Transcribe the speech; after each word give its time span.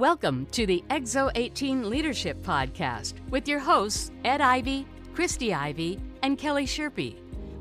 Welcome 0.00 0.46
to 0.52 0.64
the 0.64 0.82
Exo 0.88 1.30
18 1.34 1.90
Leadership 1.90 2.42
Podcast 2.42 3.12
with 3.28 3.46
your 3.46 3.58
hosts, 3.58 4.10
Ed 4.24 4.40
Ivy, 4.40 4.86
Christy 5.12 5.52
Ivy, 5.52 6.00
and 6.22 6.38
Kelly 6.38 6.64
Sherpy. 6.64 7.16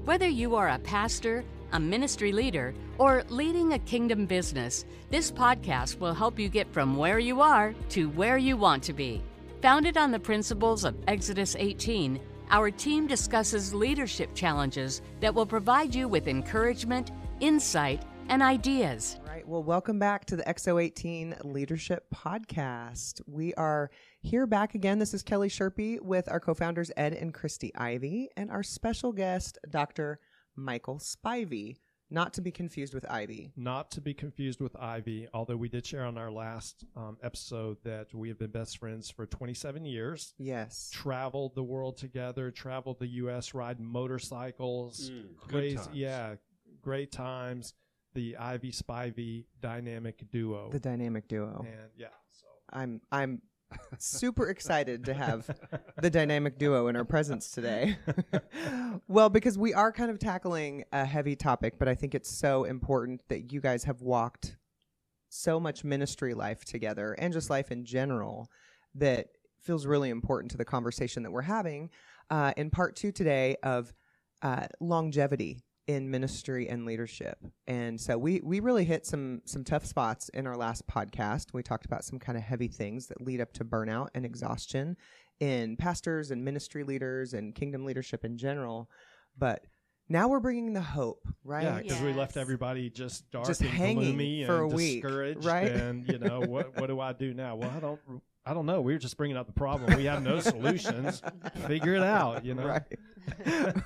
Whether 0.06 0.30
you 0.30 0.56
are 0.56 0.70
a 0.70 0.80
pastor, 0.80 1.44
a 1.74 1.80
ministry 1.82 2.32
leader, 2.32 2.74
or 2.98 3.26
leading 3.28 3.74
a 3.74 3.80
kingdom 3.80 4.26
business, 4.26 4.86
this 5.10 5.34
podcast 5.34 6.00
will 6.00 6.14
help 6.14 6.40
you 6.40 6.48
get 6.48 6.72
from 6.72 6.96
where 6.96 7.20
you 7.20 7.42
are 7.42 7.76
to 7.90 8.08
where 8.12 8.38
you 8.38 8.56
want 8.56 8.84
to 8.84 8.94
be. 8.94 9.22
Founded 9.62 9.98
on 9.98 10.10
the 10.10 10.18
principles 10.18 10.86
of 10.86 10.96
Exodus 11.10 11.58
18, 11.60 12.22
our 12.52 12.72
team 12.72 13.06
discusses 13.06 13.74
leadership 13.74 14.34
challenges 14.34 15.02
that 15.20 15.36
will 15.36 15.46
provide 15.46 15.94
you 15.94 16.08
with 16.08 16.30
encouragement, 16.30 17.12
insight, 17.42 18.02
and 18.30 18.44
ideas. 18.44 19.18
All 19.20 19.28
right. 19.34 19.48
Well, 19.48 19.64
welcome 19.64 19.98
back 19.98 20.26
to 20.26 20.36
the 20.36 20.44
Exo 20.44 20.82
18 20.82 21.36
Leadership 21.44 22.06
Podcast. 22.14 23.22
We 23.26 23.56
are 23.56 23.90
here 24.22 24.46
back 24.46 24.76
again. 24.76 25.00
This 25.00 25.16
is 25.16 25.24
Kelly 25.24 25.50
Sherpy 25.50 26.00
with 26.00 26.30
our 26.32 26.40
co 26.40 26.54
founders, 26.54 26.92
Ed 26.96 27.14
and 27.14 27.34
Christy 27.34 27.74
Ivy, 27.76 28.30
and 28.38 28.52
our 28.52 28.62
special 28.62 29.12
guest, 29.12 29.58
Dr. 29.70 30.20
Michael 30.56 31.00
Spivey. 31.00 31.78
Not 32.12 32.34
to 32.36 32.42
be 32.42 32.52
confused 32.52 32.94
with 32.96 33.06
Ivy. 33.10 33.52
Not 33.56 33.92
to 33.92 34.02
be 34.02 34.14
confused 34.16 34.62
with 34.62 34.76
Ivy, 34.80 35.28
although 35.34 35.58
we 35.58 35.70
did 35.70 35.86
share 35.86 36.06
on 36.06 36.18
our 36.18 36.32
last 36.32 36.84
um, 36.96 37.18
episode 37.24 37.78
that 37.84 38.14
we 38.14 38.30
have 38.30 38.40
been 38.40 38.50
best 38.50 38.80
friends 38.80 39.12
for 39.12 39.28
27 39.28 39.86
years. 39.86 40.34
Yes. 40.40 40.90
Traveled 40.92 41.54
the 41.54 41.64
world 41.64 41.98
together, 41.98 42.50
traveled 42.50 43.00
the 43.00 43.08
U.S., 43.08 43.54
ride 43.54 43.80
motorcycles. 43.80 45.12
Mm, 45.12 45.24
good 45.48 45.50
crazy, 45.50 45.76
times. 45.76 45.90
yeah, 45.94 46.36
great 46.82 47.12
times. 47.12 47.74
The 48.14 48.38
Ivy 48.38 48.72
Spivey 48.72 49.46
dynamic 49.62 50.30
duo. 50.32 50.70
The 50.72 50.80
dynamic 50.80 51.28
duo. 51.28 51.66
and 51.68 51.92
yeah, 51.98 52.08
so 52.32 52.48
I'm 52.72 53.02
I'm 53.12 53.42
super 53.98 54.50
excited 54.50 55.06
to 55.06 55.14
have 55.14 55.50
the 56.02 56.10
dynamic 56.10 56.58
duo 56.58 56.88
in 56.88 56.96
our 56.96 57.06
presence 57.06 57.52
today. 57.52 57.98
well, 59.08 59.30
because 59.30 59.58
we 59.58 59.74
are 59.74 59.92
kind 59.92 60.10
of 60.10 60.20
tackling 60.20 60.86
a 60.92 61.06
heavy 61.06 61.36
topic, 61.36 61.78
but 61.78 61.88
I 61.88 61.96
think 61.96 62.16
it's 62.16 62.30
so 62.30 62.64
important 62.64 63.22
that 63.30 63.52
you 63.52 63.62
guys 63.62 63.84
have 63.84 64.02
walked 64.02 64.58
so 65.30 65.60
much 65.60 65.84
ministry 65.84 66.34
life 66.34 66.66
together 66.66 67.14
and 67.14 67.32
just 67.32 67.50
life 67.50 67.72
in 67.72 67.86
general 67.86 68.50
that 68.96 69.28
feels 69.62 69.86
really 69.86 70.10
important 70.10 70.52
to 70.52 70.58
the 70.58 70.66
conversation 70.66 71.24
that 71.24 71.32
we're 71.32 71.42
having 71.42 71.90
uh, 72.30 72.54
in 72.58 72.70
part 72.70 72.96
two 72.96 73.12
today 73.12 73.56
of 73.62 73.94
uh, 74.42 74.66
longevity 74.80 75.60
in 75.90 76.12
ministry 76.12 76.70
and 76.70 76.86
leadership. 76.86 77.40
And 77.66 78.00
so 78.00 78.16
we 78.16 78.42
we 78.44 78.60
really 78.60 78.86
hit 78.86 79.08
some 79.08 79.42
some 79.46 79.64
tough 79.64 79.88
spots 79.88 80.30
in 80.30 80.46
our 80.46 80.56
last 80.56 80.86
podcast. 80.86 81.48
We 81.52 81.64
talked 81.64 81.88
about 81.88 82.04
some 82.04 82.20
kind 82.20 82.38
of 82.38 82.44
heavy 82.44 82.68
things 82.68 83.08
that 83.08 83.20
lead 83.20 83.42
up 83.42 83.54
to 83.54 83.66
burnout 83.66 84.10
and 84.14 84.24
exhaustion 84.24 84.98
in 85.40 85.78
pastors 85.78 86.30
and 86.30 86.46
ministry 86.46 86.84
leaders 86.84 87.34
and 87.34 87.56
kingdom 87.56 87.86
leadership 87.86 88.24
in 88.24 88.38
general. 88.38 88.88
But 89.36 89.66
now 90.08 90.28
we're 90.28 90.40
bringing 90.40 90.74
the 90.74 90.82
hope, 90.82 91.28
right? 91.44 91.64
yeah, 91.64 91.82
because 91.82 92.02
we 92.02 92.14
left 92.14 92.38
everybody 92.38 92.92
just 92.92 93.28
dark 93.32 93.48
Just 93.48 93.62
and 93.62 93.72
hanging 93.72 94.12
gloomy 94.12 94.46
for 94.46 94.66
and 94.66 94.72
a 94.72 94.76
week, 94.76 95.02
discouraged, 95.02 95.44
right? 95.44 95.72
And 95.72 96.08
you 96.08 96.20
know 96.20 96.42
what? 96.46 96.80
What 96.80 96.86
do 96.86 97.00
I 97.00 97.14
do 97.14 97.34
now? 97.34 97.56
Well, 97.56 97.72
I 97.76 97.80
don't. 97.80 98.00
I 98.46 98.54
don't 98.54 98.68
know. 98.68 98.82
We 98.82 98.94
were 98.94 99.00
just 99.00 99.18
bringing 99.18 99.38
up 99.38 99.48
the 99.48 99.54
problem. 99.54 99.96
We 99.98 100.06
have 100.06 100.24
no 100.24 100.40
solutions. 100.40 101.22
Figure 101.68 101.96
it 101.96 102.04
out. 102.04 102.46
You 102.46 102.54
know. 102.54 102.66
Right. 102.66 102.84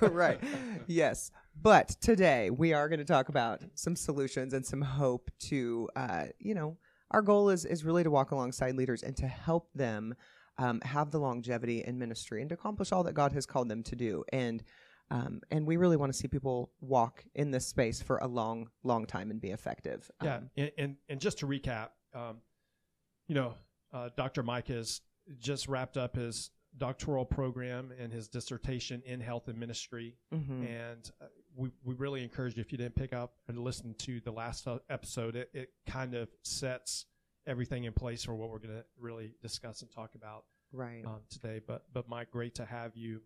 right. 0.00 0.40
Yes. 0.86 1.30
But 1.60 1.88
today 2.00 2.50
we 2.50 2.72
are 2.72 2.88
going 2.88 2.98
to 2.98 3.04
talk 3.04 3.28
about 3.28 3.62
some 3.74 3.96
solutions 3.96 4.52
and 4.52 4.64
some 4.64 4.82
hope 4.82 5.30
to, 5.40 5.88
uh, 5.96 6.26
you 6.38 6.54
know, 6.54 6.76
our 7.10 7.22
goal 7.22 7.50
is, 7.50 7.64
is 7.64 7.84
really 7.84 8.02
to 8.02 8.10
walk 8.10 8.32
alongside 8.32 8.74
leaders 8.74 9.02
and 9.02 9.16
to 9.16 9.26
help 9.26 9.68
them 9.74 10.14
um, 10.58 10.80
have 10.82 11.10
the 11.10 11.18
longevity 11.18 11.82
in 11.84 11.98
ministry 11.98 12.40
and 12.40 12.48
to 12.50 12.54
accomplish 12.54 12.92
all 12.92 13.04
that 13.04 13.14
God 13.14 13.32
has 13.32 13.46
called 13.46 13.68
them 13.68 13.82
to 13.84 13.96
do. 13.96 14.24
And 14.32 14.62
um, 15.10 15.42
and 15.50 15.66
we 15.66 15.76
really 15.76 15.98
want 15.98 16.12
to 16.12 16.18
see 16.18 16.28
people 16.28 16.72
walk 16.80 17.24
in 17.34 17.50
this 17.50 17.66
space 17.66 18.00
for 18.00 18.16
a 18.18 18.26
long, 18.26 18.70
long 18.84 19.04
time 19.04 19.30
and 19.30 19.38
be 19.38 19.50
effective. 19.50 20.10
Yeah, 20.22 20.36
Um, 20.36 20.50
and, 20.56 20.72
and 20.78 20.96
and 21.10 21.20
just 21.20 21.38
to 21.40 21.46
recap, 21.46 21.90
um, 22.14 22.38
you 23.28 23.34
know, 23.34 23.54
uh, 23.92 24.08
Dr. 24.16 24.42
Mike 24.42 24.68
has 24.68 25.02
just 25.38 25.68
wrapped 25.68 25.98
up 25.98 26.16
his 26.16 26.50
doctoral 26.78 27.24
program 27.24 27.92
and 27.98 28.12
his 28.12 28.28
dissertation 28.28 29.02
in 29.06 29.20
health 29.20 29.48
and 29.48 29.58
ministry, 29.58 30.16
mhm. 30.32 30.66
and 30.66 31.10
uh, 31.20 31.26
we 31.56 31.70
we 31.84 31.94
really 31.94 32.22
encourage 32.22 32.56
you 32.56 32.60
if 32.60 32.72
you 32.72 32.78
didn't 32.78 32.96
pick 32.96 33.12
up 33.12 33.34
and 33.48 33.58
listen 33.58 33.94
to 33.98 34.20
the 34.20 34.30
last 34.32 34.66
uh, 34.66 34.78
episode, 34.90 35.36
it 35.36 35.50
it 35.54 35.70
kind 35.86 36.14
of 36.14 36.28
sets 36.42 37.06
everything 37.46 37.84
in 37.84 37.92
place 37.92 38.24
for 38.24 38.34
what 38.34 38.50
we're 38.50 38.58
going 38.58 38.74
to 38.74 38.84
really 38.98 39.34
discuss 39.42 39.82
and 39.82 39.90
talk 39.90 40.14
about 40.14 40.44
Right. 40.72 41.04
um, 41.04 41.20
today. 41.30 41.60
But 41.64 41.84
but 41.92 42.08
Mike, 42.08 42.30
great 42.30 42.54
to 42.56 42.64
have 42.64 42.96
you 42.96 43.20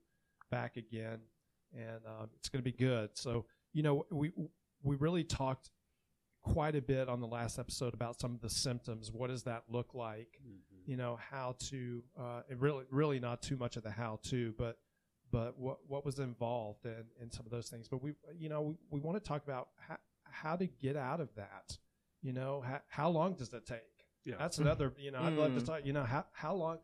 back 0.50 0.76
again, 0.76 1.20
and 1.72 2.00
um, 2.06 2.28
it's 2.38 2.48
going 2.48 2.62
to 2.62 2.70
be 2.70 2.76
good. 2.76 3.10
So 3.14 3.46
you 3.72 3.82
know 3.82 4.06
we 4.10 4.32
we 4.82 4.96
really 4.96 5.24
talked 5.24 5.70
quite 6.42 6.76
a 6.76 6.82
bit 6.82 7.08
on 7.08 7.20
the 7.20 7.26
last 7.26 7.58
episode 7.58 7.94
about 7.94 8.18
some 8.20 8.34
of 8.34 8.40
the 8.40 8.50
symptoms. 8.50 9.10
What 9.10 9.28
does 9.28 9.42
that 9.44 9.64
look 9.70 9.94
like? 9.94 10.38
Mm-hmm. 10.46 10.90
You 10.90 10.96
know 10.96 11.18
how 11.30 11.56
to 11.70 12.02
uh, 12.18 12.42
and 12.50 12.60
really 12.60 12.84
really 12.90 13.20
not 13.20 13.42
too 13.42 13.56
much 13.56 13.76
of 13.76 13.82
the 13.82 13.90
how 13.90 14.20
to, 14.24 14.54
but 14.58 14.76
but 15.30 15.58
what 15.58 15.78
what 15.86 16.04
was 16.04 16.18
involved 16.18 16.84
in, 16.86 17.04
in 17.20 17.30
some 17.30 17.44
of 17.46 17.50
those 17.52 17.68
things. 17.68 17.88
But 17.88 18.02
we 18.02 18.14
you 18.38 18.48
know 18.48 18.62
we, 18.62 18.74
we 18.90 19.00
want 19.00 19.16
to 19.22 19.26
talk 19.26 19.42
about 19.44 19.68
how, 19.76 19.96
how 20.24 20.56
to 20.56 20.66
get 20.66 20.96
out 20.96 21.20
of 21.20 21.28
that. 21.36 21.76
You 22.22 22.32
know 22.32 22.62
how, 22.66 22.80
how 22.88 23.08
long 23.10 23.34
does 23.34 23.52
it 23.52 23.66
take? 23.66 23.78
Yeah. 24.24 24.34
That's 24.38 24.58
another, 24.58 24.92
you 24.98 25.10
know, 25.10 25.20
I'd 25.20 25.32
love 25.34 25.54
to 25.54 25.60
Mm. 25.60 25.66
talk, 25.66 25.80
you 25.86 25.92
know, 25.94 26.02
how, 26.04 26.24
how 26.32 26.52
long, 26.54 26.78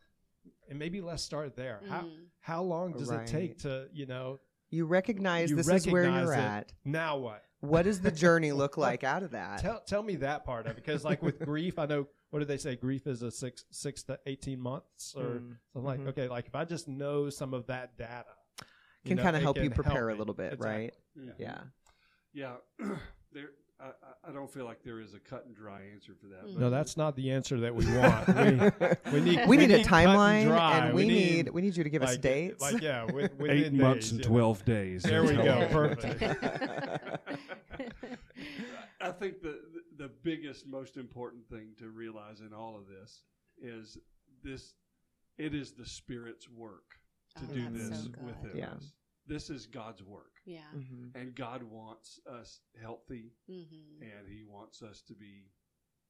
and 0.70 0.78
maybe 0.78 1.00
let's 1.02 1.22
start 1.22 1.56
there. 1.56 1.80
How, 1.88 2.02
Mm. 2.02 2.26
how 2.40 2.62
long 2.62 2.92
does 2.92 3.10
it 3.10 3.26
take 3.26 3.58
to, 3.58 3.88
you 3.92 4.06
know, 4.06 4.38
You 4.70 4.86
recognize 4.86 5.50
you 5.50 5.56
this 5.56 5.68
is 5.68 5.86
where 5.88 6.04
you're 6.04 6.32
it. 6.32 6.38
at. 6.38 6.72
now 6.84 7.18
what? 7.18 7.42
What 7.60 7.82
does 7.82 8.00
the 8.00 8.12
journey 8.12 8.52
look 8.62 8.76
like 8.78 9.04
out 9.04 9.22
of 9.24 9.32
that? 9.32 9.58
Tell, 9.60 9.80
tell 9.80 10.02
me 10.02 10.16
that 10.16 10.44
part 10.44 10.66
of 10.66 10.72
it. 10.72 10.76
Because 10.76 11.04
like 11.04 11.20
with 11.22 11.38
grief, 11.44 11.78
I 11.78 11.86
know, 11.86 12.06
what 12.34 12.40
do 12.40 12.46
they 12.46 12.56
say? 12.56 12.74
Grief 12.74 13.06
is 13.06 13.22
a 13.22 13.30
six, 13.30 13.64
six 13.70 14.02
to 14.02 14.18
18 14.26 14.58
months 14.58 15.14
or 15.16 15.22
Mm. 15.22 15.56
something 15.72 15.84
like, 15.86 16.00
Mhm. 16.00 16.08
okay, 16.08 16.26
like 16.28 16.48
if 16.48 16.56
I 16.56 16.64
just 16.64 16.88
know 16.88 17.30
some 17.30 17.54
of 17.54 17.68
that 17.68 17.96
data. 17.96 18.24
Can 19.06 19.18
kind 19.18 19.36
of 19.36 19.42
help 19.42 19.56
you 19.58 19.62
can 19.64 19.72
prepare 19.72 20.08
a 20.08 20.16
little 20.16 20.34
bit, 20.34 20.54
Exactly. 20.54 20.68
right? 20.68 20.94
Yeah. 21.38 21.60
Yeah. 22.32 22.56
Yeah. 22.80 22.88
there. 23.32 23.50
I, 23.78 23.84
I- 23.86 24.30
I 24.30 24.32
don't 24.32 24.50
feel 24.50 24.64
like 24.64 24.82
there 24.82 24.98
is 25.00 25.14
a 25.14 25.20
cut 25.20 25.44
and 25.46 25.54
dry 25.54 25.82
answer 25.92 26.12
for 26.20 26.26
that. 26.28 26.44
Mm. 26.46 26.54
but 26.54 26.60
No, 26.60 26.70
that's 26.70 26.96
not 26.96 27.14
the 27.14 27.30
answer 27.30 27.60
that 27.60 27.72
we 27.72 27.84
want. 27.96 28.26
we, 28.26 29.12
we 29.12 29.20
need, 29.20 29.46
we 29.46 29.56
need 29.56 29.70
a 29.70 29.84
cut 29.84 30.06
and 30.06 30.08
timeline, 30.10 30.48
and 30.86 30.94
we, 30.94 31.06
need, 31.06 31.50
we 31.50 31.62
need 31.62 31.76
you 31.76 31.84
to 31.84 31.90
give 31.90 32.02
us 32.02 32.16
dates. 32.16 32.60
Like, 32.62 32.82
yeah, 32.82 33.04
with, 33.12 33.30
eight 33.32 33.38
within 33.38 33.76
months 33.76 34.06
days, 34.10 34.12
and 34.12 34.18
you 34.20 34.24
know. 34.24 34.34
twelve 34.34 34.64
days. 34.64 35.02
There 35.04 35.22
we 35.22 35.34
go. 35.34 35.68
Perfect. 35.70 36.22
I 39.00 39.10
think 39.12 39.42
the 39.42 39.60
the 39.73 39.73
biggest, 40.24 40.66
most 40.66 40.96
important 40.96 41.46
thing 41.48 41.74
to 41.78 41.90
realize 41.90 42.40
in 42.40 42.52
all 42.52 42.76
of 42.76 42.86
this 42.88 43.22
is 43.58 43.98
this: 44.42 44.74
it 45.38 45.54
is 45.54 45.72
the 45.72 45.86
Spirit's 45.86 46.48
work 46.48 46.98
to 47.36 47.44
Oh, 47.50 47.54
do 47.54 47.68
this 47.70 48.04
so 48.04 48.08
good. 48.10 48.24
within 48.24 48.56
Yeah. 48.56 48.72
us. 48.74 48.92
This 49.26 49.48
is 49.50 49.66
God's 49.66 50.02
work, 50.02 50.40
Yeah. 50.44 50.70
Mhm. 50.74 51.14
and 51.14 51.34
God 51.34 51.62
wants 51.62 52.20
us 52.26 52.60
healthy, 52.78 53.32
Mm-hmm. 53.48 54.02
and 54.02 54.28
He 54.28 54.44
wants 54.44 54.82
us 54.82 55.02
to 55.02 55.14
be 55.14 55.50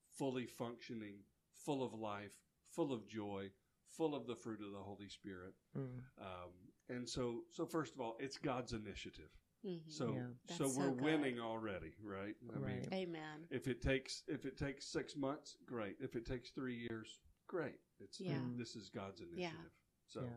fully 0.08 0.47
functioning, 0.47 1.24
full 1.53 1.82
of 1.82 1.94
life, 1.94 2.36
full 2.70 2.92
of 2.92 3.06
joy, 3.06 3.53
full 3.88 4.14
of 4.14 4.26
the 4.26 4.34
fruit 4.36 4.60
of 4.60 4.72
the 4.72 4.82
Holy 4.82 5.08
Spirit. 5.08 5.54
Mm. 5.76 6.03
Um, 6.19 6.53
and 6.88 7.08
so, 7.08 7.44
so 7.50 7.64
first 7.66 7.94
of 7.94 8.00
all, 8.00 8.16
it's 8.19 8.36
God's 8.38 8.72
initiative. 8.72 9.30
Mm-hmm. 9.64 9.91
So, 9.91 10.14
Yeah. 10.14 10.56
so 10.56 10.64
we're 10.69 10.97
so 10.97 11.02
winning 11.02 11.41
already, 11.41 11.94
right? 12.02 12.34
I 12.54 12.58
Right. 12.58 12.80
mean, 12.82 12.88
Amen. 12.92 13.47
if 13.50 13.66
it 13.66 13.80
takes 13.80 14.22
if 14.28 14.44
it 14.44 14.56
takes 14.58 14.84
six 14.86 15.16
months, 15.16 15.56
great. 15.64 15.97
If 16.00 16.16
it 16.16 16.26
takes 16.26 16.50
three 16.50 16.76
years, 16.76 17.20
great. 17.47 17.78
It's 18.00 18.21
Yeah. 18.21 18.41
this 18.56 18.77
is 18.77 18.91
God's 18.91 19.21
initiative. 19.21 19.72
So, 20.06 20.22
Yeah. 20.22 20.30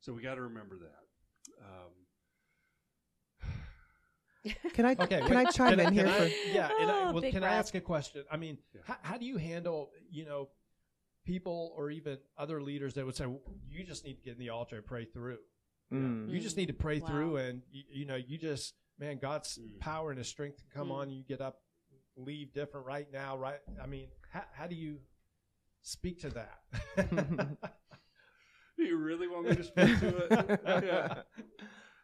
so 0.00 0.12
we 0.14 0.22
got 0.22 0.36
to 0.36 0.42
remember 0.42 0.78
that. 0.78 1.04
Um, 1.62 1.92
Can 4.74 4.84
I 4.86 4.96
Okay, 4.98 5.20
can 5.20 5.36
I 5.36 5.44
chime 5.44 5.78
can 5.78 5.80
in 5.80 5.92
here 5.92 6.04
can 6.06 6.14
for? 6.14 6.22
I, 6.24 6.34
yeah, 6.52 6.70
and 6.80 6.90
I, 6.90 7.00
Oh, 7.04 7.12
well, 7.12 7.20
big 7.20 7.32
can 7.32 7.44
I 7.44 7.54
ask 7.54 7.74
a 7.76 7.80
question? 7.80 8.24
I 8.30 8.36
mean, 8.36 8.58
Yeah. 8.74 8.80
how, 8.84 8.96
how 9.02 9.16
do 9.16 9.24
you 9.24 9.36
handle, 9.36 9.92
you 10.10 10.24
know, 10.24 10.48
people 11.24 11.72
or 11.76 11.90
even 11.90 12.18
other 12.36 12.60
leaders 12.60 12.94
that 12.94 13.06
would 13.06 13.14
say, 13.14 13.26
well, 13.26 13.40
you 13.68 13.84
just 13.84 14.04
need 14.04 14.14
to 14.14 14.22
get 14.22 14.32
in 14.32 14.38
the 14.40 14.48
altar 14.48 14.76
and 14.76 14.84
pray 14.86 15.04
through. 15.04 15.38
Mm. 15.92 16.30
You 16.30 16.40
just 16.40 16.56
need 16.56 16.66
to 16.66 16.72
pray 16.74 17.00
Wow. 17.00 17.06
through, 17.08 17.36
and 17.36 17.62
you, 17.70 17.82
you 17.90 18.04
know, 18.06 18.16
you 18.16 18.38
just, 18.38 18.74
man, 18.98 19.18
God's 19.18 19.58
Mm. 19.58 19.78
power 19.80 20.10
and 20.10 20.18
His 20.18 20.28
strength 20.28 20.58
can 20.58 20.68
come 20.72 20.88
Mm. 20.88 20.94
on. 20.94 21.10
You 21.10 21.22
get 21.22 21.40
up, 21.40 21.60
leave 22.16 22.52
different 22.52 22.86
right 22.86 23.10
now, 23.12 23.36
right? 23.38 23.60
I 23.82 23.86
mean, 23.86 24.08
how, 24.30 24.44
how 24.52 24.66
do 24.66 24.74
you 24.74 25.00
speak 25.82 26.20
to 26.20 26.30
that? 26.30 26.60
do 28.76 28.84
you 28.84 28.96
really 28.96 29.28
want 29.28 29.48
me 29.48 29.56
to 29.56 29.62
speak 29.64 29.98
to 30.00 30.16
it? 30.16 30.60
yeah. 30.66 31.22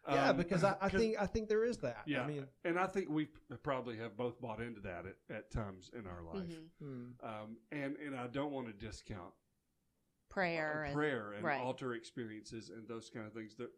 Yeah, 0.08 0.31
Um, 0.31 0.37
because 0.38 0.64
I, 0.64 0.70
I 0.81 0.88
'cause- 0.88 0.99
think 1.00 1.17
I 1.20 1.26
think 1.26 1.49
there 1.50 1.64
is 1.64 1.76
that. 1.79 2.02
Yeah, 2.06 2.23
I 2.23 2.26
mean, 2.26 2.46
and 2.64 2.79
I 2.79 2.87
think 2.87 3.11
we 3.11 3.29
probably 3.62 3.99
have 3.99 4.17
both 4.17 4.41
bought 4.41 4.58
into 4.61 4.81
that 4.81 5.05
at, 5.05 5.17
at 5.37 5.50
times 5.50 5.91
in 5.93 6.06
our 6.06 6.23
life. 6.23 6.49
Mhm. 6.49 6.69
Mm. 6.82 7.12
Um, 7.23 7.56
and 7.73 7.96
and 7.99 8.17
I 8.17 8.26
don't 8.29 8.50
want 8.52 8.69
to 8.69 8.73
discount 8.73 9.34
Prayer 10.30 10.84
and 10.84 10.94
prayer 10.94 11.32
and 11.32 11.44
right. 11.44 11.60
altar 11.60 11.94
experiences 11.94 12.70
and 12.70 12.86
those 12.86 13.10
kind 13.12 13.26
of 13.26 13.32
things. 13.32 13.54
They're 13.56 13.69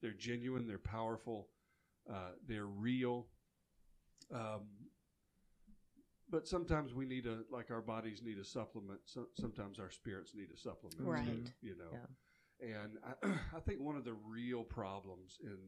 they're 0.00 0.12
genuine. 0.12 0.66
They're 0.66 0.78
powerful. 0.78 1.48
Uh, 2.10 2.32
they're 2.46 2.66
real. 2.66 3.26
Um, 4.32 4.62
but 6.30 6.46
sometimes 6.46 6.94
we 6.94 7.06
need 7.06 7.26
a 7.26 7.40
like 7.50 7.70
our 7.70 7.80
bodies 7.80 8.22
need 8.22 8.38
a 8.38 8.44
supplement. 8.44 9.00
So, 9.06 9.26
sometimes 9.38 9.78
our 9.78 9.90
spirits 9.90 10.32
need 10.34 10.48
a 10.54 10.56
supplement. 10.58 10.98
too, 10.98 11.04
Right. 11.10 11.52
you 11.62 11.76
know. 11.76 11.90
Yeah. 11.92 12.06
And 12.60 12.98
I, 13.04 13.38
I 13.56 13.60
think 13.60 13.80
one 13.80 13.96
of 13.96 14.04
the 14.04 14.14
real 14.14 14.64
problems 14.64 15.38
in 15.42 15.58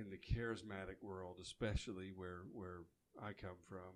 in 0.00 0.10
the 0.10 0.18
charismatic 0.18 1.02
world, 1.02 1.38
especially 1.40 2.12
where 2.14 2.42
where 2.52 2.82
I 3.20 3.32
come 3.32 3.56
from, 3.68 3.94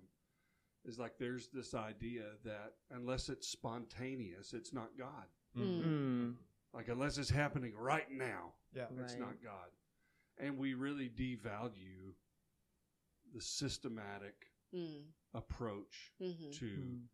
is 0.85 0.99
like 0.99 1.17
there's 1.17 1.47
this 1.47 1.73
idea 1.73 2.23
that 2.43 2.73
unless 2.91 3.29
it's 3.29 3.47
spontaneous, 3.47 4.53
it's 4.53 4.73
not 4.73 4.89
God. 4.97 5.27
Mm. 5.57 5.83
Mm. 5.83 6.35
Like 6.73 6.87
unless 6.89 7.17
it's 7.17 7.29
happening 7.29 7.73
right 7.77 8.09
now, 8.11 8.53
yeah, 8.75 8.87
it's 8.99 9.13
Right. 9.13 9.19
not 9.21 9.41
God. 9.43 9.69
And 10.37 10.57
we 10.57 10.73
really 10.73 11.09
devalue 11.09 12.13
the 13.33 13.41
systematic 13.41 14.47
Mm. 14.73 15.03
approach 15.33 16.11
hmm 16.19 16.51
to 16.51 16.65
Mm. 16.65 17.07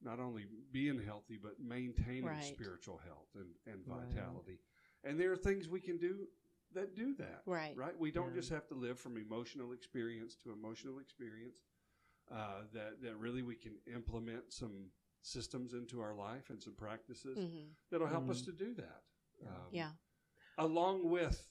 not 0.00 0.18
only 0.18 0.46
being 0.72 0.98
healthy 0.98 1.36
but 1.36 1.60
maintaining 1.60 2.24
Right. 2.24 2.42
spiritual 2.54 2.98
health 2.98 3.28
and, 3.34 3.54
and 3.66 3.86
Right. 3.86 4.06
vitality. 4.06 4.58
And 5.04 5.20
there 5.20 5.30
are 5.32 5.36
things 5.36 5.68
we 5.68 5.80
can 5.80 5.98
do 5.98 6.28
that 6.72 6.94
do 6.94 7.14
that. 7.14 7.42
Right. 7.46 7.76
Right? 7.76 7.96
We 7.98 8.10
don't 8.10 8.28
Yeah. 8.30 8.36
just 8.36 8.48
have 8.50 8.66
to 8.68 8.74
live 8.74 8.98
from 8.98 9.16
emotional 9.16 9.72
experience 9.72 10.36
to 10.36 10.52
emotional 10.52 10.98
experience. 10.98 11.60
Uh, 12.30 12.62
that 12.72 13.02
that 13.02 13.16
really 13.16 13.42
we 13.42 13.56
can 13.56 13.72
implement 13.92 14.52
some 14.52 14.90
systems 15.22 15.72
into 15.74 16.00
our 16.00 16.14
life 16.14 16.48
and 16.50 16.62
some 16.62 16.74
practices 16.74 17.36
hmm 17.36 17.64
that'll 17.90 18.06
help 18.06 18.30
us 18.30 18.40
Mhm. 18.42 18.44
to 18.46 18.52
do 18.52 18.74
that. 18.74 19.02
Yeah. 19.42 19.48
Um, 19.48 19.54
Yeah. 19.72 19.92
Along 20.58 21.10
with 21.10 21.50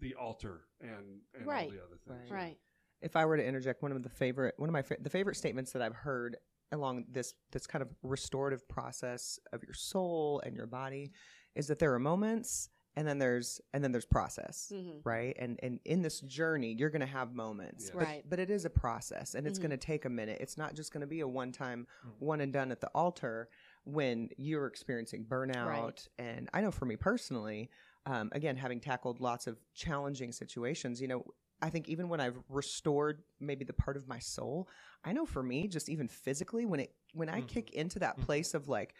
the 0.00 0.14
altar 0.14 0.66
and, 0.80 1.22
and 1.34 1.46
Right. 1.46 1.64
all 1.66 1.70
the 1.70 1.82
other 1.84 1.96
things. 1.96 2.30
Right. 2.30 2.42
Right. 2.46 2.60
if 3.02 3.14
I 3.14 3.24
were 3.26 3.36
to 3.36 3.44
interject 3.44 3.82
one 3.82 3.92
of 3.92 4.02
the 4.02 4.08
favorite 4.08 4.54
one 4.58 4.68
of 4.68 4.72
my 4.72 4.82
fa- 4.82 4.96
the 5.00 5.10
favorite 5.10 5.34
statements 5.36 5.70
that 5.72 5.82
I've 5.82 5.94
heard 5.94 6.36
along 6.72 7.04
this 7.10 7.34
this 7.52 7.66
kind 7.66 7.82
of 7.82 7.94
restorative 8.02 8.66
process 8.68 9.38
of 9.52 9.62
your 9.62 9.74
soul 9.74 10.40
and 10.40 10.56
your 10.56 10.66
body 10.66 11.12
is 11.54 11.66
that 11.68 11.78
there 11.78 11.92
are 11.94 11.98
moments 11.98 12.68
and 12.96 13.06
then 13.06 13.18
there's 13.18 13.60
and 13.72 13.84
then 13.84 13.92
there's 13.92 14.06
process 14.06 14.72
hmm 14.74 14.98
right 15.04 15.36
and 15.38 15.60
and 15.62 15.78
in 15.84 16.02
this 16.02 16.20
journey 16.20 16.74
you're 16.78 16.90
going 16.90 17.00
to 17.00 17.06
have 17.06 17.34
moments 17.34 17.84
Yeah. 17.86 17.92
but, 17.98 18.02
Right. 18.08 18.24
but 18.28 18.38
it 18.40 18.50
is 18.50 18.64
a 18.64 18.70
process 18.70 19.34
and 19.34 19.46
it's 19.46 19.58
Mhm. 19.58 19.62
going 19.62 19.70
to 19.70 19.76
take 19.76 20.04
a 20.04 20.08
minute 20.10 20.38
it's 20.40 20.56
not 20.58 20.74
just 20.74 20.92
going 20.92 21.02
to 21.02 21.06
be 21.06 21.20
a 21.20 21.28
one 21.28 21.52
time 21.52 21.86
Mhm. 22.06 22.10
one 22.18 22.40
and 22.40 22.52
done 22.52 22.72
at 22.72 22.80
the 22.80 22.88
altar 22.94 23.48
when 23.84 24.30
you're 24.36 24.66
experiencing 24.66 25.24
burnout 25.24 26.08
and 26.18 26.48
i 26.54 26.60
know 26.60 26.70
for 26.72 26.86
me 26.86 26.96
personally 26.96 27.70
um, 28.06 28.30
again 28.32 28.56
having 28.56 28.80
tackled 28.80 29.20
lots 29.20 29.46
of 29.46 29.58
challenging 29.74 30.32
situations 30.32 31.00
you 31.00 31.06
know 31.08 31.24
i 31.62 31.68
think 31.70 31.88
even 31.88 32.08
when 32.08 32.20
i've 32.20 32.38
restored 32.48 33.22
maybe 33.40 33.64
the 33.64 33.72
part 33.72 33.96
of 33.96 34.08
my 34.08 34.18
soul 34.18 34.68
i 35.04 35.12
know 35.12 35.26
for 35.26 35.42
me 35.42 35.68
just 35.68 35.88
even 35.88 36.08
physically 36.08 36.66
when 36.66 36.80
it 36.80 36.94
when 37.12 37.28
i 37.28 37.40
Mhm. 37.40 37.46
kick 37.48 37.70
into 37.72 37.98
that 38.00 38.16
Mhm. 38.18 38.22
place 38.24 38.54
of 38.54 38.68
like 38.68 38.94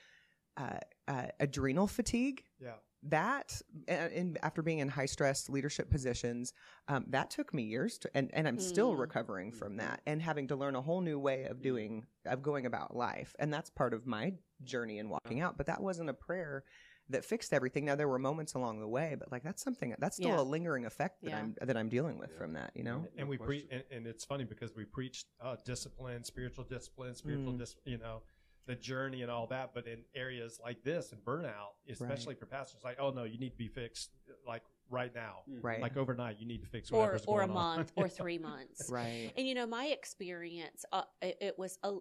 uh, 0.57 0.79
uh, 1.09 1.27
adrenal 1.41 1.87
fatigue 1.87 2.43
yeah. 2.61 2.77
That 3.05 3.61
and, 3.89 4.13
and 4.13 4.39
after 4.43 4.63
being 4.63 4.79
in 4.81 4.89
high 4.89 5.07
stress 5.07 5.49
leadership 5.49 5.91
positions 5.91 6.53
um, 6.89 7.05
that 7.09 7.31
took 7.31 7.53
me 7.55 7.63
years 7.63 7.99
to, 7.99 8.11
and, 8.15 8.31
and 8.33 8.49
i'm 8.49 8.59
still 8.59 8.95
Mm. 8.95 8.99
recovering 9.01 9.53
from 9.53 9.77
that 9.77 10.01
and 10.07 10.21
having 10.23 10.49
to 10.49 10.57
learn 10.57 10.75
a 10.77 10.83
whole 10.83 11.01
new 11.01 11.19
way 11.19 11.45
of 11.45 11.61
doing 11.63 12.05
of 12.25 12.43
going 12.43 12.67
about 12.67 12.97
life 12.97 13.35
and 13.39 13.53
that's 13.53 13.71
part 13.71 13.95
of 13.95 14.07
my 14.07 14.33
journey 14.65 14.99
in 14.99 15.09
walking 15.09 15.41
out 15.41 15.57
but 15.57 15.67
that 15.67 15.81
wasn't 15.83 16.09
a 16.09 16.15
prayer 16.15 16.65
that 17.09 17.25
fixed 17.25 17.53
everything 17.53 17.85
now 17.85 17.95
there 17.95 18.09
were 18.09 18.19
moments 18.19 18.55
along 18.55 18.81
the 18.81 18.89
way 18.89 19.15
but 19.19 19.31
like 19.31 19.45
that's 19.45 19.63
something 19.63 19.95
that's 19.99 20.17
still 20.17 20.31
Yeah. 20.31 20.41
a 20.41 20.43
lingering 20.43 20.87
effect 20.87 21.23
that 21.23 21.31
Yeah. 21.31 21.39
i'm 21.39 21.55
that 21.63 21.77
i'm 21.77 21.89
dealing 21.89 22.19
with 22.19 22.31
Yeah. 22.33 22.39
from 22.39 22.53
that 22.55 22.73
you 22.75 22.83
know 22.83 22.97
and, 22.97 23.09
and 23.19 23.29
we 23.29 23.37
pre 23.39 23.61
question. 23.63 23.85
and, 23.91 23.99
and 23.99 24.07
it's 24.07 24.25
funny 24.25 24.45
because 24.45 24.75
we 24.75 24.85
preach 24.85 25.25
uh, 25.41 25.55
discipline, 25.65 26.25
spiritual 26.25 26.65
discipline, 26.65 27.15
spiritual 27.15 27.53
Mm. 27.53 27.59
dis- 27.59 27.77
you 27.85 27.99
know, 27.99 28.23
the 28.67 28.75
journey 28.75 29.23
and 29.23 29.31
all 29.31 29.47
that. 29.49 29.73
But 29.75 29.87
in 29.87 30.01
areas 30.15 30.61
like 30.63 30.83
this 30.83 31.13
and 31.13 31.25
burnout, 31.25 31.75
especially 31.89 32.35
for 32.35 32.47
pastors, 32.47 32.83
like 32.85 32.99
oh 33.01 33.11
no, 33.11 33.25
you 33.25 33.39
need 33.39 33.51
to 33.51 33.57
be 33.59 33.69
fixed 33.69 34.11
like 34.47 34.63
right 34.91 35.15
now, 35.15 35.39
Mhm. 35.49 35.63
right 35.63 35.81
like 35.81 35.97
overnight. 35.97 36.39
You 36.39 36.47
need 36.47 36.63
to 36.63 36.69
fix 36.69 36.91
Or 36.91 37.01
whatever's 37.01 37.25
or 37.27 37.43
a 37.43 37.47
going 37.47 37.57
on. 37.57 37.77
month 37.77 37.93
or 37.97 38.09
three 38.21 38.39
months. 38.39 38.89
right 38.91 39.33
And 39.37 39.47
you 39.47 39.55
know, 39.55 39.67
my 39.67 39.87
experience, 39.87 40.85
uh, 40.93 41.03
it, 41.23 41.39
it 41.41 41.59
was 41.59 41.79
a 41.83 41.95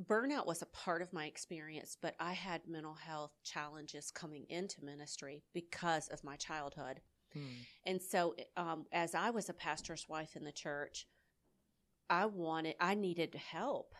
burnout 0.00 0.46
was 0.46 0.62
a 0.62 0.66
part 0.66 1.02
of 1.02 1.12
my 1.12 1.26
experience, 1.26 1.96
but 2.00 2.14
I 2.18 2.32
had 2.32 2.66
mental 2.66 2.94
health 2.94 3.32
challenges 3.44 4.10
coming 4.10 4.46
into 4.48 4.84
ministry 4.84 5.42
because 5.52 6.08
of 6.08 6.24
my 6.24 6.36
childhood. 6.36 7.00
Hmm. 7.32 7.44
And 7.84 8.02
so, 8.02 8.34
um, 8.56 8.86
as 8.92 9.14
I 9.14 9.30
was 9.30 9.48
a 9.48 9.52
pastor's 9.54 10.08
wife 10.08 10.36
in 10.36 10.44
the 10.44 10.52
church, 10.52 11.06
I 12.08 12.26
wanted, 12.26 12.74
I 12.80 12.94
needed 12.94 13.34
help. 13.34 13.94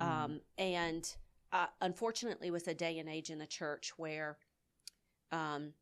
Mm. 0.00 0.04
Um, 0.04 0.40
and 0.58 1.16
uh, 1.56 1.66
unfortunately, 1.80 2.50
was 2.50 2.68
a 2.68 2.74
day 2.74 2.98
and 2.98 3.08
age 3.08 3.30
in 3.30 3.38
the 3.38 3.46
church 3.46 3.92
where 3.96 4.36
um, 5.32 5.72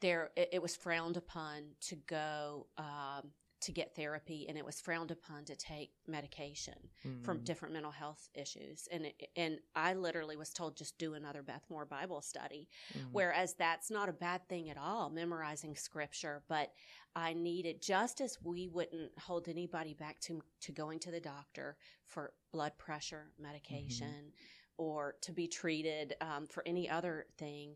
there 0.00 0.30
it, 0.36 0.50
it 0.52 0.62
was 0.62 0.76
frowned 0.76 1.16
upon 1.16 1.62
to 1.80 1.96
go 2.06 2.66
um, 2.76 3.30
to 3.60 3.72
get 3.72 3.94
therapy, 3.96 4.46
and 4.48 4.56
it 4.56 4.64
was 4.64 4.80
frowned 4.80 5.10
upon 5.10 5.44
to 5.44 5.56
take 5.56 5.92
medication 6.06 6.90
from 7.22 7.40
Mm. 7.40 7.44
different 7.44 7.74
mental 7.74 7.90
health 7.90 8.28
issues. 8.34 8.88
And 8.92 9.06
it, 9.06 9.30
and 9.36 9.58
I 9.74 9.94
literally 9.94 10.36
was 10.36 10.52
told 10.52 10.76
just 10.76 10.96
do 10.98 11.14
another 11.14 11.42
Beth 11.42 11.64
Moore 11.68 11.84
Bible 11.86 12.22
study. 12.22 12.68
Mm. 12.94 13.08
Whereas 13.12 13.54
that's 13.54 13.90
not 13.90 14.08
a 14.08 14.12
bad 14.12 14.48
thing 14.48 14.70
at 14.70 14.78
all, 14.78 15.10
memorizing 15.10 15.74
scripture. 15.76 16.42
But 16.48 16.72
I 17.16 17.32
needed, 17.32 17.82
just 17.82 18.20
as 18.20 18.38
we 18.42 18.68
wouldn't 18.68 19.18
hold 19.18 19.48
anybody 19.48 19.94
back 19.94 20.20
to, 20.20 20.40
to 20.60 20.72
going 20.72 21.00
to 21.00 21.10
the 21.10 21.20
doctor 21.20 21.76
for 22.06 22.32
blood 22.52 22.78
pressure 22.78 23.32
medication 23.38 24.32
or 24.76 25.16
to 25.22 25.32
be 25.32 25.48
treated 25.48 26.14
um, 26.20 26.46
for 26.46 26.62
any 26.64 26.88
other 26.88 27.26
thing, 27.38 27.74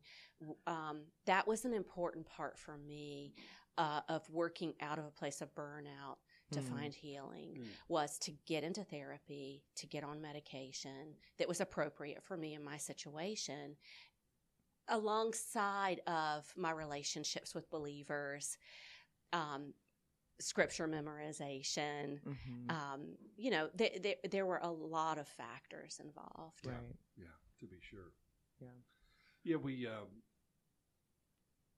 um, 0.69 1.03
that 1.27 1.47
was 1.49 1.65
an 1.65 1.75
important 1.75 2.25
part 2.27 2.57
for 2.57 2.77
me 2.79 3.35
uh, 3.79 4.03
of 4.09 4.29
working 4.31 4.75
out 4.81 4.99
of 4.99 5.05
a 5.07 5.11
place 5.11 5.41
of 5.41 5.55
burnout 5.55 6.17
to 6.53 6.61
Mm. 6.61 6.69
find 6.69 6.95
healing 6.95 7.57
Mm. 7.59 7.69
was 7.89 8.19
to 8.19 8.33
get 8.47 8.63
into 8.65 8.85
therapy, 8.85 9.65
to 9.77 9.87
get 9.87 10.05
on 10.05 10.21
medication 10.21 11.17
that 11.39 11.49
was 11.49 11.61
appropriate 11.61 12.23
for 12.23 12.37
me 12.37 12.53
in 12.55 12.63
my 12.63 12.77
situation, 12.77 13.77
alongside 14.89 16.01
of 16.07 16.53
my 16.57 16.71
relationships 16.71 17.55
with 17.55 17.71
believers, 17.71 18.59
um, 19.33 19.75
scripture 20.41 20.89
memorization. 20.89 22.21
Mhm. 22.23 22.71
Um, 22.71 23.17
you 23.37 23.51
know, 23.51 23.69
th- 23.71 24.03
th- 24.03 24.19
there 24.31 24.45
were 24.45 24.59
a 24.59 24.71
lot 24.71 25.19
of 25.19 25.29
factors 25.29 26.01
involved. 26.01 26.67
Yeah. 26.67 26.73
right 26.73 26.97
Yeah, 27.17 27.27
to 27.61 27.67
be 27.67 27.81
sure. 27.81 28.13
Yeah. 28.59 28.69
Yeah, 29.45 29.57
we, 29.57 29.87
um, 29.87 30.22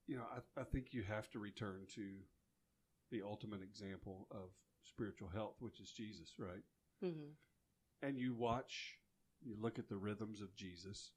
you 0.07 0.17
know, 0.17 0.25
I, 0.57 0.61
I 0.61 0.65
think 0.65 0.93
you 0.93 1.03
have 1.03 1.31
to 1.31 1.39
return 1.39 1.87
to 1.95 2.03
the 3.11 3.23
ultimate 3.23 3.63
example 3.63 4.27
of 4.31 4.51
spiritual 4.83 5.29
health, 5.29 5.57
which 5.61 5.81
is 5.81 5.91
Jesus, 5.91 6.35
right? 6.39 6.63
hmm 7.01 7.31
And 8.03 8.19
you 8.19 8.35
watch, 8.35 8.99
you 9.43 9.55
look 9.59 9.79
at 9.79 9.89
the 9.89 9.97
rhythms 9.97 10.41
of 10.41 10.55
Jesus. 10.55 11.13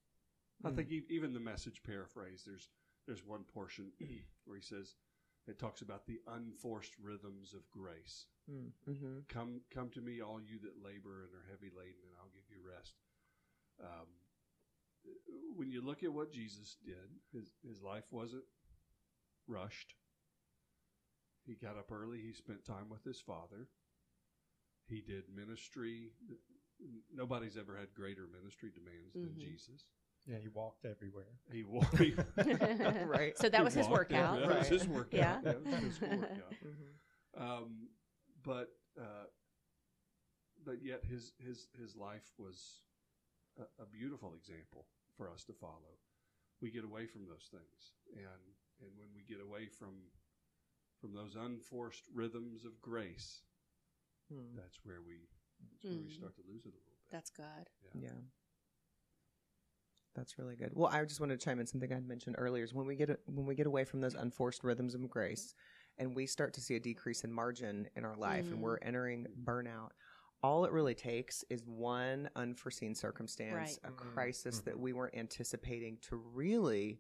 I 0.64 0.70
Mm. 0.70 0.76
think 0.76 0.92
e- 0.92 1.06
even 1.10 1.34
the 1.34 1.40
message 1.40 1.84
paraphrase, 1.84 2.44
there's 2.46 2.70
there's 3.06 3.24
one 3.26 3.44
portion 3.44 3.92
where 4.46 4.58
he 4.58 4.64
says, 4.64 4.96
it 5.48 5.58
talks 5.60 5.82
about 5.82 6.06
the 6.06 6.20
unforced 6.28 6.94
rhythms 7.02 7.54
of 7.54 7.70
grace. 7.72 8.26
Mm. 8.52 8.72
Mhm. 8.88 9.28
Come, 9.30 9.62
come 9.72 9.90
to 9.92 10.02
me, 10.02 10.20
all 10.22 10.42
you 10.42 10.60
that 10.60 10.84
labor 10.84 11.24
and 11.24 11.34
are 11.34 11.46
heavy 11.50 11.70
laden, 11.70 12.04
and 12.04 12.16
I'll 12.20 12.34
give 12.34 12.44
you 12.50 12.60
rest. 12.68 12.96
Um, 13.80 14.08
when 15.56 15.72
you 15.72 15.82
look 15.82 16.04
at 16.04 16.12
what 16.14 16.32
Jesus 16.32 16.76
did, 16.84 17.10
his 17.32 17.52
his 17.66 17.82
life 17.82 18.12
wasn't 18.12 18.44
rushed. 19.48 19.94
He 21.46 21.56
got 21.56 21.78
up 21.78 21.92
early. 21.92 22.20
He 22.22 22.34
spent 22.34 22.66
time 22.66 22.90
with 22.90 23.04
his 23.04 23.20
father. 23.22 23.68
He 24.88 25.02
did 25.02 25.24
ministry. 25.34 26.12
Nobody's 27.14 27.58
ever 27.58 27.78
had 27.78 27.94
greater 27.96 28.28
ministry 28.28 28.70
demands 28.74 29.14
than 29.14 29.30
Mhm. 29.36 29.40
Jesus. 29.40 29.86
yeah, 30.26 30.38
he 30.40 30.48
walked 30.50 30.86
everywhere. 30.86 31.40
He 31.52 31.64
walked. 31.64 31.98
He, 31.98 32.14
Right. 33.06 33.38
So 33.38 33.50
that 33.50 33.58
he 33.60 33.64
was 33.64 33.74
his 33.74 33.88
walked 33.88 34.12
workout. 34.12 34.36
everywhere. 34.36 34.50
That 34.54 34.60
was 34.60 34.68
his 34.68 34.88
workout. 34.88 35.14
Yeah. 35.14 35.42
that 35.42 35.64
was 35.64 35.76
his 35.80 36.02
workout. 36.02 36.54
Mhm. 36.64 37.42
Um, 37.42 37.88
but 38.44 38.68
uh, 39.00 39.26
but 40.66 40.84
yet 40.84 41.04
his 41.06 41.34
his 41.40 41.70
his 41.80 41.96
life 41.96 42.34
was 42.38 42.82
a, 43.58 43.64
a 43.82 43.86
beautiful 43.86 44.34
example 44.36 44.88
for 45.16 45.30
us 45.32 45.44
to 45.46 45.54
follow. 45.54 45.98
We 46.62 46.72
get 46.72 46.84
away 46.84 47.06
from 47.08 47.26
those 47.28 47.48
things, 47.52 47.94
and 48.14 48.44
and 48.82 48.90
when 48.98 49.08
we 49.16 49.24
get 49.24 49.42
away 49.42 49.68
from 49.68 49.94
from 51.02 51.14
those 51.14 51.36
unforced 51.36 52.04
rhythms 52.14 52.66
of 52.66 52.82
grace, 52.82 53.42
Hmm. 54.30 54.56
that's 54.56 54.80
where 54.84 55.02
we 55.02 55.28
that's 55.72 55.84
where 55.84 55.94
we 55.94 56.10
Mm. 56.10 56.12
start 56.12 56.36
to 56.36 56.42
lose 56.48 56.66
it 56.66 56.70
a 56.70 56.78
little 56.78 56.82
bit. 56.86 57.10
That's 57.10 57.30
good. 57.30 57.70
Yeah. 57.94 58.20
That's 60.16 60.40
really 60.40 60.56
good. 60.56 60.72
Well, 60.74 60.90
I 60.92 61.04
just 61.06 61.20
wanted 61.20 61.40
to 61.40 61.44
chime 61.46 61.60
in 61.60 61.68
something 61.68 61.92
I'd 61.94 62.08
mentioned 62.08 62.36
earlier 62.40 62.64
is 62.64 62.74
when 62.74 62.88
we 62.88 62.96
get 62.96 63.10
when 63.28 63.46
we 63.46 63.54
get 63.56 63.68
away 63.68 63.86
from 63.86 64.02
those 64.02 64.16
unforced 64.16 64.64
rhythms 64.64 64.96
of 64.96 65.08
grace 65.10 65.54
and 66.00 66.16
we 66.16 66.26
start 66.26 66.54
to 66.56 66.62
see 66.62 66.76
a 66.76 66.80
decrease 66.80 67.24
in 67.24 67.32
margin 67.32 67.88
in 67.96 68.04
our 68.06 68.16
life 68.16 68.46
and 68.48 68.58
Mm. 68.60 68.62
we're 68.62 68.78
entering 68.80 69.28
burnout, 69.44 69.92
all 70.44 70.66
it 70.66 70.72
really 70.72 70.96
takes 70.96 71.44
is 71.50 71.66
one 71.66 72.30
unforeseen 72.36 72.94
circumstance, 72.96 73.54
Right. 73.54 73.80
a 73.84 73.92
Mhm. 73.92 73.98
crisis 73.98 74.60
that 74.62 74.76
Mhm. 74.76 74.80
we 74.80 74.94
weren't 74.94 75.16
anticipating 75.16 75.98
to 76.02 76.16
really 76.16 77.00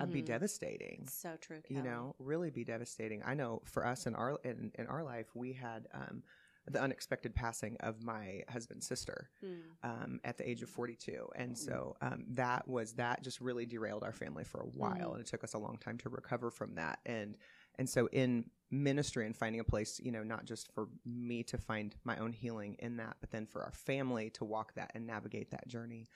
uh, 0.00 0.06
be 0.06 0.22
Mhm. 0.22 0.26
devastating. 0.26 1.06
So 1.08 1.36
true. 1.36 1.62
You 1.68 1.82
know, 1.82 2.14
really 2.18 2.50
be 2.50 2.64
devastating. 2.64 3.22
I 3.24 3.34
know 3.34 3.62
for 3.64 3.84
us 3.86 4.06
in 4.06 4.14
our 4.14 4.38
in, 4.44 4.72
in 4.76 4.86
our 4.86 5.02
life, 5.04 5.34
we 5.34 5.52
had 5.52 5.88
um, 5.92 6.22
the 6.66 6.80
unexpected 6.80 7.34
passing 7.34 7.76
of 7.80 8.02
my 8.02 8.44
husband's 8.48 8.86
sister 8.86 9.30
Mm. 9.42 9.62
um, 9.82 10.20
at 10.24 10.36
the 10.38 10.48
age 10.48 10.62
of 10.62 10.68
42 10.68 11.28
and 11.34 11.56
so 11.56 11.96
um, 12.02 12.24
that 12.28 12.68
was 12.68 12.94
that 12.94 13.22
just 13.22 13.40
really 13.40 13.64
derailed 13.64 14.02
our 14.04 14.12
family 14.12 14.44
for 14.44 14.60
a 14.60 14.66
while 14.66 15.10
Mhm. 15.10 15.12
and 15.12 15.20
it 15.20 15.26
took 15.26 15.42
us 15.44 15.54
a 15.54 15.58
long 15.58 15.78
time 15.78 15.96
to 15.98 16.08
recover 16.10 16.50
from 16.50 16.74
that 16.74 16.98
and 17.06 17.36
and 17.76 17.88
so 17.88 18.06
in 18.08 18.50
ministry 18.70 19.24
and 19.26 19.36
finding 19.36 19.60
a 19.60 19.64
place 19.64 20.00
you 20.02 20.12
know 20.12 20.22
not 20.22 20.44
just 20.44 20.72
for 20.72 20.88
me 21.06 21.42
to 21.42 21.56
find 21.56 21.94
my 22.04 22.16
own 22.18 22.32
healing 22.32 22.76
in 22.80 22.96
that 22.98 23.16
but 23.20 23.30
then 23.30 23.46
for 23.46 23.62
our 23.62 23.72
family 23.72 24.28
to 24.30 24.44
walk 24.44 24.74
that 24.74 24.90
and 24.94 25.06
navigate 25.06 25.50
that 25.50 25.66
journey 25.66 26.06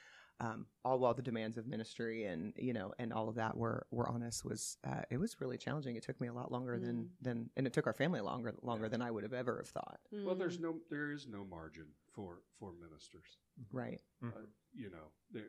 um, 0.41 0.67
all 0.85 0.99
while 0.99 1.15
the 1.15 1.23
demands 1.23 1.57
of 1.57 1.67
ministry 1.67 2.25
and 2.25 2.53
you 2.57 2.73
know 2.73 2.93
and 2.99 3.13
all 3.13 3.29
of 3.29 3.37
that 3.37 3.57
were 3.57 3.87
were 3.91 4.09
on 4.09 4.23
us 4.23 4.45
was 4.45 4.77
uh, 4.85 5.03
it 5.11 5.19
was 5.19 5.41
really 5.41 5.57
challenging 5.57 5.97
it 5.97 6.03
took 6.03 6.21
me 6.21 6.29
a 6.29 6.33
lot 6.33 6.53
longer 6.53 6.79
than 6.79 6.97
Mm. 6.97 7.09
than 7.23 7.51
and 7.57 7.67
it 7.67 7.73
took 7.73 7.87
our 7.87 7.93
family 7.95 8.21
longer 8.21 8.55
longer 8.63 8.85
Yeah. 8.85 8.89
than 8.91 9.03
i 9.03 9.11
would 9.11 9.23
have 9.23 9.33
ever 9.33 9.57
have 9.59 9.69
thought 9.69 10.01
Well, 10.25 10.35
there's 10.35 10.59
Mm. 10.59 10.63
no 10.63 10.81
there 10.91 11.11
is 11.11 11.27
no 11.27 11.45
margin 11.45 11.87
for 12.13 12.43
for 12.59 12.73
ministers. 12.73 13.39
right 13.73 14.01
Uh, 14.25 14.47
you 14.75 14.91
know, 14.91 15.41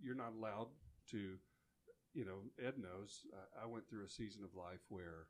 you're 0.00 0.14
not 0.14 0.32
allowed 0.32 0.68
to. 1.10 1.38
You 2.14 2.24
know, 2.24 2.38
Ed 2.64 2.78
knows. 2.78 3.26
I, 3.58 3.64
I 3.64 3.66
went 3.66 3.88
through 3.88 4.04
a 4.04 4.08
season 4.08 4.44
of 4.44 4.54
life 4.54 4.80
where 4.88 5.26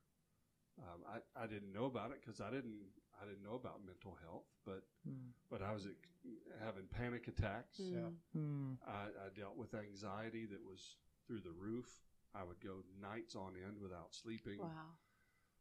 um, 0.79 1.01
I 1.09 1.43
I 1.45 1.47
didn't 1.47 1.73
know 1.73 1.85
about 1.87 2.11
it 2.11 2.19
because 2.21 2.41
I 2.41 2.51
didn't 2.51 2.79
I 3.21 3.25
didn't 3.27 3.43
know 3.45 3.55
about 3.55 3.85
mental 3.87 4.17
health, 4.23 4.47
but 4.67 4.83
Mm. 5.09 5.33
but 5.51 5.61
I 5.63 5.73
was 5.73 5.87
ex- 5.87 6.35
having 6.65 6.87
panic 6.89 7.29
attacks. 7.29 7.79
Mm. 7.79 7.93
Yeah. 7.93 8.41
Mm. 8.41 8.77
I, 8.87 9.05
I 9.27 9.29
dealt 9.39 9.57
with 9.57 9.75
anxiety 9.75 10.47
that 10.47 10.65
was 10.65 10.97
through 11.27 11.41
the 11.41 11.53
roof. 11.53 11.87
I 12.35 12.43
would 12.43 12.61
go 12.61 12.83
nights 13.01 13.37
on 13.37 13.53
end 13.57 13.77
without 13.81 14.15
sleeping. 14.15 14.59
Wow. 14.61 14.97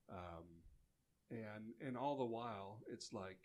Um, 0.09 0.45
and 1.29 1.73
and 1.85 1.97
all 1.97 2.17
the 2.17 2.25
while, 2.25 2.79
it's 2.91 3.11
like, 3.13 3.39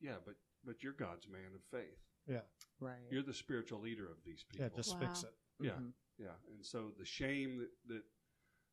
yeah, 0.00 0.16
but 0.24 0.34
but 0.64 0.82
you're 0.82 0.92
God's 0.92 1.28
man 1.28 1.52
of 1.54 1.62
faith. 1.70 1.98
Yeah. 2.26 2.40
right 2.80 2.96
You're 3.10 3.22
the 3.22 3.34
spiritual 3.34 3.80
leader 3.80 4.04
of 4.06 4.18
these 4.24 4.44
people. 4.48 4.66
Yeah, 4.70 4.76
just 4.76 4.98
fix 4.98 5.22
it. 5.22 5.34
yeah, 5.60 5.72
Mhm. 5.72 5.92
yeah. 6.18 6.34
And 6.52 6.64
so 6.64 6.90
the 6.98 7.04
shame 7.04 7.58
that, 7.58 7.70
that 7.94 8.02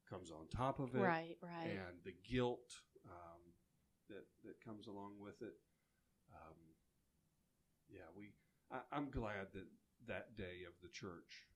comes 0.10 0.32
on 0.32 0.48
top 0.56 0.80
of 0.80 0.96
it, 0.96 1.00
Right. 1.00 1.38
Right. 1.42 1.66
and 1.72 1.98
the 2.04 2.14
guilt 2.30 2.72
um, 3.06 3.42
that 4.10 4.26
that 4.44 4.64
comes 4.64 4.88
along 4.88 5.14
with 5.20 5.42
it. 5.42 5.56
Um, 6.34 6.56
yeah, 7.90 8.02
we. 8.16 8.34
I, 8.72 8.80
I'm 8.92 9.10
glad 9.10 9.48
that 9.54 9.68
that 10.08 10.36
day 10.38 10.64
of 10.68 10.74
the 10.82 10.90
church. 10.90 11.48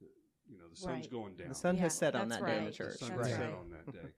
that, 0.00 0.08
You 0.48 0.58
know, 0.58 0.68
the 0.70 0.76
sun's 0.76 1.04
Right. 1.06 1.10
going 1.10 1.36
down. 1.36 1.48
The 1.48 1.54
sun 1.54 1.74
Yeah, 1.76 1.82
has 1.82 1.94
set 1.94 2.14
on 2.14 2.28
that's 2.28 2.40
that 2.40 2.46
day 2.46 2.58
in 2.58 2.64
the 2.64 2.70
church. 2.72 2.92
The 2.98 2.98
sun 3.06 3.16
That's 3.16 3.28
set 3.30 3.40
right. 3.40 3.52
on 3.54 3.70
that 3.70 3.92
day. 3.92 4.08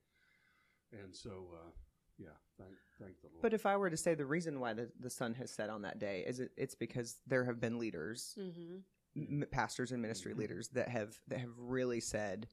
and 0.93 1.15
so, 1.15 1.31
uh, 1.55 1.71
yeah, 2.19 2.29
thank 2.59 2.75
thank 2.99 3.21
the 3.21 3.29
Lord. 3.29 3.43
But 3.43 3.55
if 3.55 3.65
I 3.67 3.77
were 3.77 3.91
to 3.91 3.97
say 3.97 4.15
the 4.15 4.27
reason 4.27 4.61
why 4.61 4.73
the, 4.75 4.91
the 4.99 5.11
sun 5.11 5.35
has 5.35 5.51
set 5.51 5.71
on 5.71 5.83
that 5.83 5.99
day 5.99 6.25
is 6.27 6.41
it, 6.41 6.51
it's 6.57 6.75
because 6.75 7.17
there 7.27 7.45
have 7.45 7.61
been 7.61 7.79
leaders, 7.79 8.37
Mm-hmm. 8.39 8.77
m- 9.43 9.45
pastors 9.51 9.93
and 9.93 10.01
ministry 10.03 10.35
Mhm. 10.35 10.39
leaders 10.39 10.69
that 10.69 10.89
have 10.89 11.19
that 11.29 11.41
have 11.41 11.59
really 11.59 12.01
said 12.01 12.49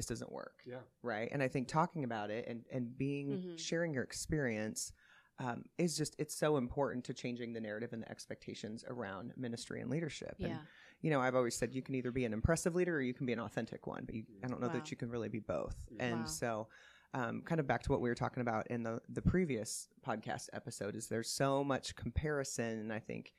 this 0.00 0.06
doesn't 0.06 0.32
work, 0.32 0.62
yeah, 0.66 0.82
right? 1.02 1.28
And 1.32 1.42
I 1.42 1.48
think 1.48 1.68
talking 1.68 2.04
about 2.04 2.30
it 2.30 2.46
and 2.48 2.64
and 2.72 2.96
being 2.96 3.38
Mhm. 3.38 3.58
sharing 3.58 3.92
your 3.94 4.02
experience 4.02 4.92
um, 5.38 5.64
is 5.78 5.96
just 5.96 6.14
it's 6.18 6.34
so 6.34 6.56
important 6.58 7.04
to 7.06 7.14
changing 7.14 7.52
the 7.54 7.60
narrative 7.60 7.92
and 7.94 8.02
the 8.02 8.10
expectations 8.10 8.84
around 8.88 9.32
ministry 9.36 9.80
and 9.80 9.90
leadership. 9.90 10.36
And 10.40 10.50
Yeah. 10.50 10.58
you 11.02 11.10
know, 11.10 11.20
I've 11.20 11.34
always 11.34 11.56
said 11.56 11.74
you 11.74 11.82
can 11.82 11.94
either 11.94 12.10
be 12.12 12.24
an 12.26 12.32
impressive 12.34 12.74
leader 12.74 12.96
or 12.96 13.00
you 13.00 13.14
can 13.14 13.24
be 13.26 13.32
an 13.32 13.40
authentic 13.40 13.86
one, 13.86 14.04
but 14.04 14.14
you, 14.14 14.24
I 14.44 14.48
don't 14.48 14.60
know 14.60 14.66
Wow. 14.68 14.74
that 14.74 14.90
you 14.90 14.96
can 14.98 15.08
really 15.08 15.30
be 15.30 15.38
both. 15.40 15.76
Wow. 15.90 15.96
And 16.08 16.28
so, 16.28 16.68
um, 17.14 17.40
kind 17.42 17.58
of 17.60 17.66
back 17.66 17.82
to 17.84 17.90
what 17.92 18.00
we 18.02 18.08
were 18.10 18.14
talking 18.14 18.42
about 18.42 18.66
in 18.68 18.82
the 18.82 19.00
the 19.08 19.22
previous 19.22 19.88
podcast 20.06 20.48
episode, 20.52 20.94
is 20.94 21.06
there's 21.08 21.30
so 21.30 21.64
much 21.64 21.96
comparison, 21.96 22.78
and 22.80 22.92
I 22.92 22.98
think 23.00 23.32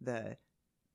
the 0.00 0.36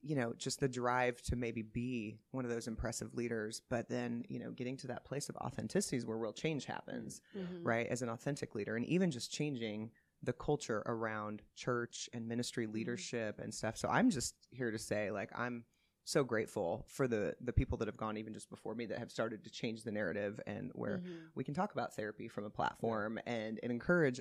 you 0.04 0.16
know 0.16 0.34
just 0.38 0.60
the 0.60 0.68
drive 0.68 1.22
to 1.24 1.36
maybe 1.36 1.62
be 1.62 2.20
one 2.32 2.46
of 2.46 2.52
those 2.52 2.68
impressive 2.68 3.14
leaders, 3.16 3.62
but 3.70 3.88
then 3.90 4.24
you 4.30 4.40
know 4.40 4.52
getting 4.52 4.78
to 4.78 4.88
that 4.88 5.06
place 5.06 5.30
of 5.30 5.36
authenticity 5.38 5.98
is 5.98 6.06
where 6.06 6.18
real 6.18 6.34
change 6.34 6.66
happens 6.66 7.22
Mhm. 7.36 7.62
right 7.64 7.88
as 7.88 8.02
an 8.02 8.10
authentic 8.10 8.54
leader 8.56 8.76
and 8.76 8.86
even 8.86 9.10
just 9.12 9.32
changing 9.32 9.92
the 10.22 10.34
culture 10.34 10.84
around 10.86 11.42
church 11.56 12.10
and 12.14 12.28
ministry 12.28 12.66
Mm-hmm. 12.66 12.76
leadership 12.76 13.40
and 13.40 13.54
stuff 13.54 13.76
so 13.78 13.90
i'm 13.90 14.10
just 14.10 14.36
here 14.52 14.72
to 14.72 14.80
say 14.80 15.12
like 15.12 15.30
i'm 15.38 15.66
so 16.06 16.24
grateful 16.24 16.86
for 16.88 17.08
the 17.08 17.34
the 17.42 17.52
people 17.54 17.78
that 17.78 17.88
have 17.88 17.98
gone 17.98 18.18
even 18.18 18.34
just 18.34 18.50
before 18.50 18.76
me 18.76 18.86
that 18.86 19.00
have 19.00 19.12
started 19.12 19.44
to 19.44 19.50
change 19.50 19.84
the 19.84 19.92
narrative 19.92 20.40
and 20.48 20.72
where 20.76 20.98
Mhm. 21.00 21.30
we 21.36 21.44
can 21.44 21.54
talk 21.54 21.72
about 21.74 21.94
therapy 21.96 22.28
from 22.28 22.44
a 22.46 22.50
platform 22.50 23.20
and, 23.26 23.60
and 23.64 23.72
encourage 23.72 24.20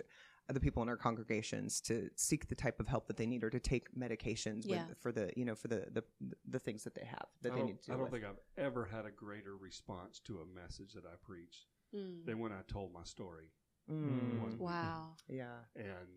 the 0.52 0.60
people 0.60 0.82
in 0.82 0.88
our 0.88 0.96
congregations 0.96 1.80
to 1.82 2.08
seek 2.16 2.48
the 2.48 2.54
type 2.54 2.78
of 2.80 2.88
help 2.88 3.06
that 3.08 3.16
they 3.16 3.26
need 3.26 3.42
or 3.44 3.50
to 3.50 3.60
take 3.60 3.94
medications 3.94 4.62
Yeah. 4.66 4.86
with, 4.86 4.98
for 4.98 5.12
the 5.12 5.32
you 5.36 5.44
know 5.44 5.54
for 5.54 5.68
the, 5.68 5.86
the 5.90 6.04
the 6.48 6.58
things 6.58 6.84
that 6.84 6.94
they 6.94 7.04
have 7.04 7.26
that 7.42 7.52
I 7.52 7.56
they 7.56 7.62
need 7.62 7.82
to 7.82 7.92
I 7.92 7.94
don't 7.94 8.04
with. 8.04 8.12
think 8.12 8.24
I've 8.24 8.40
ever 8.56 8.84
had 8.86 9.04
a 9.06 9.10
greater 9.10 9.56
response 9.56 10.20
to 10.26 10.40
a 10.40 10.46
message 10.46 10.92
that 10.94 11.04
I 11.06 11.14
preached 11.22 11.66
Mm. 11.94 12.24
than 12.24 12.38
when 12.38 12.52
I 12.52 12.62
told 12.68 12.90
my 12.92 13.04
story. 13.04 13.50
Mm. 13.90 14.40
One- 14.40 14.58
Wow. 14.58 15.16
yeah 15.28 15.58
and 15.76 16.08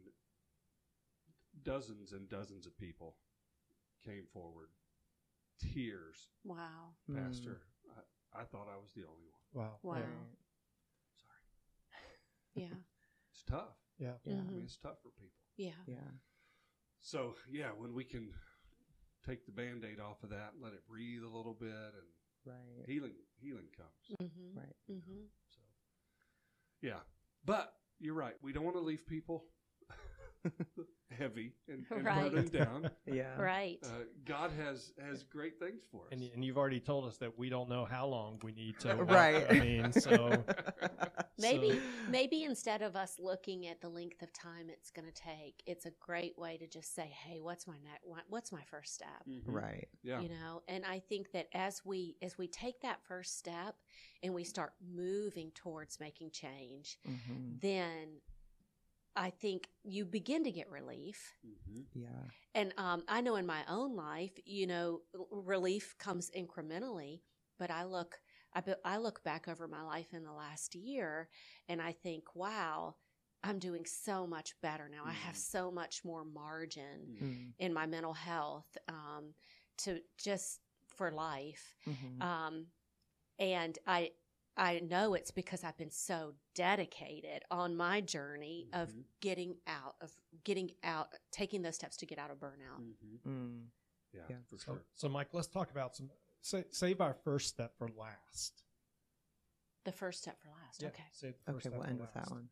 dozens 1.63 2.13
and 2.13 2.30
dozens 2.30 2.65
of 2.65 2.77
people 2.77 3.18
came 4.04 4.25
forward, 4.32 4.70
tears, 5.60 6.30
Wow. 6.44 6.96
Mm. 7.10 7.15
Pastor. 7.25 7.62
I, 7.89 8.42
I 8.42 8.44
thought 8.46 8.68
I 8.74 8.77
was 8.77 8.92
the 8.94 9.01
only 9.04 9.25
one. 9.32 9.63
Wow. 9.65 9.80
Wow. 9.84 9.94
Right. 9.96 10.06
Yeah. 12.56 12.77
It's 13.32 13.44
tough. 13.44 13.75
Yeah. 13.98 14.14
yeah 14.24 14.36
I 14.36 14.38
Mhm. 14.42 14.52
mean, 14.54 14.64
it's 14.64 14.78
tough 14.78 15.02
for 15.02 15.10
people. 15.12 15.40
Yeah. 15.58 15.72
yeah 15.88 16.12
So 17.02 17.36
yeah, 17.50 17.72
when 17.72 17.94
we 17.94 18.04
can 18.04 18.34
take 19.25 19.46
the 19.46 19.52
band-aid 19.52 20.00
off 20.00 20.24
of 20.24 20.30
that 20.30 20.54
and 20.54 20.62
let 20.62 20.74
it 20.74 20.86
breathe 20.88 21.24
a 21.24 21.28
little 21.30 21.54
bit, 21.54 21.70
and 21.72 22.08
right 22.46 22.86
healing 22.88 23.14
healing 23.40 23.68
comes. 23.75 24.20
Mm-hmm. 24.22 24.58
right 24.58 24.75
Mm-hmm. 24.90 25.25
So 25.50 25.62
yeah, 26.82 27.00
but 27.44 27.74
you're 28.00 28.14
right. 28.14 28.36
We 28.42 28.52
don't 28.54 28.64
want 28.66 28.75
to 28.75 28.82
leave 28.82 29.06
people 29.08 29.46
heavy 31.18 31.54
and, 31.70 31.86
and 31.92 32.04
Right. 32.06 32.24
burdened 32.32 32.52
down. 32.64 32.90
yeah 33.06 33.40
Right. 33.40 33.80
Uh, 33.84 34.04
God 34.25 34.52
has 34.52 34.92
has 35.00 35.24
great 35.24 35.60
things 35.60 35.82
for 35.92 36.02
us. 36.02 36.08
And, 36.12 36.22
and 36.34 36.44
you've 36.44 36.58
already 36.58 36.80
told 36.80 37.06
us 37.06 37.18
that 37.18 37.38
we 37.38 37.50
don't 37.50 37.70
know 37.70 37.86
how 37.86 38.06
long 38.08 38.40
we 38.44 38.52
need 38.52 38.80
to. 38.80 38.96
Right. 39.04 39.46
I 39.50 39.54
mean, 39.54 39.92
so 39.94 40.44
Maybe 41.38 41.70
so- 41.70 42.12
maybe 42.12 42.44
instead 42.44 42.82
of 42.82 42.96
us 42.96 43.18
looking 43.20 43.68
at 43.68 43.82
the 43.82 43.90
length 43.90 44.22
of 44.22 44.32
time 44.34 44.70
it's 44.70 44.90
going 44.90 45.06
to 45.08 45.14
take, 45.14 45.62
it's 45.66 45.86
a 45.86 45.92
great 46.00 46.38
way 46.38 46.58
to 46.58 46.68
just 46.68 46.96
say, 46.96 47.08
"Hey, 47.08 47.40
what's 47.42 47.68
my 47.68 47.78
next? 47.84 48.06
What's 48.30 48.52
my 48.52 48.64
first 48.64 48.94
step?" 48.94 49.24
Mhm. 49.28 49.42
right 49.46 49.88
Yeah. 50.04 50.22
You 50.22 50.30
know, 50.30 50.64
and 50.68 50.86
I 50.86 51.00
think 51.00 51.32
that 51.34 51.48
as 51.54 51.82
we 51.86 52.16
as 52.22 52.38
we 52.38 52.48
take 52.48 52.82
that 52.82 53.04
first 53.04 53.38
step 53.38 53.75
and 54.24 54.34
we 54.34 54.44
start 54.46 54.74
moving 54.82 55.52
towards 55.52 56.00
making 56.00 56.32
change, 56.32 56.98
hmm 57.06 57.58
then 57.62 58.08
I 59.16 59.30
think 59.30 59.70
you 59.84 60.06
begin 60.06 60.44
to 60.44 60.52
get 60.52 60.70
relief. 60.70 61.38
hmm 61.44 61.82
yeah 61.94 62.30
And 62.54 62.74
um, 62.78 63.04
I 63.08 63.22
know 63.22 63.36
in 63.36 63.46
my 63.46 63.64
own 63.68 63.96
life, 63.96 64.32
you 64.46 64.66
know, 64.68 65.02
relief 65.32 65.96
comes 65.98 66.32
incrementally. 66.32 67.22
But 67.60 67.72
I 67.72 67.84
look, 67.86 68.20
I, 68.54 68.62
be- 68.62 68.74
I 68.84 68.98
look 68.98 69.24
back 69.24 69.48
over 69.48 69.68
my 69.68 69.82
life 69.84 70.14
in 70.14 70.24
the 70.24 70.32
last 70.34 70.76
year, 70.76 71.30
and 71.70 71.82
I 71.82 71.92
think, 71.94 72.36
wow, 72.36 72.96
I'm 73.44 73.60
doing 73.60 73.86
so 73.86 74.26
much 74.28 74.56
better 74.62 74.90
now. 74.90 75.04
I 75.06 75.14
have 75.14 75.36
so 75.38 75.72
much 75.72 76.04
more 76.04 76.26
margin 76.26 77.18
Mm. 77.22 77.54
in 77.60 77.74
my 77.74 77.86
mental 77.86 78.14
health 78.14 78.78
um, 78.88 79.34
to 79.80 80.00
just 80.18 80.60
for 80.96 81.12
life. 81.12 81.76
Mhm. 81.88 82.22
Um, 82.22 82.66
and 83.40 83.78
I, 83.88 84.12
I 84.58 84.80
know 84.80 85.14
it's 85.16 85.32
because 85.32 85.64
I've 85.64 85.78
been 85.78 85.92
so 85.92 86.34
dedicated 86.54 87.44
on 87.52 87.76
my 87.76 88.00
journey 88.02 88.68
of 88.74 88.90
Mhm. 88.90 89.04
getting 89.20 89.58
out 89.68 89.96
of 90.02 90.12
getting 90.44 90.72
out, 90.84 91.14
taking 91.32 91.62
those 91.62 91.76
steps 91.76 91.98
to 91.98 92.06
get 92.06 92.18
out 92.20 92.32
of 92.32 92.38
burnout. 92.40 92.78
hmm 92.78 93.16
Mm. 93.26 93.70
Yeah, 94.14 94.22
Yeah. 94.30 94.38
for 94.50 94.58
So, 94.58 94.64
sure. 94.74 94.86
so 94.94 95.10
Mike, 95.10 95.34
let's 95.34 95.48
talk 95.48 95.72
about 95.72 95.96
some. 95.96 96.10
Sa- 96.42 96.62
save 96.72 97.02
our 97.02 97.14
first 97.14 97.50
step 97.50 97.76
for 97.78 97.88
last. 97.90 98.64
The 99.84 99.92
first 99.92 100.22
step 100.22 100.40
for 100.42 100.50
last. 100.50 100.82
Yeah, 100.82 100.90
Okay. 100.90 101.04
save 101.12 101.38
the 101.38 101.52
first 101.54 101.56
Okay, 101.56 101.62
step 101.62 101.74
we'll 101.74 101.84
for 101.84 101.90
end 101.90 102.00
with 102.00 102.14
that 102.14 102.32
one. 102.32 102.50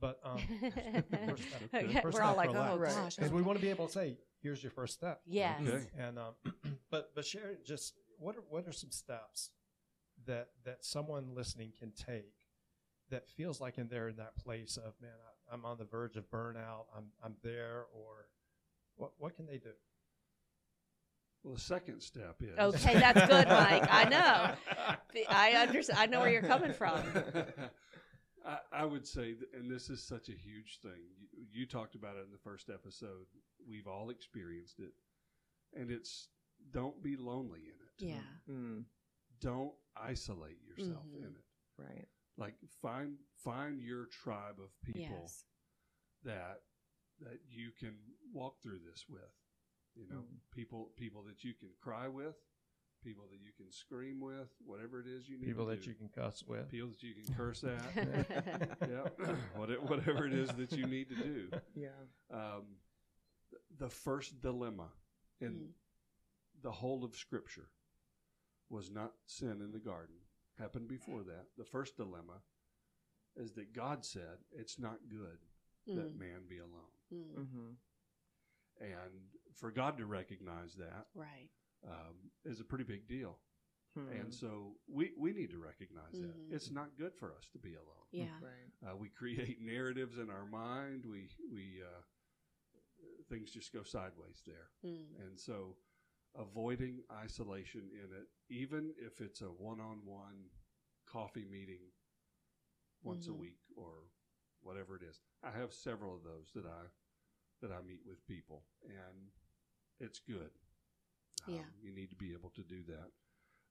But 0.00 0.20
um, 0.24 0.38
first 1.36 1.48
step, 1.48 1.62
Okay, 1.74 2.00
first 2.02 2.14
We're 2.18 2.22
all 2.24 2.36
like, 2.36 2.50
oh 2.50 2.76
last. 2.76 2.94
gosh. 2.96 3.16
because 3.16 3.32
we 3.32 3.42
want 3.42 3.58
to 3.58 3.62
be 3.62 3.70
able 3.70 3.86
to 3.86 3.92
say, 3.92 4.18
"Here's 4.40 4.62
your 4.62 4.72
first 4.72 4.94
step." 4.94 5.22
Yes. 5.24 5.60
Okay. 5.66 5.88
And 5.96 6.18
um, 6.18 6.34
but 6.90 7.14
but 7.14 7.24
share 7.24 7.54
just 7.64 7.94
what 8.18 8.36
are 8.36 8.40
what 8.48 8.66
are 8.66 8.72
some 8.72 8.90
steps 8.90 9.50
that 10.26 10.48
that 10.64 10.84
someone 10.84 11.34
listening 11.34 11.72
can 11.78 11.92
take 11.92 12.32
that 13.10 13.28
feels 13.28 13.60
like 13.60 13.78
in 13.78 13.88
they're 13.88 14.08
in 14.08 14.16
that 14.16 14.36
place 14.36 14.76
of 14.76 14.94
man, 15.00 15.10
I, 15.50 15.54
I'm 15.54 15.64
on 15.64 15.78
the 15.78 15.84
verge 15.84 16.16
of 16.16 16.30
burnout. 16.30 16.86
I'm 16.96 17.04
I'm 17.22 17.34
there, 17.42 17.84
or 17.94 18.26
what 18.96 19.12
what 19.18 19.36
can 19.36 19.46
they 19.46 19.58
do? 19.58 19.70
Well, 21.42 21.54
the 21.54 21.60
second 21.60 22.00
step 22.02 22.36
is 22.40 22.58
Okay, 22.58 22.94
that's 22.98 23.26
good, 23.28 23.48
Mike. 23.48 23.86
I 23.90 24.04
know. 24.08 24.96
I 25.28 25.50
understand. 25.52 25.98
I 25.98 26.06
know 26.06 26.20
where 26.20 26.30
you're 26.30 26.40
coming 26.42 26.72
from. 26.72 27.00
I, 28.46 28.58
I 28.72 28.84
would 28.84 29.06
say, 29.06 29.34
th- 29.34 29.50
and 29.54 29.70
this 29.70 29.90
is 29.90 30.02
such 30.02 30.28
a 30.28 30.32
huge 30.32 30.78
thing. 30.82 31.00
You, 31.18 31.60
you 31.60 31.66
talked 31.66 31.94
about 31.94 32.16
it 32.16 32.24
in 32.24 32.30
the 32.32 32.38
first 32.42 32.70
episode. 32.70 33.26
We've 33.68 33.86
all 33.86 34.08
experienced 34.10 34.80
it, 34.80 34.92
and 35.78 35.90
it's 35.90 36.28
don't 36.72 37.02
be 37.02 37.16
lonely 37.16 37.60
in 37.60 38.06
it. 38.08 38.14
Yeah. 38.14 38.52
Mm, 38.54 38.84
Don't 39.40 39.72
isolate 39.96 40.60
yourself 40.62 41.06
Mhm. 41.06 41.18
in 41.26 41.36
it. 41.36 41.44
right. 41.76 42.08
Like 42.36 42.54
find 42.80 43.18
find 43.36 43.80
your 43.80 44.06
tribe 44.06 44.58
of 44.60 44.80
people 44.82 45.02
Yes. 45.02 45.44
that 46.22 46.62
that 47.20 47.40
you 47.48 47.70
can 47.72 47.96
walk 48.32 48.60
through 48.60 48.80
this 48.80 49.08
with. 49.08 49.32
You 49.94 50.06
know, 50.08 50.22
Mm. 50.22 50.40
people 50.50 50.86
people 50.96 51.22
that 51.24 51.44
you 51.44 51.54
can 51.54 51.72
cry 51.80 52.08
with, 52.08 52.36
people 53.02 53.28
that 53.28 53.38
you 53.40 53.52
can 53.52 53.70
scream 53.70 54.18
with, 54.20 54.52
whatever 54.60 55.00
it 55.00 55.06
is 55.06 55.28
you 55.28 55.38
need. 55.38 55.46
People 55.46 55.66
to 55.66 55.70
that 55.76 55.82
do. 55.84 55.90
you 55.90 55.96
can 55.96 56.08
cuss 56.08 56.42
with. 56.42 56.68
people 56.70 56.88
that 56.88 57.02
you 57.02 57.14
can 57.14 57.34
curse 57.34 57.62
at. 57.62 57.94
yeah, 58.90 59.08
What 59.56 59.70
it- 59.70 59.82
whatever 59.82 60.26
it 60.26 60.32
is 60.32 60.48
that 60.56 60.72
you 60.72 60.86
need 60.86 61.08
to 61.10 61.16
do. 61.16 61.50
Yeah. 61.74 62.06
Um, 62.30 62.80
the 63.78 63.88
first 63.90 64.40
dilemma 64.40 64.92
in 65.40 65.68
Mm. 65.68 65.74
the 66.62 66.72
whole 66.72 67.04
of 67.04 67.14
Scripture 67.16 67.70
was 68.70 68.90
not 68.90 69.12
sin 69.26 69.60
in 69.60 69.72
the 69.72 69.78
garden. 69.78 70.16
Happened 70.58 70.88
before 70.88 71.22
that. 71.24 71.46
The 71.58 71.64
first 71.64 71.96
dilemma 71.96 72.40
is 73.36 73.52
that 73.52 73.72
God 73.72 74.04
said 74.04 74.38
it's 74.52 74.78
not 74.78 74.98
good 75.08 75.38
that 75.86 76.14
Mm, 76.14 76.18
man 76.18 76.46
be 76.48 76.58
alone, 76.58 76.92
mm, 77.12 77.34
Mm-hmm. 77.34 77.70
and 78.80 79.28
for 79.52 79.70
God 79.70 79.98
to 79.98 80.06
recognize 80.06 80.74
that 80.76 81.06
Right. 81.14 81.50
um, 81.86 82.30
is 82.44 82.60
a 82.60 82.64
pretty 82.64 82.84
big 82.84 83.06
deal. 83.06 83.38
Hmm. 83.94 84.08
And 84.08 84.34
so 84.34 84.78
we, 84.88 85.12
we 85.18 85.32
need 85.32 85.50
to 85.50 85.58
recognize 85.58 86.14
Mhm. 86.14 86.22
that 86.22 86.54
it's 86.54 86.70
not 86.70 86.96
good 86.96 87.14
for 87.14 87.34
us 87.34 87.48
to 87.50 87.58
be 87.58 87.74
alone. 87.74 88.06
Yeah. 88.12 88.38
Right. 88.40 88.72
Uh, 88.92 88.96
we 88.96 89.08
create 89.08 89.60
narratives 89.60 90.18
in 90.18 90.30
our 90.30 90.46
mind. 90.46 91.04
We 91.04 91.28
we 91.50 91.82
uh, 91.82 92.02
things 93.28 93.50
just 93.50 93.72
go 93.72 93.82
sideways 93.82 94.42
there, 94.46 94.70
Mm, 94.84 95.18
and 95.20 95.38
so 95.38 95.76
avoiding 96.36 97.02
isolation 97.12 97.90
in 97.92 98.12
it, 98.16 98.28
even 98.48 98.92
if 98.98 99.20
it's 99.20 99.40
a 99.40 99.46
one-on-one 99.46 100.50
coffee 101.06 101.44
meeting 101.44 101.80
once 103.02 103.28
a 103.28 103.32
Mhm. 103.32 103.38
week 103.38 103.58
or 103.76 104.10
whatever 104.62 104.96
it 104.96 105.02
is. 105.02 105.20
I 105.42 105.50
have 105.50 105.72
several 105.72 106.14
of 106.14 106.22
those 106.24 106.50
that 106.52 106.66
I 106.66 106.90
that 107.60 107.70
I 107.72 107.80
meet 107.82 108.04
with 108.04 108.26
people, 108.26 108.66
and 108.84 109.30
it's 110.00 110.18
good. 110.18 110.50
Um, 111.46 111.54
Yeah. 111.54 111.64
you 111.80 111.92
need 111.92 112.10
to 112.10 112.16
be 112.16 112.32
able 112.32 112.50
to 112.50 112.62
do 112.62 112.82
that. 112.84 113.12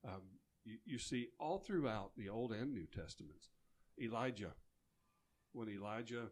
Um, 0.04 0.40
you, 0.64 0.80
you 0.86 0.98
see 0.98 1.30
all 1.40 1.60
throughout 1.60 2.16
the 2.16 2.30
Old 2.30 2.54
and 2.54 2.74
New 2.74 2.88
Testaments, 2.88 3.50
Elijah, 4.00 4.56
when 5.52 5.70
Elijah 5.70 6.32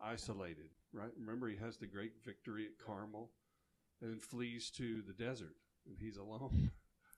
isolated, 0.00 0.70
right? 0.92 1.12
Remember, 1.16 1.48
he 1.48 1.56
has 1.56 1.76
the 1.76 1.86
great 1.86 2.24
victory 2.24 2.66
at 2.66 2.78
Carmel, 2.78 3.30
and 4.02 4.22
flees 4.22 4.70
to 4.72 5.02
the 5.02 5.12
desert, 5.12 5.56
and 5.86 5.96
he's 5.98 6.16
alone. 6.16 6.70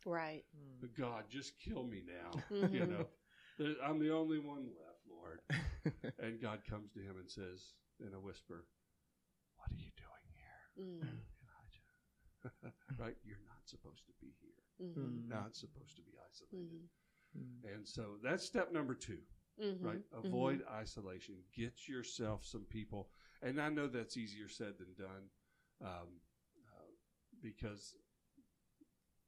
Right. 0.05 0.45
But 0.81 0.95
God, 0.97 1.25
just 1.31 1.59
kill 1.59 1.85
me 1.85 2.03
now. 2.07 2.43
Mhm. 2.51 2.73
You 2.75 2.87
know, 2.87 3.07
There- 3.59 3.77
I'm 3.85 3.99
the 3.99 4.11
only 4.13 4.39
one 4.41 4.67
left, 4.75 5.07
Lord. 5.09 5.41
And 6.19 6.41
God 6.41 6.65
comes 6.69 6.91
to 6.93 7.01
him 7.01 7.17
and 7.19 7.31
says 7.31 7.75
in 8.01 8.15
a 8.15 8.21
whisper, 8.21 8.67
"What 9.57 9.71
are 9.71 9.75
you 9.77 9.91
doing 9.97 10.27
here, 10.35 10.85
Mm, 10.85 11.21
Elijah? 11.43 12.75
right? 12.99 13.17
You're 13.25 13.45
not 13.47 13.63
supposed 13.67 14.07
to 14.07 14.13
be 14.21 14.33
here. 14.41 14.89
mhm, 14.89 15.29
Not 15.29 15.55
supposed 15.55 15.97
to 15.97 16.03
be 16.03 16.13
isolated." 16.29 16.89
mhm, 17.37 17.65
And 17.75 17.87
so 17.87 18.17
that's 18.23 18.45
step 18.45 18.73
number 18.73 18.95
two. 18.95 19.23
mhm, 19.61 19.83
right? 19.85 20.03
mhm. 20.11 20.25
Avoid 20.27 20.65
isolation. 20.71 21.37
Get 21.55 21.87
yourself 21.89 22.45
some 22.45 22.65
people. 22.65 23.11
And 23.43 23.61
I 23.61 23.69
know 23.69 23.87
that's 23.87 24.17
easier 24.17 24.49
said 24.49 24.79
than 24.79 24.95
done 24.95 25.31
um, 25.83 26.21
because 27.43 27.97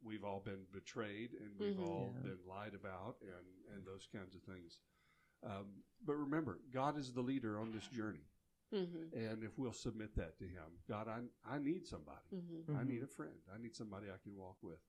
we've 0.02 0.24
all 0.24 0.40
been 0.40 0.66
betrayed 0.72 1.32
and 1.34 1.58
we've 1.58 1.76
Mhm. 1.76 1.82
all 1.82 2.12
Yeah. 2.16 2.22
been 2.22 2.46
lied 2.46 2.74
about 2.74 3.20
and, 3.22 3.46
and 3.74 3.86
those 3.86 4.06
kinds 4.06 4.34
of 4.34 4.42
things. 4.42 4.80
Um, 5.42 5.82
but 6.02 6.14
remember, 6.14 6.58
God 6.70 6.96
is 6.96 7.12
the 7.12 7.22
leader 7.22 7.58
on 7.58 7.72
this 7.72 7.86
journey. 7.88 8.26
Mhm, 8.72 9.12
And 9.12 9.44
if 9.44 9.56
we'll 9.58 9.72
submit 9.72 10.14
that 10.16 10.36
to 10.38 10.48
Him, 10.48 10.80
God, 10.88 11.06
I, 11.06 11.22
I 11.44 11.58
need 11.58 11.86
somebody. 11.86 12.26
mhm. 12.32 12.74
I 12.76 12.82
need 12.84 13.02
a 13.02 13.06
friend. 13.06 13.38
I 13.52 13.58
need 13.58 13.74
somebody 13.76 14.10
I 14.10 14.18
can 14.18 14.34
walk 14.36 14.62
with, 14.62 14.80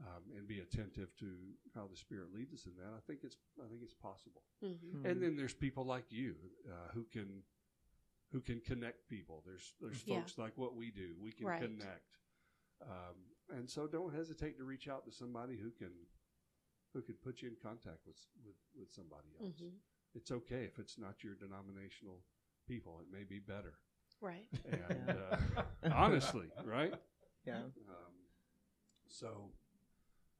um, 0.00 0.30
and 0.36 0.46
be 0.46 0.60
attentive 0.60 1.14
to 1.16 1.56
how 1.74 1.88
the 1.88 1.96
Spirit 1.96 2.32
leads 2.32 2.52
us 2.54 2.66
in 2.66 2.76
that. 2.76 2.92
I 2.94 3.00
think 3.00 3.24
it's 3.24 3.36
I 3.60 3.66
think 3.66 3.82
it's 3.82 3.94
possible. 3.94 4.44
Mhm. 4.62 5.04
And 5.04 5.22
then 5.22 5.36
there's 5.36 5.54
people 5.54 5.84
like 5.84 6.12
you 6.12 6.36
uh, 6.70 6.88
who 6.92 7.04
can 7.06 7.42
who 8.30 8.40
can 8.40 8.60
connect 8.60 9.08
people. 9.08 9.42
There's 9.44 9.74
there's 9.80 10.04
Yeah. 10.06 10.20
folks 10.20 10.38
like 10.38 10.56
what 10.56 10.76
we 10.76 10.90
do. 10.90 11.16
We 11.18 11.32
can 11.32 11.46
Right. 11.46 11.60
connect, 11.62 12.18
um, 12.82 13.16
and 13.56 13.68
so 13.68 13.86
don't 13.86 14.14
hesitate 14.14 14.56
to 14.58 14.64
reach 14.64 14.88
out 14.88 15.04
to 15.06 15.12
somebody 15.12 15.56
who 15.56 15.70
can 15.70 15.92
who 16.94 17.02
can 17.02 17.14
put 17.16 17.42
you 17.42 17.48
in 17.48 17.56
contact 17.62 17.98
with 18.06 18.16
with, 18.44 18.56
with 18.78 18.90
somebody 18.92 19.28
else. 19.40 19.60
Mhm. 19.60 19.72
It's 20.14 20.30
okay 20.30 20.64
if 20.64 20.78
it's 20.78 20.98
not 20.98 21.22
your 21.22 21.34
denominational 21.34 22.22
people. 22.66 23.00
It 23.00 23.06
may 23.12 23.24
be 23.24 23.38
better. 23.40 23.74
Right. 24.20 24.48
And 24.90 25.10
uh, 25.10 25.92
honestly, 25.94 26.46
right? 26.64 26.94
Yeah, 27.46 27.58
Um, 27.58 27.72
so 29.08 29.52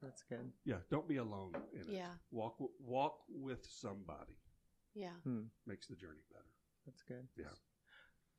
that's 0.01 0.23
good. 0.23 0.51
yeah, 0.65 0.77
don't 0.89 1.07
be 1.07 1.17
alone 1.17 1.53
in 1.73 1.81
it. 1.81 1.87
Yeah. 1.89 2.11
Walk 2.31 2.57
w- 2.57 2.73
walk 2.79 3.19
with 3.29 3.65
somebody 3.69 4.35
Yeah. 4.93 5.13
makes 5.65 5.87
the 5.87 5.95
journey 5.95 6.23
better. 6.31 6.51
That's 6.85 7.01
good. 7.03 7.27
Yeah. 7.37 7.53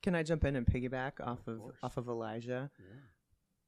Can 0.03 0.15
I 0.15 0.23
jump 0.23 0.45
in 0.45 0.57
and 0.57 0.67
piggyback 0.67 1.21
off 1.21 1.47
Of 1.49 1.61
of, 1.61 1.73
off 1.83 1.97
of 1.97 2.09
Elijah? 2.09 2.71
Yeah. 2.79 3.01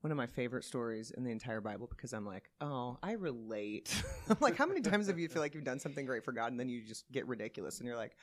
One 0.02 0.10
of 0.10 0.16
my 0.16 0.26
favorite 0.26 0.64
stories 0.64 1.12
in 1.12 1.22
the 1.22 1.30
entire 1.30 1.60
Bible 1.60 1.86
because 1.86 2.12
I'm 2.12 2.26
like, 2.26 2.50
oh, 2.60 2.98
I 3.04 3.12
relate. 3.12 4.02
I'm 4.28 4.36
like, 4.40 4.56
how 4.56 4.66
many 4.66 4.80
times 4.80 5.06
have 5.06 5.16
you 5.16 5.28
feel 5.28 5.40
like 5.40 5.54
you've 5.54 5.62
done 5.62 5.78
something 5.78 6.04
great 6.04 6.24
for 6.24 6.32
God 6.32 6.50
and 6.50 6.58
then 6.58 6.68
you 6.68 6.82
just 6.82 7.10
get 7.12 7.24
ridiculous 7.28 7.78
and 7.78 7.86
you're 7.86 7.96
like, 7.96 8.16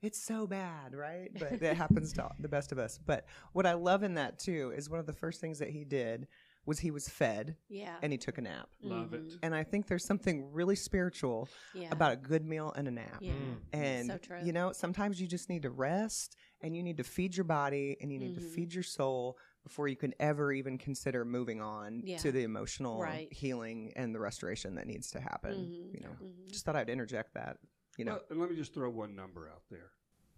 it's 0.00 0.22
so 0.22 0.46
bad, 0.46 0.94
right? 0.94 1.30
But 1.36 1.60
it 1.60 1.76
happens 1.76 2.12
to 2.14 2.28
the 2.38 2.48
best 2.48 2.70
of 2.70 2.78
us. 2.78 2.98
But 3.04 3.26
what 3.52 3.66
I 3.66 3.74
love 3.74 4.04
in 4.04 4.14
that 4.14 4.38
too 4.38 4.72
is 4.76 4.88
one 4.88 5.00
of 5.00 5.06
the 5.06 5.12
first 5.12 5.40
things 5.40 5.58
that 5.58 5.70
he 5.70 5.84
did 5.84 6.28
was 6.66 6.78
he 6.78 6.92
was 6.92 7.08
fed 7.08 7.56
Yeah. 7.68 7.96
and 8.00 8.12
he 8.12 8.16
took 8.18 8.38
a 8.38 8.40
nap. 8.40 8.68
Love 8.80 9.12
it. 9.12 9.24
Mhm. 9.24 9.38
And 9.42 9.54
I 9.56 9.64
think 9.64 9.88
there's 9.88 10.04
something 10.04 10.52
really 10.52 10.76
spiritual 10.76 11.48
Yeah. 11.74 11.88
about 11.90 12.12
a 12.12 12.16
good 12.16 12.44
meal 12.46 12.72
and 12.76 12.86
a 12.86 12.90
nap. 12.92 13.18
Yeah. 13.20 13.32
Mm. 13.32 13.56
And 13.72 14.06
So 14.06 14.18
true. 14.18 14.38
you 14.44 14.52
know, 14.52 14.70
sometimes 14.72 15.20
you 15.20 15.26
just 15.26 15.48
need 15.48 15.62
to 15.62 15.70
rest 15.70 16.36
and 16.62 16.76
you 16.76 16.82
need 16.84 16.96
to 16.98 17.04
feed 17.04 17.36
your 17.36 17.44
body 17.44 17.96
and 18.00 18.12
you 18.12 18.18
need 18.20 18.36
Mhm. 18.36 18.40
to 18.40 18.40
feed 18.40 18.72
your 18.72 18.82
soul 18.84 19.36
before 19.64 19.88
you 19.88 19.96
can 19.96 20.14
ever 20.20 20.52
even 20.52 20.78
consider 20.78 21.24
moving 21.24 21.60
on 21.60 22.02
Yeah. 22.04 22.18
to 22.18 22.30
the 22.30 22.42
emotional 22.44 23.00
Right. 23.00 23.32
healing 23.32 23.92
and 23.96 24.14
the 24.14 24.20
restoration 24.20 24.74
that 24.76 24.86
needs 24.86 25.10
to 25.12 25.20
happen. 25.20 25.54
Mhm. 25.56 25.94
You 25.94 26.00
know, 26.00 26.16
Mhm. 26.22 26.48
just 26.50 26.64
thought 26.64 26.76
I'd 26.76 26.90
interject 26.90 27.34
that. 27.34 27.58
You 27.96 28.04
know, 28.04 28.12
Well, 28.14 28.24
and 28.30 28.40
let 28.40 28.50
me 28.50 28.56
just 28.56 28.74
throw 28.74 28.90
one 28.90 29.14
number 29.16 29.48
out 29.48 29.62
there 29.70 29.92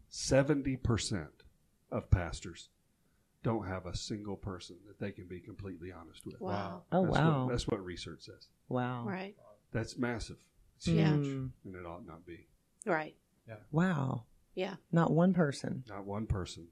70% 0.08 1.42
of 1.90 2.10
pastors 2.10 2.70
don't 3.42 3.66
have 3.66 3.86
a 3.86 3.94
single 3.96 4.36
person 4.36 4.76
that 4.86 4.98
they 4.98 5.12
can 5.12 5.26
be 5.26 5.40
completely 5.40 5.90
honest 5.92 6.24
with. 6.26 6.40
Wow. 6.40 6.84
oh 6.92 7.04
That's 7.06 7.16
wow, 7.18 7.44
What, 7.46 7.50
that's 7.52 7.68
what 7.68 7.84
research 7.84 8.22
says. 8.24 8.48
wow, 8.68 9.04
Right. 9.06 9.36
That's 9.72 9.96
massive. 9.98 10.38
It's 10.76 10.86
Yeah. 10.88 11.16
huge, 11.16 11.26
Mm, 11.26 11.52
and 11.64 11.74
it 11.76 11.84
ought 11.86 12.06
not 12.06 12.24
be. 12.24 12.48
Right. 12.86 13.16
Yeah. 13.46 13.58
wow, 13.72 14.26
Yeah. 14.54 14.76
not 14.92 15.10
one 15.12 15.34
person, 15.34 15.84
Not 15.88 16.04
one 16.04 16.26
person. 16.26 16.70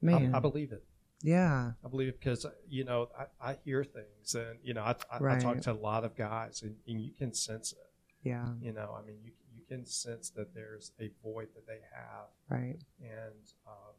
man. 0.00 0.34
I, 0.34 0.38
I 0.38 0.40
believe 0.40 0.72
it. 0.72 0.84
Yeah, 1.22 1.72
I 1.84 1.88
believe 1.88 2.08
it 2.08 2.20
because 2.20 2.44
you 2.68 2.84
know 2.84 3.08
I, 3.18 3.50
I 3.50 3.56
hear 3.64 3.84
things 3.84 4.34
and 4.34 4.58
you 4.62 4.74
know 4.74 4.82
I, 4.82 4.94
I, 5.10 5.16
I 5.34 5.38
talk 5.38 5.60
to 5.62 5.72
a 5.72 5.74
lot 5.74 6.04
of 6.04 6.16
guys 6.16 6.62
and, 6.62 6.76
and 6.86 7.00
you 7.00 7.12
can 7.16 7.32
sense 7.34 7.72
it. 7.72 7.78
yeah, 8.22 8.46
You 8.60 8.72
know, 8.72 8.96
I 9.00 9.06
mean, 9.06 9.16
you 9.24 9.32
you 9.54 9.62
can 9.68 9.86
sense 9.86 10.30
that 10.30 10.54
there's 10.54 10.92
a 11.00 11.10
void 11.22 11.48
that 11.54 11.66
they 11.66 11.80
have, 11.94 12.26
right, 12.48 12.76
and 13.00 13.52
um, 13.66 13.94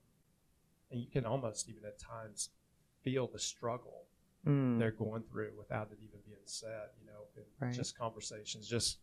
and 0.91 0.99
you 1.01 1.07
can 1.07 1.25
almost 1.25 1.69
even 1.69 1.83
at 1.85 1.99
times 1.99 2.49
feel 3.03 3.27
the 3.27 3.39
struggle 3.39 4.03
Mm, 4.45 4.77
they're 4.77 4.91
going 4.91 5.23
through 5.31 5.51
without 5.57 5.87
it 5.93 5.99
even 6.03 6.19
being 6.25 6.37
said. 6.45 6.89
You 6.99 7.07
know, 7.07 7.21
in 7.37 7.43
Right. 7.61 7.73
just 7.73 7.97
conversations. 7.97 8.67
Just 8.67 8.97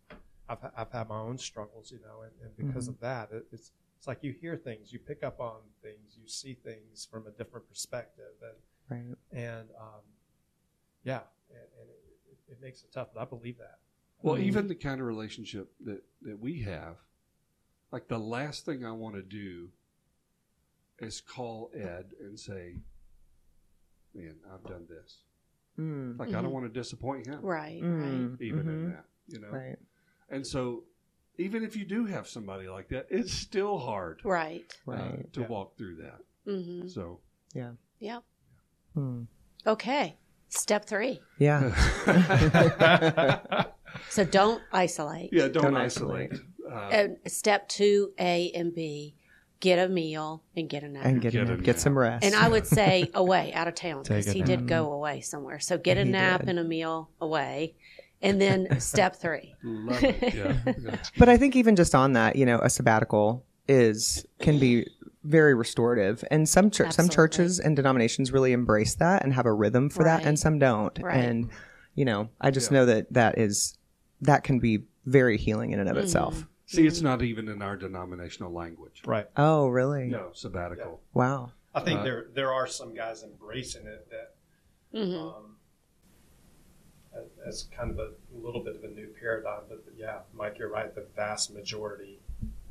I've 0.48 0.59
I've 0.76 0.92
had 0.92 1.09
my 1.09 1.18
own 1.18 1.38
struggles, 1.38 1.90
you 1.90 1.98
know, 2.00 2.22
and, 2.22 2.33
and 2.42 2.56
because 2.56 2.88
Mhm. 2.88 2.94
of 2.94 3.00
that, 3.00 3.30
it, 3.33 3.46
it's 3.52 3.72
it's 4.00 4.06
like 4.08 4.24
you 4.24 4.32
hear 4.32 4.56
things, 4.56 4.94
you 4.94 4.98
pick 4.98 5.22
up 5.22 5.40
on 5.40 5.58
things, 5.82 6.16
you 6.18 6.26
see 6.26 6.54
things 6.54 7.06
from 7.10 7.26
a 7.26 7.30
different 7.32 7.68
perspective, 7.68 8.32
and 8.40 8.56
Right. 8.88 9.18
and 9.30 9.68
um, 9.78 10.00
yeah, 11.04 11.20
and, 11.50 11.58
and 11.78 11.90
it, 11.90 12.00
it, 12.48 12.52
it 12.52 12.60
makes 12.62 12.82
it 12.82 12.90
tough. 12.94 13.08
But 13.14 13.20
I 13.20 13.24
believe 13.26 13.58
that. 13.58 13.78
Well, 14.22 14.36
Mhm. 14.36 14.44
even 14.44 14.68
the 14.68 14.74
kind 14.74 15.02
of 15.02 15.06
relationship 15.06 15.70
that, 15.84 16.02
that 16.22 16.38
we 16.40 16.62
have, 16.62 16.96
like 17.92 18.08
the 18.08 18.18
last 18.18 18.64
thing 18.64 18.86
I 18.86 18.90
want 18.92 19.16
to 19.16 19.22
do 19.22 19.68
is 20.98 21.20
call 21.20 21.70
Ed 21.74 22.14
and 22.20 22.40
say, 22.40 22.76
Man, 24.14 24.36
I've 24.50 24.64
done 24.64 24.86
this. 24.88 25.24
Mm. 25.78 26.18
Like, 26.18 26.30
I 26.30 26.40
don't 26.40 26.46
Mhm. 26.46 26.52
want 26.52 26.64
to 26.66 26.80
disappoint 26.80 27.26
him, 27.26 27.42
Right, 27.42 27.80
right. 27.82 27.82
Mm. 27.82 28.40
even 28.40 28.66
in 28.66 28.86
Mhm. 28.86 28.92
that, 28.96 29.04
you 29.28 29.38
know? 29.40 29.50
Right. 29.50 29.78
And 30.30 30.44
so, 30.46 30.84
even 31.40 31.64
if 31.64 31.76
you 31.76 31.85
do 31.85 32.05
have 32.07 32.29
somebody 32.29 32.68
like 32.68 32.88
that, 32.90 33.07
it's 33.11 33.33
still 33.33 33.79
hard 33.79 34.20
Right. 34.24 34.64
uh, 34.87 34.92
Right. 34.92 35.33
to 35.33 35.40
Yeah. 35.40 35.46
walk 35.48 35.76
through 35.79 35.96
that. 35.96 36.18
Mm-hmm. 36.46 36.88
So, 36.88 37.20
Yeah. 37.55 37.72
Yep. 37.98 38.22
Mm. 38.96 39.26
Okay. 39.66 40.16
Step 40.48 40.85
three. 40.87 41.20
Yeah. 41.38 41.72
So 44.09 44.24
don't 44.24 44.62
isolate. 44.72 45.31
yeah, 45.33 45.48
don't, 45.48 45.64
Don't 45.64 45.76
isolate. 45.76 46.33
Uh, 46.70 46.74
And 46.92 47.16
step 47.26 47.68
two, 47.68 48.12
A 48.20 48.53
and 48.53 48.72
B, 48.72 49.16
get 49.59 49.79
a 49.85 49.88
meal 49.88 50.44
and 50.57 50.68
get 50.68 50.85
a 50.85 50.88
nap. 50.88 51.05
and 51.05 51.20
get 51.20 51.33
Get 51.33 51.48
a 51.48 51.53
a 51.53 51.57
nap. 51.57 51.64
get 51.64 51.81
some 51.81 51.98
rest. 51.98 52.24
And 52.24 52.35
I 52.37 52.48
would 52.48 52.66
say 52.79 53.11
away, 53.14 53.53
out 53.53 53.66
of 53.66 53.74
town, 53.74 54.03
because 54.05 54.26
he 54.31 54.40
nap. 54.40 54.46
did 54.48 54.68
go 54.68 54.92
away 54.92 55.20
somewhere. 55.22 55.59
So 55.59 55.76
get 55.76 55.98
a 55.98 56.05
nap 56.05 56.40
did. 56.40 56.50
and 56.50 56.59
a 56.61 56.64
meal 56.64 57.11
away. 57.20 57.74
And 58.22 58.40
then 58.40 58.78
step 58.80 59.16
three. 59.16 59.54
love 59.62 60.02
it. 60.04 60.35
Yeah. 60.35 60.56
yeah. 60.78 60.96
But 61.16 61.28
I 61.28 61.37
think 61.37 61.56
even 61.56 61.76
just 61.76 61.94
on 61.94 62.12
that, 62.14 62.37
you 62.37 62.44
know, 62.46 62.59
a 62.59 62.70
sabbatical 62.70 63.44
is 63.68 64.26
can 64.40 64.59
be 64.59 64.87
very 65.24 65.54
restorative, 65.54 66.24
and 66.30 66.48
some 66.48 66.70
chur- 66.70 66.90
some 66.90 67.09
churches 67.09 67.61
and 67.61 67.76
denominations 67.76 68.33
really 68.33 68.52
embrace 68.52 68.94
that 68.96 69.22
and 69.22 69.33
have 69.35 69.46
a 69.46 69.52
rhythm 69.52 69.90
for 69.90 70.04
that, 70.04 70.24
and 70.24 70.38
some 70.38 70.59
don't. 70.59 70.98
Right. 71.02 71.14
And 71.16 71.50
you 71.94 72.04
know, 72.04 72.28
I 72.40 72.50
just 72.50 72.70
Yeah. 72.70 72.78
know 72.78 72.87
that 72.87 73.12
that 73.12 73.38
is 73.38 73.76
that 74.22 74.44
can 74.44 74.59
be 74.61 74.85
very 75.06 75.37
healing 75.38 75.72
in 75.72 75.80
and 75.80 75.88
of 75.88 75.96
Mhm. 75.96 76.02
itself. 76.02 76.46
See, 76.66 76.87
it's 76.87 77.00
not 77.00 77.22
even 77.22 77.48
in 77.48 77.62
our 77.62 77.76
denominational 77.76 78.52
language. 78.52 79.02
Right. 79.06 79.26
Oh, 79.37 79.68
really? 79.68 80.06
No, 80.09 80.30
sabbatical. 80.35 81.00
Wow. 81.14 81.52
I 81.74 81.80
think 81.80 82.00
Uh, 82.00 82.04
there 82.04 82.26
there 82.35 82.52
are 82.52 82.66
some 82.66 82.94
guys 82.94 83.22
embracing 83.22 83.87
it 83.87 84.09
that 84.11 84.35
hmm 84.92 85.14
um, 85.16 85.49
as, 87.16 87.24
as 87.46 87.62
kind 87.76 87.90
of 87.90 87.98
a 87.98 88.10
little 88.42 88.62
bit 88.62 88.76
of 88.76 88.84
a 88.84 88.88
new 88.88 89.08
paradigm. 89.20 89.62
But 89.68 89.82
yeah, 89.96 90.18
Mike, 90.34 90.58
you're 90.58 90.70
right. 90.70 90.94
The 90.94 91.06
vast 91.16 91.52
majority, 91.52 92.18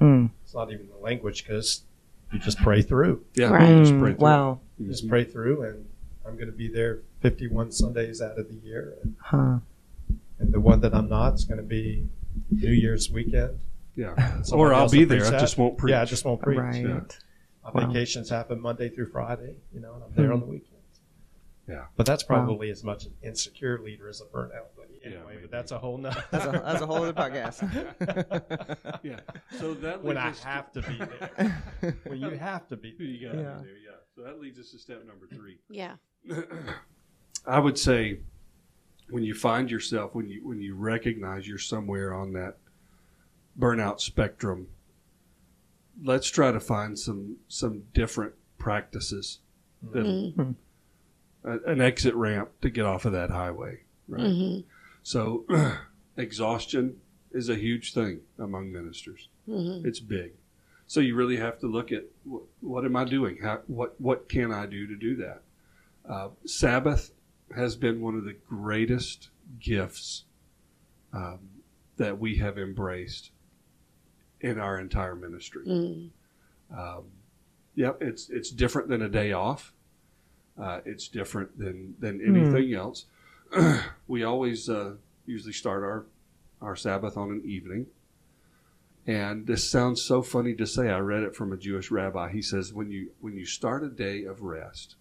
Mm. 0.02 0.30
it's 0.44 0.54
not 0.56 0.72
even 0.72 0.88
the 0.90 0.98
language 1.04 1.44
because 1.44 1.84
you 2.32 2.40
just 2.40 2.58
pray 2.60 2.82
through. 2.82 3.24
Yeah, 3.36 3.50
Right. 3.50 3.68
just 3.80 3.94
Mm, 3.94 4.00
pray 4.00 4.12
through. 4.14 4.22
wow. 4.24 4.60
You 4.78 4.88
just 4.88 5.08
pray 5.10 5.24
through, 5.26 5.64
and 5.64 5.86
I'm 6.26 6.36
going 6.36 6.48
to 6.48 6.56
be 6.56 6.68
there 6.70 7.00
51 7.22 7.72
Sundays 7.72 8.22
out 8.22 8.38
of 8.40 8.48
the 8.48 8.56
year, 8.56 8.96
and, 9.04 9.16
Huh. 9.20 9.60
and 10.40 10.54
the 10.54 10.60
one 10.60 10.80
that 10.82 10.94
I'm 10.96 11.10
not 11.10 11.34
is 11.34 11.44
going 11.44 11.58
to 11.60 11.64
be 11.66 12.08
New 12.50 12.72
Year's 12.72 13.12
weekend. 13.12 13.60
Yeah. 13.96 14.42
Or 14.54 14.74
I'll 14.74 14.88
be 14.90 15.04
there. 15.04 15.20
preach 15.20 15.34
I 15.34 15.40
just 15.40 15.58
won't 15.58 15.78
preach. 15.78 15.92
Yeah, 15.92 16.02
I 16.02 16.06
just 16.06 16.24
won't 16.24 16.42
preach. 16.42 16.60
Right. 16.60 16.82
Yeah. 16.86 17.02
My 17.74 17.84
Wow. 17.84 17.88
vacations 17.88 18.30
happen 18.30 18.62
Monday 18.62 18.88
through 18.90 19.08
Friday, 19.08 19.56
you 19.74 19.82
know, 19.82 19.96
and 19.96 20.04
I'm 20.06 20.14
there 20.16 20.28
Hmm. 20.28 20.34
on 20.36 20.40
the 20.40 20.46
weekends. 20.46 20.69
Yeah. 21.70 21.86
But 21.96 22.06
that's 22.08 22.24
Wow. 22.28 22.38
probably 22.38 22.72
as 22.72 22.84
much 22.84 23.06
an 23.06 23.14
insecure 23.22 23.80
leader 23.80 24.10
as 24.10 24.22
a 24.22 24.26
burnout 24.26 24.76
lady 24.78 25.00
Yeah, 25.04 25.08
anyway, 25.10 25.24
maybe. 25.36 25.42
but 25.44 25.52
that's 25.52 25.72
a 25.72 25.78
whole 25.78 25.98
nother. 26.00 26.24
That's 26.32 26.46
a, 26.46 26.52
that's 26.52 26.82
a 26.82 26.86
whole 26.88 27.04
other 27.04 27.14
podcast. 27.14 27.60
Yeah. 29.04 29.20
So 29.60 29.74
that 29.76 30.04
when 30.04 30.16
leads 30.16 30.26
I 30.26 30.30
us 30.30 30.40
to- 30.42 30.48
have 30.48 30.72
to 30.74 30.82
be 30.82 30.98
there. 30.98 31.98
when 32.08 32.20
you 32.20 32.32
have 32.32 32.68
to 32.70 32.76
be 32.78 32.96
you 32.98 33.20
there. 33.30 33.34
got 33.34 33.40
Yeah. 33.40 33.58
there. 33.64 33.78
Yeah. 33.78 33.92
So 34.16 34.24
that 34.24 34.42
leads 34.42 34.60
us 34.60 34.72
to 34.72 34.80
step 34.80 35.06
number 35.06 35.28
three. 35.28 35.60
Yeah. 35.70 35.96
I 37.46 37.60
would 37.60 37.78
say 37.78 38.20
when 39.10 39.24
you 39.24 39.34
find 39.34 39.70
yourself 39.72 40.14
when 40.16 40.28
you 40.28 40.46
when 40.46 40.62
you 40.62 40.76
recognize 40.76 41.48
you're 41.48 41.58
somewhere 41.58 42.14
on 42.14 42.34
that 42.34 42.58
burnout 43.58 44.00
spectrum, 44.02 44.68
let's 46.04 46.28
try 46.30 46.52
to 46.52 46.60
find 46.60 46.98
some 46.98 47.38
some 47.48 47.84
different 47.94 48.34
practices 48.58 49.40
that 49.94 50.06
hmm 50.36 50.52
a- 51.44 51.60
an 51.66 51.82
exit 51.82 52.14
ramp 52.16 52.50
to 52.62 52.70
get 52.70 52.86
off 52.86 53.06
of 53.06 53.12
that 53.14 53.30
highway. 53.30 53.82
Right. 54.08 54.32
hmm 54.32 54.60
So 55.04 55.46
exhaustion 56.18 57.00
is 57.32 57.50
a 57.50 57.56
huge 57.56 57.94
thing 57.94 58.22
among 58.38 58.72
ministers. 58.72 59.28
hmm 59.46 59.82
It's 59.86 60.00
big. 60.00 60.34
So 60.88 61.00
you 61.00 61.16
really 61.16 61.38
have 61.38 61.60
to 61.60 61.68
look 61.68 61.92
at 61.92 62.06
what, 62.24 62.44
what 62.62 62.84
am 62.86 62.96
I 62.96 63.06
doing? 63.06 63.38
How, 63.44 63.60
what 63.68 64.00
what 64.02 64.28
can 64.28 64.52
I 64.52 64.66
do 64.66 64.88
to 64.88 64.96
do 64.96 65.16
that? 65.18 65.42
Uh, 66.08 66.30
Sabbath 66.46 67.12
has 67.56 67.76
been 67.76 68.02
one 68.02 68.16
of 68.16 68.24
the 68.26 68.34
greatest 68.48 69.30
gifts 69.60 70.24
um, 71.14 71.40
that 71.98 72.20
we 72.20 72.38
have 72.38 72.58
embraced 72.58 73.30
in 74.42 74.58
our 74.60 74.80
entire 74.80 75.16
ministry. 75.16 75.64
hmm 75.66 76.08
Um, 76.76 77.04
yep, 77.76 77.98
it's 78.02 78.30
it's 78.30 78.50
different 78.50 78.90
than 78.90 79.02
a 79.04 79.10
day 79.10 79.32
off. 79.32 79.74
Uh, 80.60 80.82
it's 80.86 81.08
different 81.08 81.58
than 81.58 81.96
than 82.00 82.20
anything 82.26 82.74
else. 82.74 83.06
we 84.08 84.24
always 84.24 84.70
uh, 84.70 84.96
usually 85.26 85.54
start 85.54 85.84
our 85.84 86.06
our 86.62 86.76
Sabbath 86.76 87.16
on 87.18 87.30
an 87.32 87.42
evening. 87.46 87.88
And 89.08 89.48
this 89.48 89.70
sounds 89.70 90.02
so 90.04 90.22
funny 90.22 90.54
to 90.56 90.68
say. 90.68 90.90
I 90.90 91.00
read 91.00 91.24
it 91.24 91.36
from 91.36 91.52
a 91.54 91.58
Jewish 91.58 91.90
rabbi. 91.90 92.30
He 92.32 92.42
says 92.42 92.74
when 92.74 92.92
you 92.92 93.12
when 93.22 93.36
you 93.36 93.46
start 93.46 93.84
a 93.84 93.90
day 93.90 94.24
of 94.26 94.42
rest, 94.42 94.96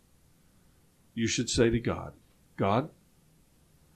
you 1.15 1.27
should 1.27 1.51
say 1.51 1.69
to 1.71 1.81
God, 1.81 2.13
God, 2.57 2.91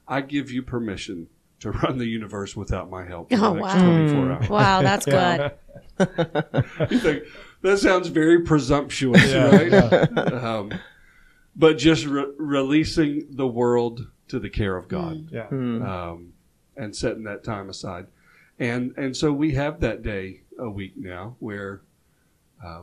I 0.08 0.20
give 0.20 0.50
you 0.50 0.62
permission 0.62 1.28
to 1.60 1.70
run 1.70 1.98
the 1.98 2.06
universe 2.06 2.56
without 2.56 2.90
my 2.90 3.04
help 3.06 3.30
for 3.30 3.36
Oh, 3.36 3.54
the 3.54 3.60
next 3.60 3.74
wow. 3.74 3.92
24 3.92 4.24
Mm. 4.26 4.34
hours. 4.36 4.48
Wow, 4.50 4.82
that's 4.82 5.06
good. 5.06 5.52
You 6.90 6.98
think, 6.98 7.22
that 7.62 7.78
sounds 7.78 8.08
very 8.08 8.40
presumptuous, 8.42 9.24
Yeah, 9.24 9.46
right? 9.48 9.72
Um, 10.32 10.72
but 11.56 11.78
just 11.78 12.06
re- 12.06 12.32
releasing 12.38 13.26
the 13.30 13.46
world 13.46 14.08
to 14.28 14.38
the 14.38 14.50
care 14.50 14.76
of 14.76 14.88
God 14.88 15.28
Yeah. 15.30 15.46
Hmm. 15.48 15.82
um, 15.82 16.32
and 16.76 16.96
setting 16.96 17.24
that 17.24 17.44
time 17.44 17.68
aside. 17.68 18.06
And 18.58 18.94
and 18.96 19.16
so 19.16 19.32
we 19.32 19.52
have 19.52 19.80
that 19.80 20.02
day 20.02 20.42
a 20.58 20.70
week 20.70 20.94
now 20.96 21.36
where 21.40 21.82
uh, 22.64 22.82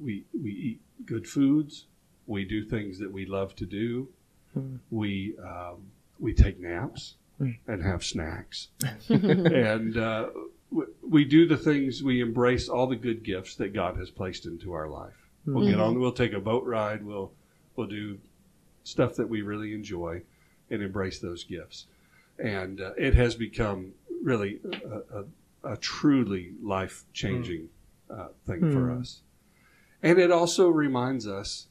we 0.00 0.24
we 0.32 0.50
eat 0.50 0.80
good 1.06 1.26
foods, 1.26 1.86
we 2.26 2.44
do 2.44 2.64
things 2.64 2.98
that 2.98 3.12
we 3.12 3.26
love 3.26 3.54
to 3.56 3.66
do, 3.66 4.08
Hmm. 4.54 4.76
we 4.90 5.36
um, 5.42 5.90
we 6.18 6.32
take 6.34 6.58
naps 6.60 7.14
Hmm. 7.38 7.50
and 7.68 7.82
have 7.84 8.02
snacks, 8.02 8.68
and 9.08 9.96
uh, 9.96 10.30
w- 10.72 10.92
we 11.08 11.24
do 11.24 11.46
the 11.46 11.56
things 11.56 12.02
we 12.02 12.20
embrace 12.20 12.68
all 12.68 12.88
the 12.88 12.96
good 12.96 13.22
gifts 13.22 13.54
that 13.56 13.72
God 13.72 13.96
has 13.96 14.10
placed 14.10 14.44
into 14.46 14.72
our 14.72 14.88
life. 14.88 15.14
We'll 15.46 15.66
get 15.68 15.78
on. 15.80 16.00
We'll 16.00 16.10
take 16.12 16.32
a 16.32 16.40
boat 16.40 16.64
ride. 16.64 17.04
We'll 17.04 17.32
we'll 17.78 17.86
do 17.86 18.18
stuff 18.82 19.14
that 19.14 19.28
we 19.28 19.40
really 19.40 19.72
enjoy, 19.72 20.20
and 20.70 20.82
embrace 20.82 21.18
those 21.20 21.44
gifts. 21.44 21.86
And 22.38 22.80
uh, 22.80 22.92
it 22.98 23.14
has 23.14 23.34
become 23.34 23.92
really 24.22 24.60
a, 24.84 25.18
a, 25.20 25.72
a 25.72 25.76
truly 25.78 26.52
life 26.62 27.04
changing 27.12 27.68
uh, 28.10 28.28
thing 28.46 28.70
for 28.72 28.90
Hmm. 28.90 29.00
us. 29.00 29.20
And 30.02 30.18
it 30.18 30.30
also 30.30 30.68
reminds 30.68 31.26
us 31.26 31.66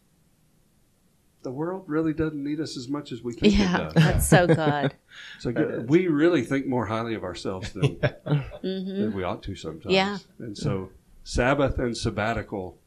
the 1.43 1.51
world 1.51 1.83
really 1.87 2.13
doesn't 2.13 2.43
need 2.43 2.59
us 2.59 2.75
as 2.75 2.87
much 2.89 3.11
as 3.11 3.21
we 3.23 3.33
think 3.33 3.57
yeah, 3.57 3.89
it 3.89 3.93
does. 3.93 3.93
that's 4.05 4.27
so 4.27 4.47
good. 4.47 4.95
So 5.39 5.51
That 5.51 5.69
is. 5.69 5.89
we 5.89 6.07
really 6.07 6.43
think 6.43 6.67
more 6.67 6.85
highly 6.85 7.15
of 7.15 7.23
ourselves 7.23 7.71
than, 7.73 7.99
hmm 8.61 8.99
than 8.99 9.13
we 9.15 9.23
ought 9.23 9.41
to 9.43 9.55
sometimes. 9.55 9.93
Yeah. 9.95 10.17
And 10.39 10.55
so 10.55 10.91
Sabbath 11.23 11.79
and 11.79 11.97
sabbatical 11.97 12.77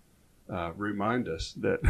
uh, 0.48 0.70
remind 0.76 1.26
us 1.28 1.52
that 1.54 1.80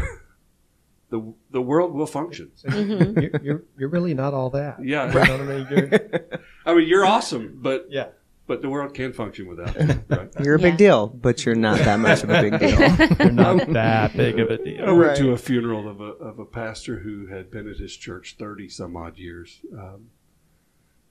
the 1.10 1.34
the 1.50 1.60
world 1.60 1.92
will 1.92 2.06
function. 2.06 2.50
hmm 2.66 3.18
you're, 3.20 3.30
you're, 3.42 3.64
you're 3.78 3.88
really 3.88 4.14
not 4.14 4.32
all 4.34 4.50
that. 4.50 4.84
Yeah. 4.84 5.08
You 5.08 5.14
know 5.14 5.20
what 5.20 5.40
I 5.40 5.44
mean? 5.44 5.66
You're, 5.70 6.40
I 6.66 6.74
mean, 6.74 6.88
you're 6.88 7.04
awesome, 7.04 7.58
but 7.60 7.86
yeah. 7.90 8.08
but 8.46 8.62
the 8.62 8.68
world 8.70 8.94
can 8.94 9.12
function 9.12 9.46
without 9.48 9.74
you. 9.80 10.00
Right? 10.08 10.30
You're 10.44 10.54
a 10.56 10.58
big 10.58 10.74
Yeah. 10.74 10.76
deal, 10.86 11.06
but 11.08 11.44
you're 11.44 11.54
not 11.54 11.78
that 11.78 11.98
much 12.00 12.22
of 12.22 12.30
a 12.30 12.40
big 12.42 12.58
deal. 12.58 12.80
You're 13.18 13.32
not 13.32 13.72
that 13.72 14.16
big 14.16 14.38
of 14.38 14.50
a 14.50 14.54
I 14.60 14.64
deal. 14.64 14.96
went 14.96 15.16
to 15.18 15.32
a 15.32 15.36
funeral 15.38 15.88
of 15.88 16.00
a 16.00 16.12
of 16.30 16.38
a 16.38 16.44
pastor 16.44 16.98
who 17.00 17.26
had 17.26 17.50
been 17.50 17.68
at 17.68 17.76
his 17.78 17.96
church 17.96 18.36
thirty 18.38 18.68
some 18.68 18.96
odd 18.96 19.16
years, 19.18 19.60
um, 19.76 20.10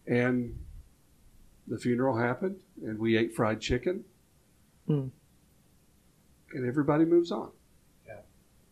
and 0.08 0.58
the 1.68 1.78
funeral 1.78 2.18
happened, 2.18 2.62
and 2.84 2.98
we 3.00 3.16
ate 3.18 3.36
fried 3.36 3.60
chicken, 3.62 4.04
Hmm. 4.88 5.08
and 6.54 6.66
everybody 6.66 7.06
moves 7.06 7.32
on. 7.32 7.52
Yeah. 8.08 8.22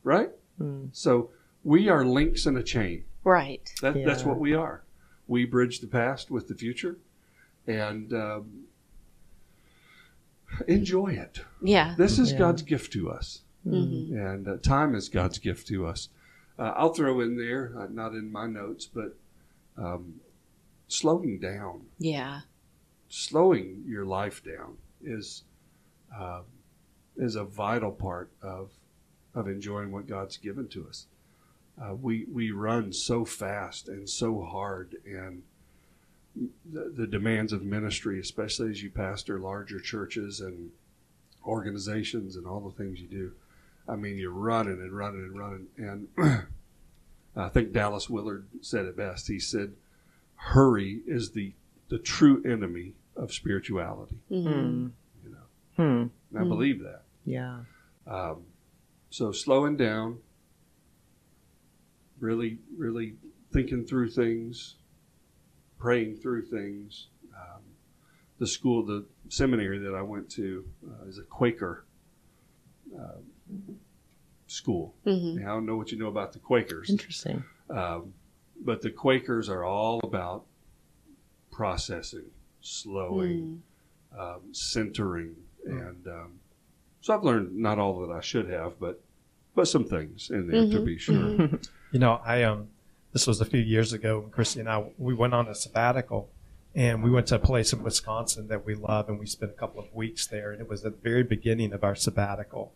Right. 0.04 0.30
Hmm. 0.58 0.86
So 0.92 1.30
we 1.64 1.90
are 1.90 2.04
links 2.06 2.46
in 2.46 2.58
a 2.58 2.64
chain. 2.64 3.04
Right. 3.24 3.70
That, 3.82 4.04
That's 4.06 4.24
what 4.24 4.40
we 4.40 4.54
are. 4.54 4.84
We 5.28 5.46
bridge 5.46 5.80
the 5.80 5.88
past 5.88 6.32
with 6.32 6.48
the 6.48 6.56
future, 6.56 6.98
and 7.68 8.14
um, 8.14 8.64
enjoy 10.68 11.10
it. 11.14 11.42
Yeah. 11.62 11.96
This 11.98 12.20
is 12.20 12.32
Yeah. 12.32 12.38
God's 12.40 12.62
gift 12.62 12.94
to 12.94 13.10
us, 13.10 13.42
Mhm. 13.66 14.12
and 14.14 14.48
uh, 14.48 14.58
time 14.58 14.96
is 14.96 15.10
God's 15.10 15.40
gift 15.40 15.68
to 15.68 15.86
us. 15.86 16.10
Uh, 16.58 16.74
I'll 16.76 16.94
throw 16.94 17.20
in 17.20 17.38
there, 17.38 17.74
uh, 17.78 17.88
not 17.88 18.14
in 18.14 18.32
my 18.32 18.48
notes, 18.48 18.86
but 18.86 19.16
um, 19.78 20.22
slowing 20.88 21.38
down, 21.40 21.82
Yeah. 22.00 22.42
slowing 23.10 23.84
your 23.86 24.06
life 24.06 24.44
down 24.44 24.78
is 25.04 25.44
uh, 26.16 26.42
is 27.18 27.36
a 27.36 27.44
vital 27.44 27.92
part 27.92 28.32
of 28.42 28.72
of 29.38 29.48
enjoying 29.48 29.92
what 29.92 30.08
God's 30.08 30.38
given 30.38 30.68
to 30.70 30.88
us. 30.88 31.06
Uh, 31.80 31.94
we 31.94 32.26
we 32.32 32.50
run 32.52 32.92
so 32.92 33.24
fast 33.24 33.88
and 33.88 34.10
so 34.10 34.42
hard, 34.42 34.96
and 35.06 35.44
the, 36.72 36.92
the 36.96 37.06
demands 37.08 37.54
of 37.54 37.62
ministry, 37.64 38.20
especially 38.20 38.70
as 38.72 38.82
you 38.82 38.90
pastor 38.90 39.40
larger 39.40 39.80
churches 39.80 40.40
and 40.42 40.72
organizations 41.46 42.36
and 42.36 42.46
all 42.48 42.60
the 42.60 42.76
things 42.84 43.00
you 43.00 43.08
do. 43.08 43.32
I 43.88 43.96
mean, 43.96 44.18
you're 44.18 44.32
running 44.32 44.74
and 44.82 44.92
running 44.92 45.22
and 45.22 45.38
running, 45.40 45.68
and 45.78 46.08
I 47.36 47.50
think 47.50 47.72
Dallas 47.74 48.10
Willard 48.10 48.48
said 48.62 48.86
it 48.86 48.98
best. 48.98 49.28
He 49.28 49.40
said, 49.40 49.74
"Hurry 50.36 51.02
is 51.06 51.32
the 51.32 51.54
the 51.90 52.00
true 52.00 52.42
enemy 52.44 52.94
of 53.16 53.32
spirituality." 53.32 54.18
Mhm. 54.32 54.44
Hmm. 54.44 54.88
You 55.24 55.30
know, 55.30 55.46
Hmm. 55.76 56.08
and 56.32 56.40
I 56.40 56.42
Mm. 56.42 56.50
believe 56.50 56.80
that. 56.82 57.04
Yeah. 57.24 57.60
Um, 58.08 58.44
so 59.10 59.32
slowing 59.32 59.78
down, 59.78 60.20
really, 62.20 62.60
really 62.76 63.16
thinking 63.52 63.86
through 63.86 64.10
things, 64.10 64.76
praying 65.80 66.18
through 66.18 66.46
things. 66.46 67.08
Um, 67.36 67.62
the 68.40 68.48
school, 68.48 68.84
the 68.86 69.06
seminary 69.30 69.80
that 69.80 69.94
I 69.96 70.02
went 70.02 70.30
to 70.32 70.66
uh, 70.88 71.06
is 71.08 71.18
a 71.18 71.24
Quaker 71.24 71.86
uh, 72.98 73.18
school. 74.48 74.96
Mhm. 75.06 75.36
Now, 75.36 75.52
I 75.52 75.54
don't 75.56 75.66
know 75.66 75.78
what 75.78 75.92
you 75.92 75.98
know 75.98 76.08
about 76.08 76.34
the 76.34 76.40
Quakers, 76.40 76.90
Interesting. 76.90 77.44
um, 77.70 78.14
but 78.62 78.82
the 78.82 78.90
Quakers 78.92 79.50
are 79.50 79.64
all 79.64 80.00
about 80.04 80.46
processing, 81.52 82.26
slowing, 82.62 83.62
Mm. 84.14 84.20
um, 84.20 84.54
centering, 84.54 85.36
and 85.66 86.08
um, 86.08 86.40
so 87.08 87.14
I've 87.14 87.24
learned 87.24 87.56
not 87.56 87.80
all 87.80 88.02
that 88.06 88.12
I 88.14 88.20
should 88.20 88.50
have, 88.50 88.78
but 88.82 89.00
but 89.56 89.66
some 89.68 89.86
things 89.86 90.30
in 90.30 90.48
there 90.48 90.68
to 90.68 90.80
Mhm, 90.82 90.86
be 90.86 90.98
sure. 90.98 91.14
mhm. 91.16 91.68
You 91.94 92.00
know, 92.00 92.20
I 92.26 92.44
um, 92.44 92.68
this 93.14 93.26
was 93.26 93.40
a 93.40 93.46
few 93.46 93.62
years 93.62 93.94
ago. 93.94 94.20
when 94.20 94.30
Christy 94.30 94.60
and 94.60 94.68
I 94.70 94.84
we 94.98 95.14
went 95.14 95.34
on 95.34 95.48
a 95.48 95.56
sabbatical, 95.56 96.30
and 96.76 97.02
we 97.02 97.10
went 97.10 97.28
to 97.28 97.36
a 97.36 97.40
place 97.40 97.72
in 97.72 97.82
Wisconsin 97.82 98.50
that 98.50 98.66
we 98.66 98.76
love, 98.76 99.08
and 99.08 99.18
we 99.18 99.26
spent 99.26 99.52
a 99.54 99.56
couple 99.56 99.80
of 99.82 99.88
weeks 99.96 100.28
there. 100.28 100.52
And 100.52 100.60
it 100.62 100.68
was 100.70 100.84
at 100.84 100.92
the 101.02 101.10
very 101.10 101.24
beginning 101.24 101.72
of 101.72 101.82
our 101.86 101.96
sabbatical, 101.96 102.74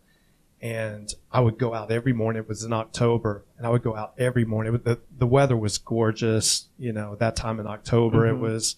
and 0.62 1.12
I 1.30 1.40
would 1.40 1.58
go 1.58 1.74
out 1.74 1.92
every 1.92 2.14
morning. 2.14 2.42
It 2.42 2.48
was 2.48 2.64
in 2.64 2.72
October, 2.72 3.44
and 3.58 3.66
I 3.66 3.70
would 3.70 3.82
go 3.82 3.94
out 3.94 4.14
every 4.16 4.46
morning. 4.46 4.74
It- 4.76 4.84
The 4.84 4.98
the 5.18 5.26
weather 5.26 5.58
was 5.58 5.76
gorgeous. 5.76 6.68
You 6.78 6.92
know, 6.94 7.14
that 7.16 7.36
time 7.36 7.60
in 7.60 7.66
October, 7.66 8.20
Mhm. 8.24 8.30
it 8.30 8.38
was 8.40 8.76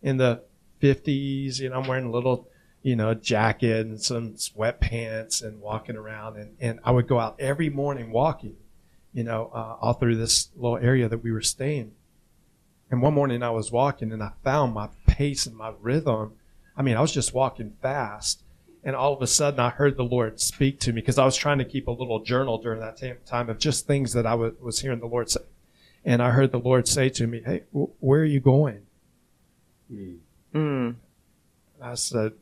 in 0.00 0.16
the 0.18 0.42
50s. 0.80 1.58
You 1.60 1.70
know, 1.70 1.80
I'm 1.80 1.88
wearing 1.88 2.06
a 2.06 2.10
little 2.10 2.48
you 2.82 2.96
know, 2.96 3.14
jacket 3.14 3.86
and 3.86 4.00
some 4.00 4.34
sweatpants 4.34 5.42
and 5.42 5.60
walking 5.60 5.96
around. 5.96 6.36
And, 6.36 6.56
and 6.60 6.80
I 6.84 6.90
would 6.90 7.06
go 7.06 7.18
out 7.18 7.36
every 7.38 7.70
morning 7.70 8.10
walking, 8.10 8.56
you 9.12 9.24
know, 9.24 9.50
uh, 9.54 9.76
all 9.80 9.94
through 9.94 10.16
this 10.16 10.50
little 10.56 10.78
area 10.78 11.08
that 11.08 11.22
we 11.22 11.30
were 11.30 11.42
staying. 11.42 11.92
And 12.90 13.00
one 13.00 13.14
morning 13.14 13.42
I 13.42 13.50
was 13.50 13.72
walking 13.72 14.12
and 14.12 14.22
I 14.22 14.32
found 14.44 14.74
my 14.74 14.88
pace 15.06 15.46
and 15.46 15.56
my 15.56 15.72
rhythm. 15.80 16.32
I 16.76 16.82
mean, 16.82 16.96
I 16.96 17.00
was 17.00 17.12
just 17.12 17.32
walking 17.32 17.74
fast. 17.80 18.42
And 18.84 18.96
all 18.96 19.14
of 19.14 19.22
a 19.22 19.28
sudden 19.28 19.60
I 19.60 19.70
heard 19.70 19.96
the 19.96 20.02
Lord 20.04 20.40
speak 20.40 20.80
to 20.80 20.92
me 20.92 21.00
because 21.00 21.18
I 21.18 21.24
was 21.24 21.36
trying 21.36 21.58
to 21.58 21.64
keep 21.64 21.86
a 21.86 21.92
little 21.92 22.22
journal 22.24 22.58
during 22.58 22.80
that 22.80 23.00
time 23.26 23.48
of 23.48 23.58
just 23.58 23.86
things 23.86 24.12
that 24.12 24.26
I 24.26 24.34
was 24.34 24.80
hearing 24.80 24.98
the 24.98 25.06
Lord 25.06 25.30
say. 25.30 25.40
And 26.04 26.20
I 26.20 26.30
heard 26.30 26.50
the 26.50 26.58
Lord 26.58 26.88
say 26.88 27.08
to 27.10 27.28
me, 27.28 27.42
Hey, 27.46 27.62
wh- 27.72 28.02
where 28.02 28.22
are 28.22 28.24
you 28.24 28.40
going? 28.40 28.82
Mm. 29.90 30.18
Mm. 30.52 30.94
I 31.80 31.94
said, 31.94 32.32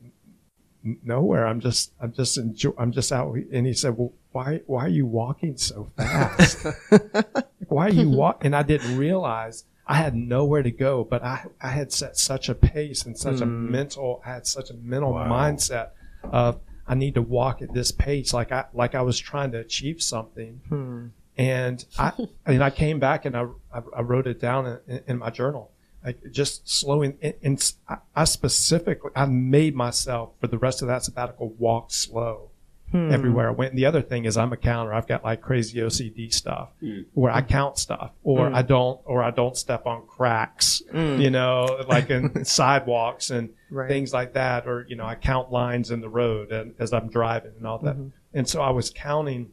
nowhere. 1.03 1.45
I'm 1.47 1.59
just, 1.59 1.91
I'm 2.01 2.13
just 2.13 2.37
enjoy, 2.37 2.71
I'm 2.77 2.91
just 2.91 3.11
out. 3.11 3.35
And 3.51 3.65
he 3.67 3.73
said, 3.73 3.97
well, 3.97 4.13
why, 4.31 4.61
why 4.65 4.85
are 4.85 4.89
you 4.89 5.05
walking 5.05 5.57
so 5.57 5.89
fast? 5.97 6.65
why 7.67 7.87
are 7.87 7.91
you 7.91 8.09
walk? 8.21 8.43
And 8.45 8.55
I 8.55 8.63
didn't 8.63 8.97
realize 8.97 9.65
I 9.87 9.95
had 9.95 10.15
nowhere 10.15 10.63
to 10.63 10.71
go, 10.71 11.03
but 11.03 11.23
I, 11.23 11.45
I 11.61 11.69
had 11.69 11.91
set 11.91 12.17
such 12.17 12.49
a 12.49 12.55
pace 12.55 13.05
and 13.05 13.17
such 13.17 13.41
a 13.41 13.45
Mm. 13.45 13.69
mental, 13.69 14.21
I 14.25 14.29
had 14.33 14.47
such 14.47 14.69
a 14.69 14.73
mental 14.75 15.13
Wow. 15.13 15.27
mindset 15.29 15.89
of 16.23 16.59
I 16.87 16.95
need 16.95 17.15
to 17.15 17.21
walk 17.21 17.61
at 17.61 17.73
this 17.73 17.91
pace. 17.91 18.33
Like 18.33 18.51
I, 18.51 18.65
like 18.73 18.95
I 18.95 19.01
was 19.01 19.17
trying 19.19 19.51
to 19.51 19.59
achieve 19.59 20.01
something. 20.01 20.61
Hmm. 20.69 21.07
And 21.37 21.83
I, 21.97 22.11
and 22.45 22.63
I 22.63 22.69
came 22.69 22.99
back 22.99 23.25
and 23.25 23.35
I, 23.35 23.45
I, 23.73 23.81
I 23.97 24.01
wrote 24.01 24.27
it 24.27 24.39
down 24.39 24.79
in, 24.87 25.01
in 25.07 25.17
my 25.17 25.29
journal. 25.29 25.71
Like 26.03 26.19
just 26.31 26.67
slowing, 26.67 27.17
and, 27.21 27.33
and 27.43 27.73
I- 27.87 27.97
I 28.15 28.23
specifically, 28.23 29.11
I 29.15 29.25
made 29.25 29.75
myself 29.75 30.31
for 30.39 30.47
the 30.47 30.57
rest 30.57 30.81
of 30.81 30.87
that 30.87 31.03
sabbatical 31.03 31.49
walk 31.59 31.91
slow 31.91 32.49
Hmm. 32.91 33.09
everywhere 33.09 33.47
I 33.47 33.51
went. 33.51 33.71
And 33.71 33.79
the 33.79 33.85
other 33.85 34.01
thing 34.01 34.25
is 34.25 34.35
I'm 34.35 34.51
a 34.51 34.57
counter. 34.57 34.93
I've 34.93 35.07
got 35.07 35.23
like 35.23 35.39
crazy 35.41 35.79
OCD 35.79 36.29
stuff 36.33 36.71
Mm. 36.83 37.05
where 37.13 37.31
I 37.31 37.41
count 37.41 37.77
stuff 37.77 38.11
or 38.21 38.49
Mm. 38.49 38.53
I 38.55 38.63
don't, 38.63 38.99
or 39.05 39.23
I 39.23 39.31
don't 39.31 39.55
step 39.55 39.85
on 39.85 40.05
cracks, 40.07 40.81
Mm. 40.91 41.21
you 41.21 41.29
know, 41.29 41.85
like 41.87 42.09
in 42.09 42.43
sidewalks 42.45 43.29
and 43.29 43.51
Right. 43.69 43.87
things 43.87 44.11
like 44.11 44.33
that. 44.33 44.67
Or, 44.67 44.85
you 44.89 44.97
know, 44.97 45.05
I 45.05 45.15
count 45.15 45.51
lines 45.53 45.89
in 45.89 46.01
the 46.01 46.09
road 46.09 46.51
and, 46.51 46.73
as 46.79 46.91
I'm 46.91 47.07
driving 47.07 47.53
and 47.57 47.65
all 47.65 47.79
that. 47.79 47.95
Mhm. 47.95 48.11
And 48.33 48.45
so 48.49 48.61
I 48.61 48.71
was 48.71 48.89
counting 48.89 49.51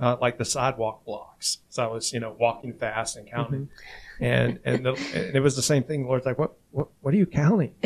uh, 0.00 0.16
like 0.20 0.36
the 0.36 0.44
sidewalk 0.44 1.04
blocks. 1.04 1.58
So 1.68 1.84
I 1.84 1.86
was, 1.86 2.12
you 2.12 2.18
know, 2.18 2.34
walking 2.38 2.72
fast 2.74 3.16
and 3.16 3.30
counting. 3.30 3.68
And 4.22 4.60
and, 4.64 4.86
the, 4.86 4.92
and 5.14 5.34
it 5.34 5.40
was 5.40 5.56
the 5.56 5.62
same 5.62 5.82
thing. 5.82 6.02
The 6.02 6.08
Lord's 6.08 6.26
like, 6.26 6.38
what, 6.38 6.52
what, 6.70 6.88
what 7.00 7.12
are 7.12 7.16
you 7.16 7.26
counting? 7.26 7.74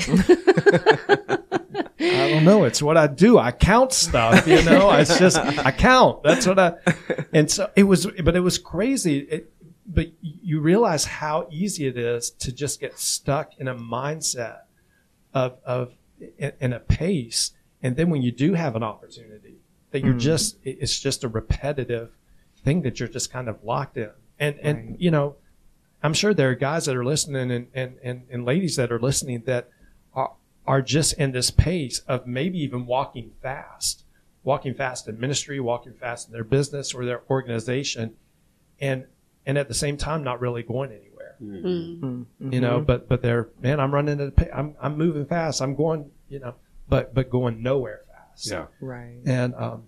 I 1.99 2.29
don't 2.31 2.45
know. 2.45 2.65
It's 2.65 2.83
what 2.83 2.97
I 2.97 3.07
do. 3.07 3.39
I 3.39 3.53
count 3.53 3.93
stuff, 3.93 4.47
you 4.47 4.63
know, 4.63 4.91
it's 4.93 5.19
just, 5.25 5.39
I 5.39 5.71
count. 5.71 6.23
That's 6.23 6.47
what 6.47 6.59
I, 6.59 6.75
and 7.33 7.51
so 7.51 7.71
it 7.75 7.85
was, 7.85 8.07
but 8.07 8.37
it 8.37 8.41
was 8.41 8.59
crazy. 8.59 9.19
It, 9.21 9.53
but 9.87 10.09
you 10.21 10.61
realize 10.61 11.05
how 11.05 11.47
easy 11.51 11.87
it 11.87 11.97
is 11.97 12.31
to 12.31 12.53
just 12.53 12.81
get 12.81 12.99
stuck 12.99 13.53
in 13.59 13.69
a 13.69 13.75
mindset 13.75 14.61
of, 15.33 15.59
of, 15.65 15.93
in, 16.39 16.73
a 16.73 16.81
pace. 16.81 17.53
And 17.83 17.97
then 17.97 18.11
when 18.11 18.23
you 18.23 18.33
do 18.33 18.55
have 18.55 18.75
an 18.77 18.83
opportunity 18.83 19.59
that 19.93 20.05
you're 20.05 20.15
Mm. 20.15 20.21
just, 20.21 20.59
it's 20.65 20.99
just 20.99 21.25
a 21.25 21.29
repetitive 21.29 22.11
thing 22.65 22.83
that 22.83 22.99
you're 22.99 23.09
just 23.09 23.33
kind 23.33 23.49
of 23.49 23.63
locked 23.63 23.97
in. 23.97 24.11
And, 24.39 24.59
and, 24.61 24.97
you 24.99 25.11
know, 25.11 25.37
I'm 26.07 26.15
sure 26.15 26.33
there 26.33 26.51
are 26.51 26.55
guys 26.55 26.87
that 26.87 26.95
are 26.95 27.05
listening 27.05 27.51
and, 27.51 27.67
and, 27.75 27.97
and, 28.01 28.23
and 28.31 28.45
ladies 28.45 28.77
that 28.77 28.93
are 28.93 29.01
listening 29.01 29.43
that 29.47 29.69
are, 30.15 30.35
are 30.65 30.81
just 30.81 31.15
in 31.15 31.33
this 31.33 31.51
pace 31.51 31.99
of 32.07 32.29
maybe 32.29 32.59
even 32.61 32.87
walking 32.87 33.33
fast, 33.43 34.05
walking 34.45 34.73
fast 34.73 35.09
in 35.09 35.19
ministry, 35.19 35.59
walking 35.59 35.95
fast 35.95 36.29
in 36.29 36.33
their 36.33 36.45
business 36.45 36.95
or 36.95 37.05
their 37.05 37.23
organization, 37.29 38.15
and 38.81 39.07
and 39.47 39.59
at 39.59 39.67
the 39.67 39.75
same 39.75 39.97
time 39.97 40.23
not 40.23 40.41
really 40.41 40.63
going 40.63 40.93
anywhere. 40.93 41.35
Mm. 41.43 42.01
Mm. 42.01 42.27
Mm. 42.41 42.53
You 42.53 42.61
know, 42.61 42.81
Mhm. 42.81 42.87
but 42.87 43.09
but 43.09 43.21
they're 43.23 43.49
man, 43.61 43.81
I'm 43.81 43.93
running 43.93 44.21
at 44.21 44.29
a 44.29 44.31
pace, 44.31 44.51
I'm 44.55 44.77
I'm 44.81 44.97
moving 44.97 45.27
fast, 45.27 45.61
I'm 45.61 45.75
going, 45.75 46.11
you 46.29 46.39
know, 46.39 46.55
but 46.89 47.15
but 47.15 47.31
going 47.31 47.65
nowhere 47.65 48.03
fast. 48.13 48.49
Yeah. 48.49 48.67
Right. 48.81 49.19
And 49.27 49.57
um, 49.57 49.83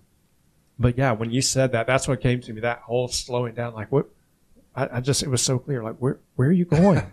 but 0.77 0.97
yeah, 0.97 1.13
when 1.13 1.31
you 1.31 1.41
said 1.41 1.71
that, 1.71 1.87
that's 1.87 2.09
what 2.09 2.19
came 2.19 2.41
to 2.41 2.51
me. 2.51 2.59
That 2.59 2.79
whole 2.79 3.07
slowing 3.07 3.55
down, 3.55 3.73
like 3.73 3.89
what. 3.89 4.07
I, 4.75 4.97
I 4.97 4.99
just 5.01 5.23
it 5.23 5.29
was 5.29 5.41
so 5.41 5.59
clear. 5.59 5.83
Like 5.83 5.95
where 5.97 6.19
where 6.35 6.49
are 6.49 6.53
you 6.53 6.65
going? 6.65 7.01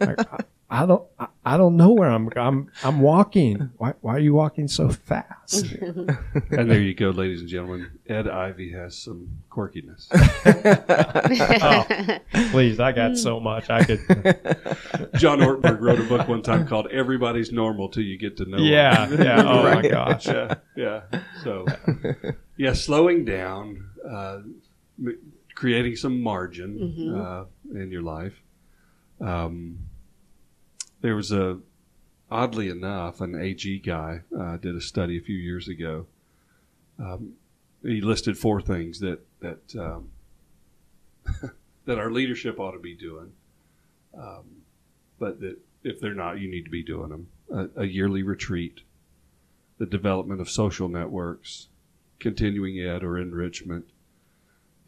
Like, 0.00 0.20
I, 0.32 0.38
I 0.70 0.86
don't 0.86 1.02
I, 1.18 1.26
I 1.44 1.56
don't 1.56 1.76
know 1.76 1.92
where 1.92 2.10
I'm 2.10 2.28
I'm 2.36 2.70
I'm 2.84 3.00
walking. 3.00 3.70
Why 3.78 3.94
why 4.00 4.14
are 4.16 4.18
you 4.20 4.34
walking 4.34 4.68
so 4.68 4.90
fast? 4.90 5.64
And 6.50 6.70
there 6.70 6.80
you 6.80 6.94
go, 6.94 7.08
ladies 7.10 7.40
and 7.40 7.48
gentlemen. 7.48 7.90
Ed 8.06 8.28
Ivy 8.28 8.72
has 8.72 8.96
some 8.96 9.28
quirkiness. 9.50 10.08
Please, 12.52 12.80
I 12.80 12.92
got 12.92 13.16
so 13.16 13.40
much 13.40 13.70
I 13.70 13.84
could. 13.84 13.98
John 15.16 15.40
Ortberg 15.40 15.80
wrote 15.80 16.00
a 16.00 16.04
book 16.04 16.28
one 16.28 16.42
time 16.42 16.66
called 16.66 16.88
"Everybody's 16.88 17.50
Normal 17.52 17.88
Till 17.88 18.02
You 18.02 18.18
Get 18.18 18.36
to 18.38 18.44
Know." 18.44 18.58
Yeah, 18.58 19.08
yeah. 19.10 19.42
Oh 19.46 19.62
my 19.62 19.82
gosh. 19.86 20.26
yeah, 20.26 20.54
yeah. 20.76 21.02
So, 21.44 21.66
yeah, 22.56 22.72
slowing 22.74 23.24
down, 23.24 23.88
uh, 24.08 24.40
m- 24.98 25.18
creating 25.58 25.96
some 25.96 26.20
margin 26.22 26.78
Mhm. 26.78 27.16
uh, 27.18 27.44
in 27.76 27.90
your 27.90 28.02
life. 28.02 28.40
Um, 29.20 29.80
there 31.00 31.16
was 31.16 31.32
a, 31.32 31.58
oddly 32.30 32.68
enough, 32.68 33.20
an 33.20 33.34
AG 33.34 33.80
guy 33.80 34.22
uh, 34.38 34.56
did 34.58 34.76
a 34.76 34.80
study 34.80 35.18
a 35.18 35.20
few 35.20 35.36
years 35.36 35.66
ago. 35.66 36.06
Um, 37.00 37.32
he 37.82 38.00
listed 38.00 38.38
four 38.38 38.60
things 38.60 39.00
that 39.00 39.18
that 39.40 39.74
um, 39.74 40.10
that 41.86 41.98
our 41.98 42.12
leadership 42.12 42.60
ought 42.60 42.72
to 42.72 42.78
be 42.78 42.94
doing, 42.94 43.32
um, 44.14 44.62
but 45.18 45.40
that 45.40 45.58
if 45.82 45.98
they're 46.00 46.14
not, 46.14 46.38
you 46.38 46.48
need 46.48 46.66
to 46.66 46.70
be 46.70 46.84
doing 46.84 47.08
them. 47.10 47.28
A, 47.50 47.82
a 47.82 47.84
yearly 47.84 48.22
retreat, 48.22 48.82
the 49.78 49.86
development 49.86 50.40
of 50.40 50.48
social 50.48 50.88
networks, 50.88 51.68
continuing 52.20 52.78
ed 52.78 53.02
or 53.02 53.18
enrichment, 53.18 53.86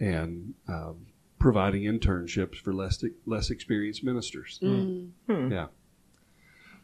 and 0.00 0.54
um, 0.66 1.06
providing 1.38 1.82
internships 1.82 2.56
for 2.56 2.72
less 2.72 3.04
less 3.26 3.50
experienced 3.50 4.02
ministers. 4.02 4.58
Mm. 4.62 5.10
Hmm. 5.28 5.52
Yeah. 5.52 5.66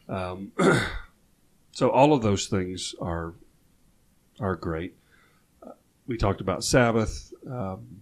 Um, 0.07 0.51
so 1.71 1.89
all 1.89 2.13
of 2.13 2.21
those 2.21 2.47
things 2.47 2.95
are 3.01 3.33
are 4.39 4.55
great. 4.55 4.95
Uh, 5.65 5.71
we 6.05 6.17
talked 6.17 6.41
about 6.41 6.63
Sabbath, 6.63 7.33
um, 7.49 8.01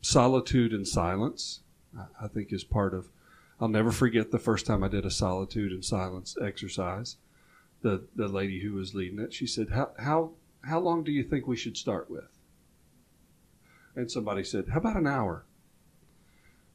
solitude 0.00 0.72
and 0.72 0.88
silence. 0.88 1.60
I, 1.96 2.24
I 2.24 2.28
think 2.28 2.52
is 2.52 2.64
part 2.64 2.94
of. 2.94 3.08
I'll 3.60 3.68
never 3.68 3.90
forget 3.90 4.30
the 4.30 4.38
first 4.38 4.66
time 4.66 4.84
I 4.84 4.88
did 4.88 5.06
a 5.06 5.10
solitude 5.10 5.72
and 5.72 5.84
silence 5.84 6.36
exercise. 6.42 7.16
The 7.82 8.04
the 8.14 8.28
lady 8.28 8.60
who 8.60 8.74
was 8.74 8.94
leading 8.94 9.18
it, 9.18 9.32
she 9.32 9.46
said, 9.46 9.70
"How 9.70 9.90
how 9.98 10.32
how 10.62 10.80
long 10.80 11.04
do 11.04 11.12
you 11.12 11.22
think 11.22 11.46
we 11.46 11.56
should 11.56 11.76
start 11.76 12.10
with?" 12.10 12.35
And 13.96 14.10
somebody 14.10 14.44
said, 14.44 14.68
"How 14.68 14.78
about 14.78 14.96
an 14.96 15.06
hour?" 15.06 15.44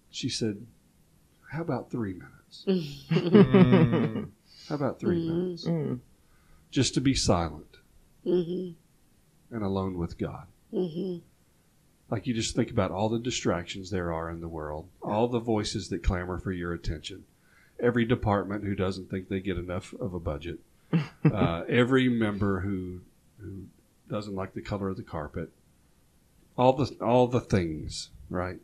She 0.10 0.28
said, 0.28 0.66
"How 1.52 1.62
about 1.62 1.90
three 1.92 2.14
minutes?" 2.14 2.66
Mm. 2.68 4.30
How 4.68 4.76
about 4.76 5.00
3 5.00 5.16
Mhm. 5.18 5.28
minutes? 5.28 5.66
Mm. 5.66 6.00
Just 6.70 6.94
to 6.94 7.02
be 7.02 7.14
silent 7.14 7.78
Mhm. 8.26 8.76
and 9.50 9.64
alone 9.64 9.98
with 9.98 10.18
God. 10.18 10.48
Mhm. 10.74 11.22
Like 12.10 12.28
you 12.28 12.34
just 12.34 12.56
think 12.56 12.72
about 12.72 12.92
all 12.92 13.10
the 13.10 13.20
distractions 13.20 13.90
there 13.90 14.12
are 14.14 14.30
in 14.30 14.40
the 14.42 14.48
world, 14.48 14.88
all 15.02 15.28
the 15.28 15.40
voices 15.40 15.90
that 15.90 16.04
clamor 16.04 16.38
for 16.38 16.52
your 16.52 16.74
attention, 16.74 17.24
every 17.80 18.06
department 18.06 18.64
who 18.64 18.76
doesn't 18.76 19.10
think 19.10 19.28
they 19.30 19.40
get 19.40 19.58
enough 19.58 19.94
of 19.94 20.14
a 20.14 20.20
budget, 20.20 20.60
uh, 21.26 21.64
every 21.68 22.08
member 22.10 22.62
who 22.62 23.02
who 23.40 23.64
doesn't 24.10 24.36
like 24.36 24.54
the 24.54 24.62
color 24.62 24.90
of 24.90 24.98
the 24.98 25.04
carpet, 25.04 25.52
all 26.58 26.74
the 26.74 26.96
all 27.04 27.28
the 27.28 27.40
things, 27.42 28.10
right? 28.30 28.60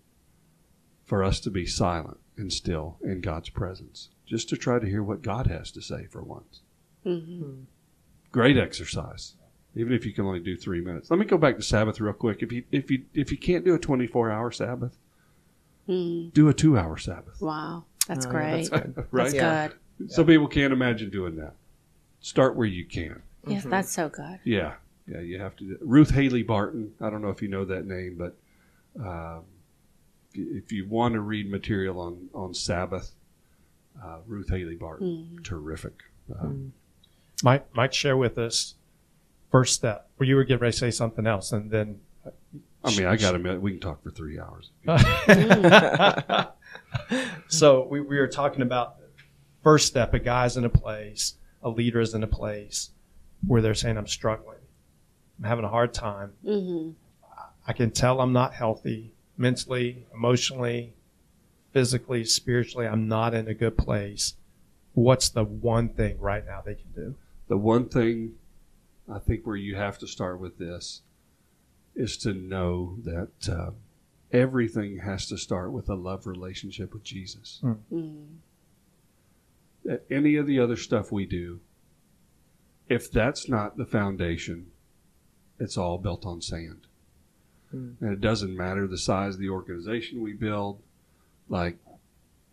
For 1.05 1.23
us 1.23 1.39
to 1.41 1.49
be 1.49 1.65
silent 1.65 2.17
and 2.37 2.51
still 2.51 2.97
in 3.01 3.21
God's 3.21 3.49
presence, 3.49 4.09
just 4.25 4.49
to 4.49 4.57
try 4.57 4.77
to 4.79 4.85
hear 4.87 5.01
what 5.01 5.21
God 5.21 5.47
has 5.47 5.71
to 5.71 5.81
say 5.81 6.05
for 6.05 6.21
once. 6.21 6.61
Mhm. 7.05 7.65
great 8.31 8.57
exercise 8.57 9.35
even 9.75 9.93
if 9.93 10.05
you 10.05 10.11
can 10.11 10.25
only 10.25 10.39
do 10.39 10.57
three 10.57 10.81
minutes 10.81 11.09
let 11.09 11.17
me 11.17 11.25
go 11.25 11.37
back 11.37 11.55
to 11.55 11.61
sabbath 11.61 11.99
real 12.01 12.11
quick 12.13 12.43
if 12.43 12.51
you 12.51 12.63
if 12.71 12.91
you 12.91 13.03
if 13.13 13.31
you 13.31 13.37
can't 13.37 13.63
do 13.63 13.73
a 13.73 13.79
24 13.79 14.29
hour 14.29 14.51
sabbath 14.51 14.97
Mm. 15.87 16.33
do 16.33 16.49
a 16.49 16.53
two 16.53 16.77
hour 16.77 16.97
sabbath 16.97 17.41
Wow, 17.41 17.85
that's 18.07 18.25
Oh, 18.25 18.29
great. 18.29 18.51
that's 18.51 18.69
good. 18.69 18.95
right 19.11 19.23
That's 19.23 19.33
Yeah. 19.35 19.69
good. 19.99 20.11
some 20.11 20.25
people 20.27 20.47
can't 20.49 20.73
imagine 20.73 21.09
doing 21.09 21.37
that 21.37 21.55
start 22.19 22.55
where 22.57 22.67
you 22.67 22.83
can 22.85 23.21
Yes, 23.47 23.63
Mhm. 23.65 23.69
that's 23.69 23.91
so 23.93 24.09
good. 24.09 24.39
yeah 24.43 24.75
yeah 25.07 25.19
you 25.21 25.39
have 25.39 25.55
to 25.55 25.77
ruth 25.81 26.09
haley 26.11 26.43
barton 26.43 26.91
i 27.01 27.09
don't 27.09 27.21
know 27.21 27.29
if 27.29 27.41
you 27.41 27.47
know 27.47 27.65
that 27.65 27.85
name 27.85 28.15
but 28.17 28.35
um, 29.03 29.43
if 30.31 30.37
you- 30.37 30.57
if 30.57 30.71
you 30.71 30.87
want 30.87 31.13
to 31.13 31.19
read 31.21 31.49
material 31.49 31.99
on 31.99 32.29
on 32.33 32.53
sabbath 32.53 33.11
uh, 34.03 34.17
ruth 34.27 34.49
haley 34.49 34.75
barton 34.75 35.29
Mm. 35.39 35.43
terrific 35.43 35.93
um, 36.39 36.47
Mm. 36.47 36.71
Mike, 37.43 37.67
Mike, 37.73 37.93
share 37.93 38.17
with 38.17 38.37
us 38.39 38.73
first 39.51 39.75
step. 39.75 40.09
Well, 40.17 40.27
you 40.27 40.35
were 40.35 40.43
getting 40.43 40.59
ready 40.61 40.71
to 40.71 40.77
say 40.77 40.89
something 40.91 41.27
else, 41.27 41.51
and 41.51 41.69
then. 41.69 41.99
i 42.83 42.89
mean 42.97 43.05
i 43.05 43.15
got 43.15 43.35
a 43.35 43.39
minute 43.39 43.61
we 43.61 43.71
can 43.71 43.79
talk 43.79 44.01
for 44.03 44.09
three 44.11 44.39
hours 44.39 44.71
so 47.47 47.85
we, 47.89 48.01
we 48.01 48.17
were 48.17 48.27
talking 48.27 48.61
about 48.61 48.95
first 49.63 49.87
step 49.87 50.13
a 50.13 50.19
guy's 50.19 50.57
in 50.57 50.65
a 50.65 50.69
place 50.69 51.35
a 51.63 51.69
leader 51.69 51.99
is 51.99 52.13
in 52.13 52.23
a 52.23 52.27
place 52.27 52.91
where 53.45 53.61
they're 53.61 53.73
saying 53.73 53.97
i'm 53.97 54.07
struggling 54.07 54.56
i'm 55.37 55.45
having 55.45 55.65
a 55.65 55.69
hard 55.69 55.93
time 55.93 56.33
Mhm. 56.45 56.93
i 57.67 57.73
can 57.73 57.91
tell 57.91 58.19
i'm 58.21 58.33
not 58.33 58.53
healthy 58.53 59.11
mentally 59.37 60.05
emotionally 60.13 60.93
physically 61.71 62.23
spiritually 62.23 62.87
i'm 62.87 63.07
not 63.07 63.33
in 63.33 63.47
a 63.47 63.53
good 63.53 63.77
place 63.77 64.35
what's 64.93 65.29
the 65.29 65.43
one 65.43 65.89
thing 65.89 66.19
right 66.19 66.45
now 66.45 66.61
they 66.65 66.75
can 66.75 66.91
do 66.95 67.15
the 67.47 67.57
one 67.57 67.87
thing 67.87 68.35
I 69.09 69.19
think 69.19 69.47
where 69.47 69.55
you 69.55 69.75
have 69.77 69.97
to 69.99 70.07
start 70.07 70.37
with 70.37 70.57
this 70.57 71.01
is 71.95 72.17
to 72.17 72.33
know 72.33 72.97
that 73.05 73.47
uh, 73.49 73.71
everything 74.33 74.97
has 74.97 75.27
to 75.27 75.37
start 75.37 75.71
with 75.71 75.87
a 75.87 75.95
love 75.95 76.27
relationship 76.27 76.93
with 76.93 77.03
Jesus. 77.05 77.61
Mm. 77.63 78.25
That 79.85 80.03
Any 80.11 80.35
of 80.35 80.45
the 80.45 80.59
other 80.59 80.75
stuff 80.75 81.09
we 81.09 81.25
do, 81.25 81.61
if 82.89 83.09
that's 83.09 83.47
not 83.47 83.77
the 83.77 83.85
foundation, 83.85 84.71
it's 85.59 85.77
all 85.77 85.97
built 85.97 86.25
on 86.25 86.41
sand. 86.41 86.87
Mm. 87.73 87.95
And 88.01 88.13
it 88.13 88.21
doesn't 88.21 88.55
matter 88.55 88.87
the 88.87 88.97
size 88.97 89.35
of 89.35 89.39
the 89.39 89.49
organization 89.49 90.21
we 90.21 90.33
build, 90.33 90.81
like 91.49 91.77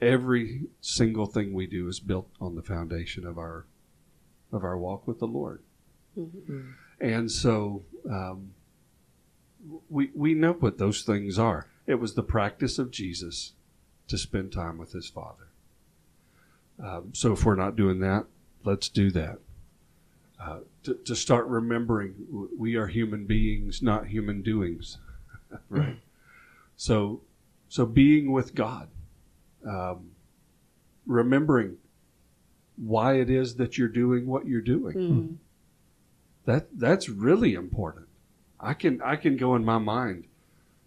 every 0.01 0.63
single 0.81 1.27
thing 1.27 1.53
we 1.53 1.67
do 1.67 1.89
is 1.89 2.01
built 2.01 2.29
on 2.41 2.55
the 2.55 2.63
foundation 2.63 3.27
of 3.27 3.39
our 3.39 3.67
of 4.53 4.63
our 4.63 4.79
walk 4.79 5.07
with 5.07 5.19
the 5.19 5.27
Lord. 5.27 5.63
Mhm. 6.17 6.31
Mm. 6.49 6.75
And 7.01 7.31
so 7.31 7.85
um, 8.09 8.55
we 9.89 10.11
we 10.15 10.35
know 10.35 10.53
what 10.53 10.79
those 10.79 11.03
things 11.03 11.39
are. 11.39 11.67
It 11.87 11.97
was 11.97 12.15
the 12.15 12.23
practice 12.23 12.79
of 12.79 12.91
Jesus 12.91 13.53
to 14.09 14.19
spend 14.19 14.53
time 14.53 14.79
with 14.79 14.93
his 14.93 15.09
Father. 15.09 15.49
Um, 16.83 17.11
so 17.15 17.33
if 17.33 17.45
we're 17.45 17.55
not 17.55 17.77
doing 17.77 18.01
that, 18.01 18.27
let's 18.65 18.89
do 18.89 19.11
that. 19.13 19.39
Uh, 20.41 20.61
to, 20.85 20.95
to 20.95 21.15
start 21.17 21.47
remembering 21.47 22.15
we 22.57 22.77
are 22.77 22.87
human 22.87 23.27
beings, 23.27 23.83
not 23.83 24.07
human 24.07 24.43
doings. 24.43 24.99
right. 25.69 25.97
So 26.77 27.21
so 27.69 27.85
being 27.87 28.31
with 28.33 28.55
God, 28.55 28.89
um, 29.67 30.11
remembering 31.07 31.77
why 32.77 33.15
it 33.15 33.31
is 33.31 33.57
that 33.57 33.79
you're 33.79 33.89
doing 33.89 34.27
what 34.27 34.47
you're 34.47 34.61
doing 34.61 34.95
Mm. 34.97 35.37
that 36.45 36.67
that's 36.77 37.09
really 37.09 37.55
important 37.55 38.09
i 38.59 38.75
can 38.75 39.01
i 39.03 39.15
can 39.15 39.37
go 39.37 39.55
in 39.55 39.65
my 39.65 39.79
mind 39.79 40.25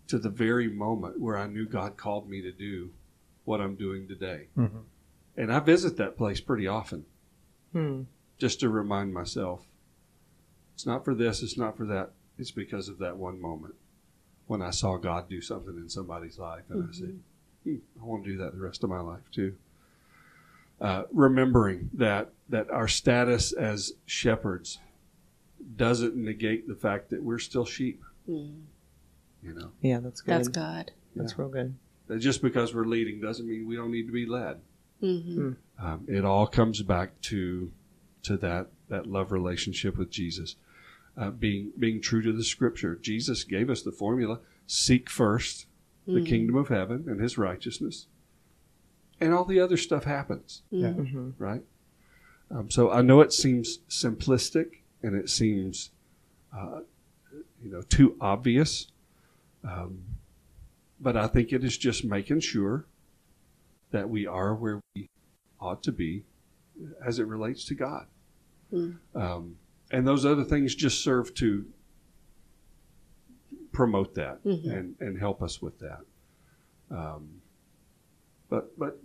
to 0.07 0.17
the 0.19 0.29
very 0.29 0.67
moment 0.67 1.17
where 1.19 1.37
i 1.37 1.47
knew 1.47 1.65
god 1.65 1.95
called 1.95 2.29
me 2.29 2.41
to 2.41 2.51
do 2.51 2.89
what 3.45 3.61
i'm 3.61 3.75
doing 3.75 4.05
today 4.05 4.47
mm-hmm. 4.57 4.79
and 5.37 5.53
i 5.53 5.59
visit 5.59 5.95
that 5.97 6.17
place 6.17 6.41
pretty 6.41 6.67
often 6.67 7.05
Hmm. 7.71 8.01
just 8.37 8.59
to 8.59 8.69
remind 8.69 9.13
myself 9.13 9.65
it's 10.77 10.85
not 10.85 11.03
for 11.03 11.15
this 11.15 11.41
it's 11.41 11.57
not 11.57 11.75
for 11.75 11.87
that. 11.87 12.11
It's 12.37 12.51
because 12.51 12.87
of 12.87 12.99
that 12.99 13.17
one 13.17 13.41
moment 13.41 13.73
when 14.45 14.61
i 14.61 14.69
saw 14.69 14.95
god 14.95 15.27
do 15.27 15.41
something 15.41 15.75
in 15.75 15.89
somebody's 15.89 16.37
life 16.37 16.61
and 16.69 16.87
i 16.87 16.93
said 16.93 17.19
hmm, 17.63 17.77
i 17.99 18.05
want 18.05 18.23
to 18.23 18.29
do 18.29 18.37
that 18.37 18.53
the 18.53 18.61
rest 18.61 18.83
of 18.83 18.89
my 18.91 18.99
life 18.99 19.23
too. 19.31 19.55
Uh, 20.79 21.01
remembering 21.11 21.89
that 21.95 22.29
that 22.47 22.69
our 22.69 22.87
status 22.87 23.53
as 23.53 23.93
shepherds 24.05 24.77
doesn't 25.75 26.15
negate 26.15 26.67
the 26.67 26.75
fact 26.75 27.09
that 27.09 27.23
we're 27.23 27.39
still 27.39 27.65
sheep. 27.65 28.03
Mm. 28.29 28.61
you 29.41 29.53
know? 29.53 29.71
Yeah, 29.81 29.99
that's 29.99 30.21
good. 30.21 30.35
That's 30.35 30.47
good. 30.47 30.91
That's 31.15 31.39
real 31.39 31.49
good. 31.49 31.73
that 32.07 32.19
just 32.19 32.43
because 32.43 32.75
we're 32.75 32.85
leading 32.85 33.19
doesn't 33.19 33.47
mean 33.47 33.67
we 33.67 33.75
don't 33.75 33.91
need 33.91 34.05
to 34.05 34.13
be 34.13 34.27
led. 34.27 34.59
Hmm. 34.99 35.53
Um, 35.79 36.05
it 36.07 36.23
all 36.23 36.45
comes 36.45 36.83
back 36.83 37.19
to 37.21 37.71
to 38.21 38.37
that 38.37 38.67
that 38.89 39.07
love 39.07 39.31
relationship 39.31 39.97
with 39.97 40.11
Jesus, 40.11 40.55
uh, 41.17 41.31
being 41.31 41.71
being 41.79 41.99
true 42.01 42.21
to 42.21 42.31
the 42.31 42.43
Scripture. 42.43 42.95
Jesus 42.95 43.43
gave 43.43 43.69
us 43.69 43.81
the 43.81 43.91
formula: 43.91 44.39
seek 44.67 45.09
first 45.09 45.65
the 46.05 46.21
Mhm. 46.21 46.25
kingdom 46.25 46.55
of 46.55 46.67
heaven 46.69 47.05
and 47.07 47.19
His 47.19 47.37
righteousness, 47.37 48.07
and 49.19 49.33
all 49.33 49.45
the 49.45 49.59
other 49.59 49.77
stuff 49.77 50.03
happens. 50.05 50.61
Yeah. 50.69 50.93
Mhm. 50.93 51.09
hmm 51.11 51.29
Right. 51.37 51.65
Um, 52.49 52.69
so 52.69 52.91
I 52.91 53.01
know 53.01 53.19
it 53.21 53.33
seems 53.33 53.79
simplistic 53.89 54.77
and 55.03 55.15
it 55.15 55.29
seems, 55.29 55.91
uh, 56.55 56.81
you 57.61 57.69
know, 57.69 57.81
too 57.81 58.15
obvious, 58.21 58.87
um, 59.65 60.05
but 60.99 61.17
I 61.17 61.27
think 61.27 61.51
it 61.51 61.63
is 61.63 61.77
just 61.77 62.05
making 62.05 62.39
sure 62.39 62.85
that 63.91 64.09
we 64.09 64.25
are 64.25 64.55
where 64.55 64.79
we 64.95 65.09
ought 65.59 65.83
to 65.83 65.91
be 65.91 66.23
as 67.03 67.19
it 67.19 67.25
relates 67.27 67.65
to 67.65 67.75
God. 67.75 68.07
Mm. 68.71 68.97
Um, 69.13 69.57
and 69.91 70.07
those 70.07 70.25
other 70.25 70.43
things 70.43 70.75
just 70.75 71.03
serve 71.03 71.33
to 71.35 71.65
promote 73.71 74.15
that 74.15 74.43
Mhm. 74.43 74.71
and, 74.75 74.95
and 74.99 75.19
help 75.19 75.41
us 75.41 75.61
with 75.61 75.79
that. 75.79 76.01
Um, 76.89 77.41
but 78.49 78.77
but 78.77 78.99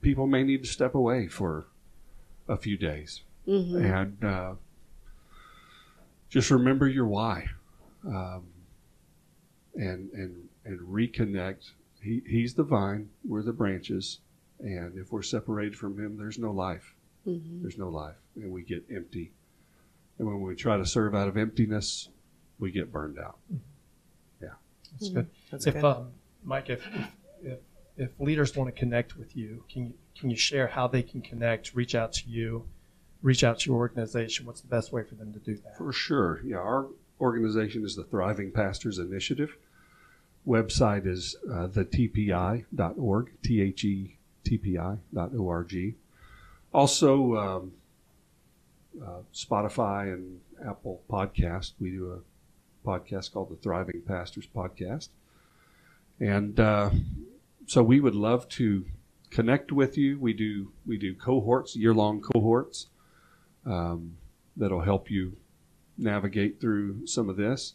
people 0.00 0.26
may 0.26 0.42
need 0.42 0.62
to 0.64 0.68
step 0.68 0.94
away 0.94 1.28
for 1.28 1.66
a 2.48 2.56
few 2.56 2.76
days 2.76 3.22
Mhm. 3.46 3.84
and 4.00 4.24
uh, 4.24 4.54
just 6.28 6.50
remember 6.50 6.88
your 6.88 7.06
why 7.06 7.46
um, 8.06 8.46
and 9.74 10.10
and 10.12 10.48
and 10.64 10.80
reconnect. 10.80 11.72
He, 12.00 12.22
he's 12.26 12.54
the 12.54 12.62
vine, 12.62 13.10
we're 13.24 13.42
the 13.42 13.52
branches, 13.52 14.20
and 14.60 14.96
if 14.96 15.10
we're 15.12 15.22
separated 15.22 15.76
from 15.76 15.98
him, 15.98 16.16
there's 16.16 16.38
no 16.38 16.52
life. 16.52 16.94
Mhm. 17.26 17.60
There's 17.62 17.76
no 17.78 17.88
life, 17.88 18.16
and 18.36 18.52
we 18.52 18.62
get 18.62 18.84
empty 18.90 19.32
And 20.18 20.26
when 20.26 20.40
we 20.40 20.54
try 20.54 20.76
to 20.76 20.86
serve 20.86 21.14
out 21.14 21.28
of 21.28 21.36
emptiness, 21.36 22.08
we 22.58 22.70
get 22.70 22.92
burned 22.92 23.18
out. 23.18 23.38
Yeah. 24.42 24.48
That's 24.92 25.10
good. 25.10 25.30
That's 25.50 25.66
if 25.66 25.74
good. 25.74 25.84
um, 25.84 26.08
Mike, 26.44 26.70
if, 26.70 26.86
if 26.94 27.08
if 27.42 27.58
if 27.96 28.10
leaders 28.20 28.56
want 28.56 28.72
to 28.74 28.78
connect 28.78 29.16
with 29.16 29.36
you, 29.36 29.64
can 29.70 29.86
you 29.86 29.92
can 30.18 30.30
you 30.30 30.36
share 30.36 30.66
how 30.66 30.88
they 30.88 31.02
can 31.02 31.20
connect, 31.20 31.74
reach 31.74 31.94
out 31.94 32.12
to 32.14 32.28
you, 32.28 32.66
reach 33.22 33.44
out 33.44 33.60
to 33.60 33.70
your 33.70 33.78
organization? 33.78 34.46
What's 34.46 34.60
the 34.60 34.68
best 34.68 34.92
way 34.92 35.02
for 35.04 35.14
them 35.14 35.32
to 35.32 35.38
do 35.38 35.56
that? 35.56 35.76
For 35.76 35.92
sure. 35.92 36.40
Yeah, 36.44 36.58
our 36.58 36.86
organization 37.20 37.84
is 37.84 37.96
the 37.96 38.04
Thriving 38.04 38.50
Pastors 38.50 38.98
Initiative. 38.98 39.56
Website 40.46 41.06
is 41.06 41.36
uh, 41.50 41.68
thetpi.org, 41.68 43.30
T 43.42 43.60
H 43.60 43.84
E 43.84 44.16
T 44.44 44.58
P 44.58 44.78
I.org. 44.78 45.94
Also, 46.72 47.36
um, 47.36 47.72
uh, 49.04 49.20
Spotify 49.32 50.12
and 50.12 50.40
Apple 50.66 51.02
Podcast. 51.10 51.72
We 51.80 51.90
do 51.90 52.12
a 52.12 52.88
podcast 52.88 53.32
called 53.32 53.50
the 53.50 53.56
Thriving 53.56 54.02
Pastors 54.06 54.46
Podcast. 54.46 55.08
And 56.20 56.58
uh, 56.58 56.90
so 57.66 57.82
we 57.82 58.00
would 58.00 58.14
love 58.14 58.48
to 58.50 58.86
connect 59.30 59.72
with 59.72 59.96
you. 59.96 60.18
We 60.18 60.32
do 60.32 60.72
we 60.86 60.96
do 60.98 61.14
cohorts, 61.14 61.76
year 61.76 61.94
long 61.94 62.20
cohorts 62.20 62.86
um, 63.66 64.16
that'll 64.56 64.80
help 64.80 65.10
you 65.10 65.36
navigate 65.96 66.60
through 66.60 67.06
some 67.06 67.28
of 67.28 67.36
this 67.36 67.74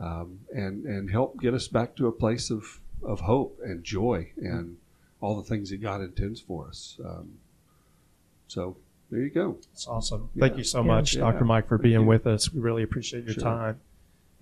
um, 0.00 0.40
and 0.52 0.84
and 0.84 1.10
help 1.10 1.40
get 1.40 1.54
us 1.54 1.68
back 1.68 1.96
to 1.96 2.06
a 2.06 2.12
place 2.12 2.50
of 2.50 2.80
of 3.02 3.20
hope 3.20 3.58
and 3.62 3.84
joy 3.84 4.30
and 4.36 4.76
all 5.20 5.36
the 5.36 5.48
things 5.48 5.70
that 5.70 5.82
God 5.82 6.00
intends 6.00 6.40
for 6.40 6.68
us. 6.68 6.98
Um, 7.04 7.38
so 8.48 8.76
there 9.10 9.20
you 9.20 9.30
go. 9.30 9.56
It's 9.72 9.86
awesome. 9.86 10.30
Yeah. 10.34 10.40
Thank 10.46 10.58
you 10.58 10.64
so 10.64 10.80
Yeah. 10.80 10.86
much, 10.86 11.14
Yeah. 11.14 11.20
Dr. 11.20 11.44
Mike, 11.44 11.66
for 11.68 11.76
Thank 11.78 11.82
being 11.84 12.00
you. 12.00 12.06
with 12.06 12.26
us. 12.26 12.52
We 12.52 12.60
really 12.60 12.82
appreciate 12.82 13.24
your 13.24 13.34
Sure. 13.34 13.42
time 13.42 13.80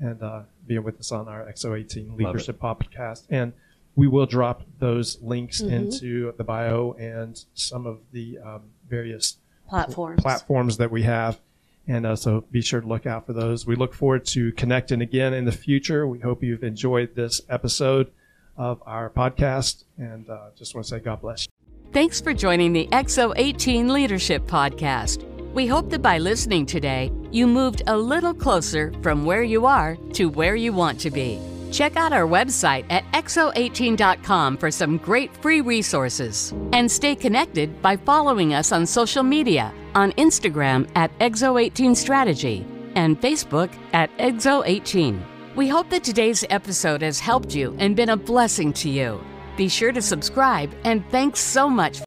and 0.01 0.23
uh, 0.23 0.43
being 0.67 0.85
with 0.85 0.99
us 1.01 1.11
on 1.13 1.27
our 1.29 1.45
Exo 1.45 1.79
18 1.79 2.17
Leadership 2.17 2.61
Podcast. 2.61 3.25
And 3.31 3.53
we 3.97 4.07
will 4.07 4.27
drop 4.27 4.63
those 4.79 5.21
links 5.23 5.61
Mhm. 5.61 5.71
into 5.73 6.33
the 6.37 6.45
bio 6.45 6.93
and 6.93 7.45
some 7.55 7.87
of 7.87 7.99
the 8.13 8.39
um, 8.39 8.63
various 8.89 9.39
Platforms. 9.69 10.23
platforms 10.23 10.77
that 10.77 10.91
we 10.91 11.03
have. 11.03 11.41
And 11.89 12.05
uh, 12.07 12.17
so 12.17 12.43
be 12.53 12.61
sure 12.61 12.81
to 12.83 12.87
look 12.87 13.07
out 13.07 13.27
for 13.27 13.33
those. 13.33 13.67
We 13.67 13.75
look 13.75 13.95
forward 13.95 14.25
to 14.27 14.53
connecting 14.53 15.01
again 15.01 15.33
in 15.35 15.47
the 15.47 15.53
future. 15.53 16.07
We 16.07 16.21
hope 16.21 16.43
you've 16.43 16.63
enjoyed 16.63 17.15
this 17.15 17.41
episode 17.49 18.11
of 18.57 18.83
our 18.87 19.09
podcast. 19.09 19.85
And 19.97 20.29
uh, 20.29 20.51
just 20.55 20.75
want 20.75 20.87
to 20.87 20.91
say 20.91 21.01
God 21.01 21.23
bless 21.23 21.47
you. 21.47 21.58
Thanks 21.91 22.21
for 22.21 22.35
joining 22.35 22.75
the 22.75 22.87
Exo 22.93 23.33
18 23.35 23.91
Leadership 23.91 24.45
Podcast. 24.45 25.25
We 25.55 25.67
hope 25.67 25.89
that 25.89 26.03
by 26.03 26.19
listening 26.19 26.67
today, 26.67 27.11
you 27.31 27.47
moved 27.47 27.81
a 27.87 27.97
little 27.97 28.35
closer 28.35 28.93
from 29.03 29.25
where 29.25 29.43
you 29.43 29.65
are 29.65 29.97
to 30.13 30.27
where 30.27 30.55
you 30.55 30.75
want 30.75 31.01
to 31.01 31.11
be. 31.11 31.41
Check 31.73 31.97
out 31.97 32.13
our 32.13 32.27
website 32.27 32.85
at 32.91 33.05
exo18.com 33.13 34.59
for 34.59 34.71
some 34.71 34.99
great 34.99 35.35
free 35.39 35.63
resources. 35.63 36.53
And 36.75 36.91
stay 36.91 37.17
connected 37.17 37.81
by 37.81 37.97
following 37.97 38.53
us 38.53 38.71
on 38.71 38.85
social 38.85 39.23
media 39.23 39.73
on 39.95 40.13
Instagram 40.13 40.91
at 40.95 41.19
Exo18Strategy 41.21 42.67
and 42.97 43.19
Facebook 43.19 43.73
at 43.95 44.15
Exo18. 44.19 45.23
We 45.57 45.69
hope 45.69 45.89
that 45.89 46.05
today's 46.05 46.45
episode 46.51 47.01
has 47.01 47.19
helped 47.19 47.55
you 47.55 47.75
and 47.79 47.97
been 47.97 48.11
a 48.11 48.17
blessing 48.17 48.75
to 48.75 48.91
you. 48.91 49.19
Be 49.59 49.69
sure 49.69 49.91
to 49.91 50.01
subscribe, 50.01 50.71
and 50.85 51.05
thanks 51.11 51.41
so 51.41 51.69
much 51.69 52.01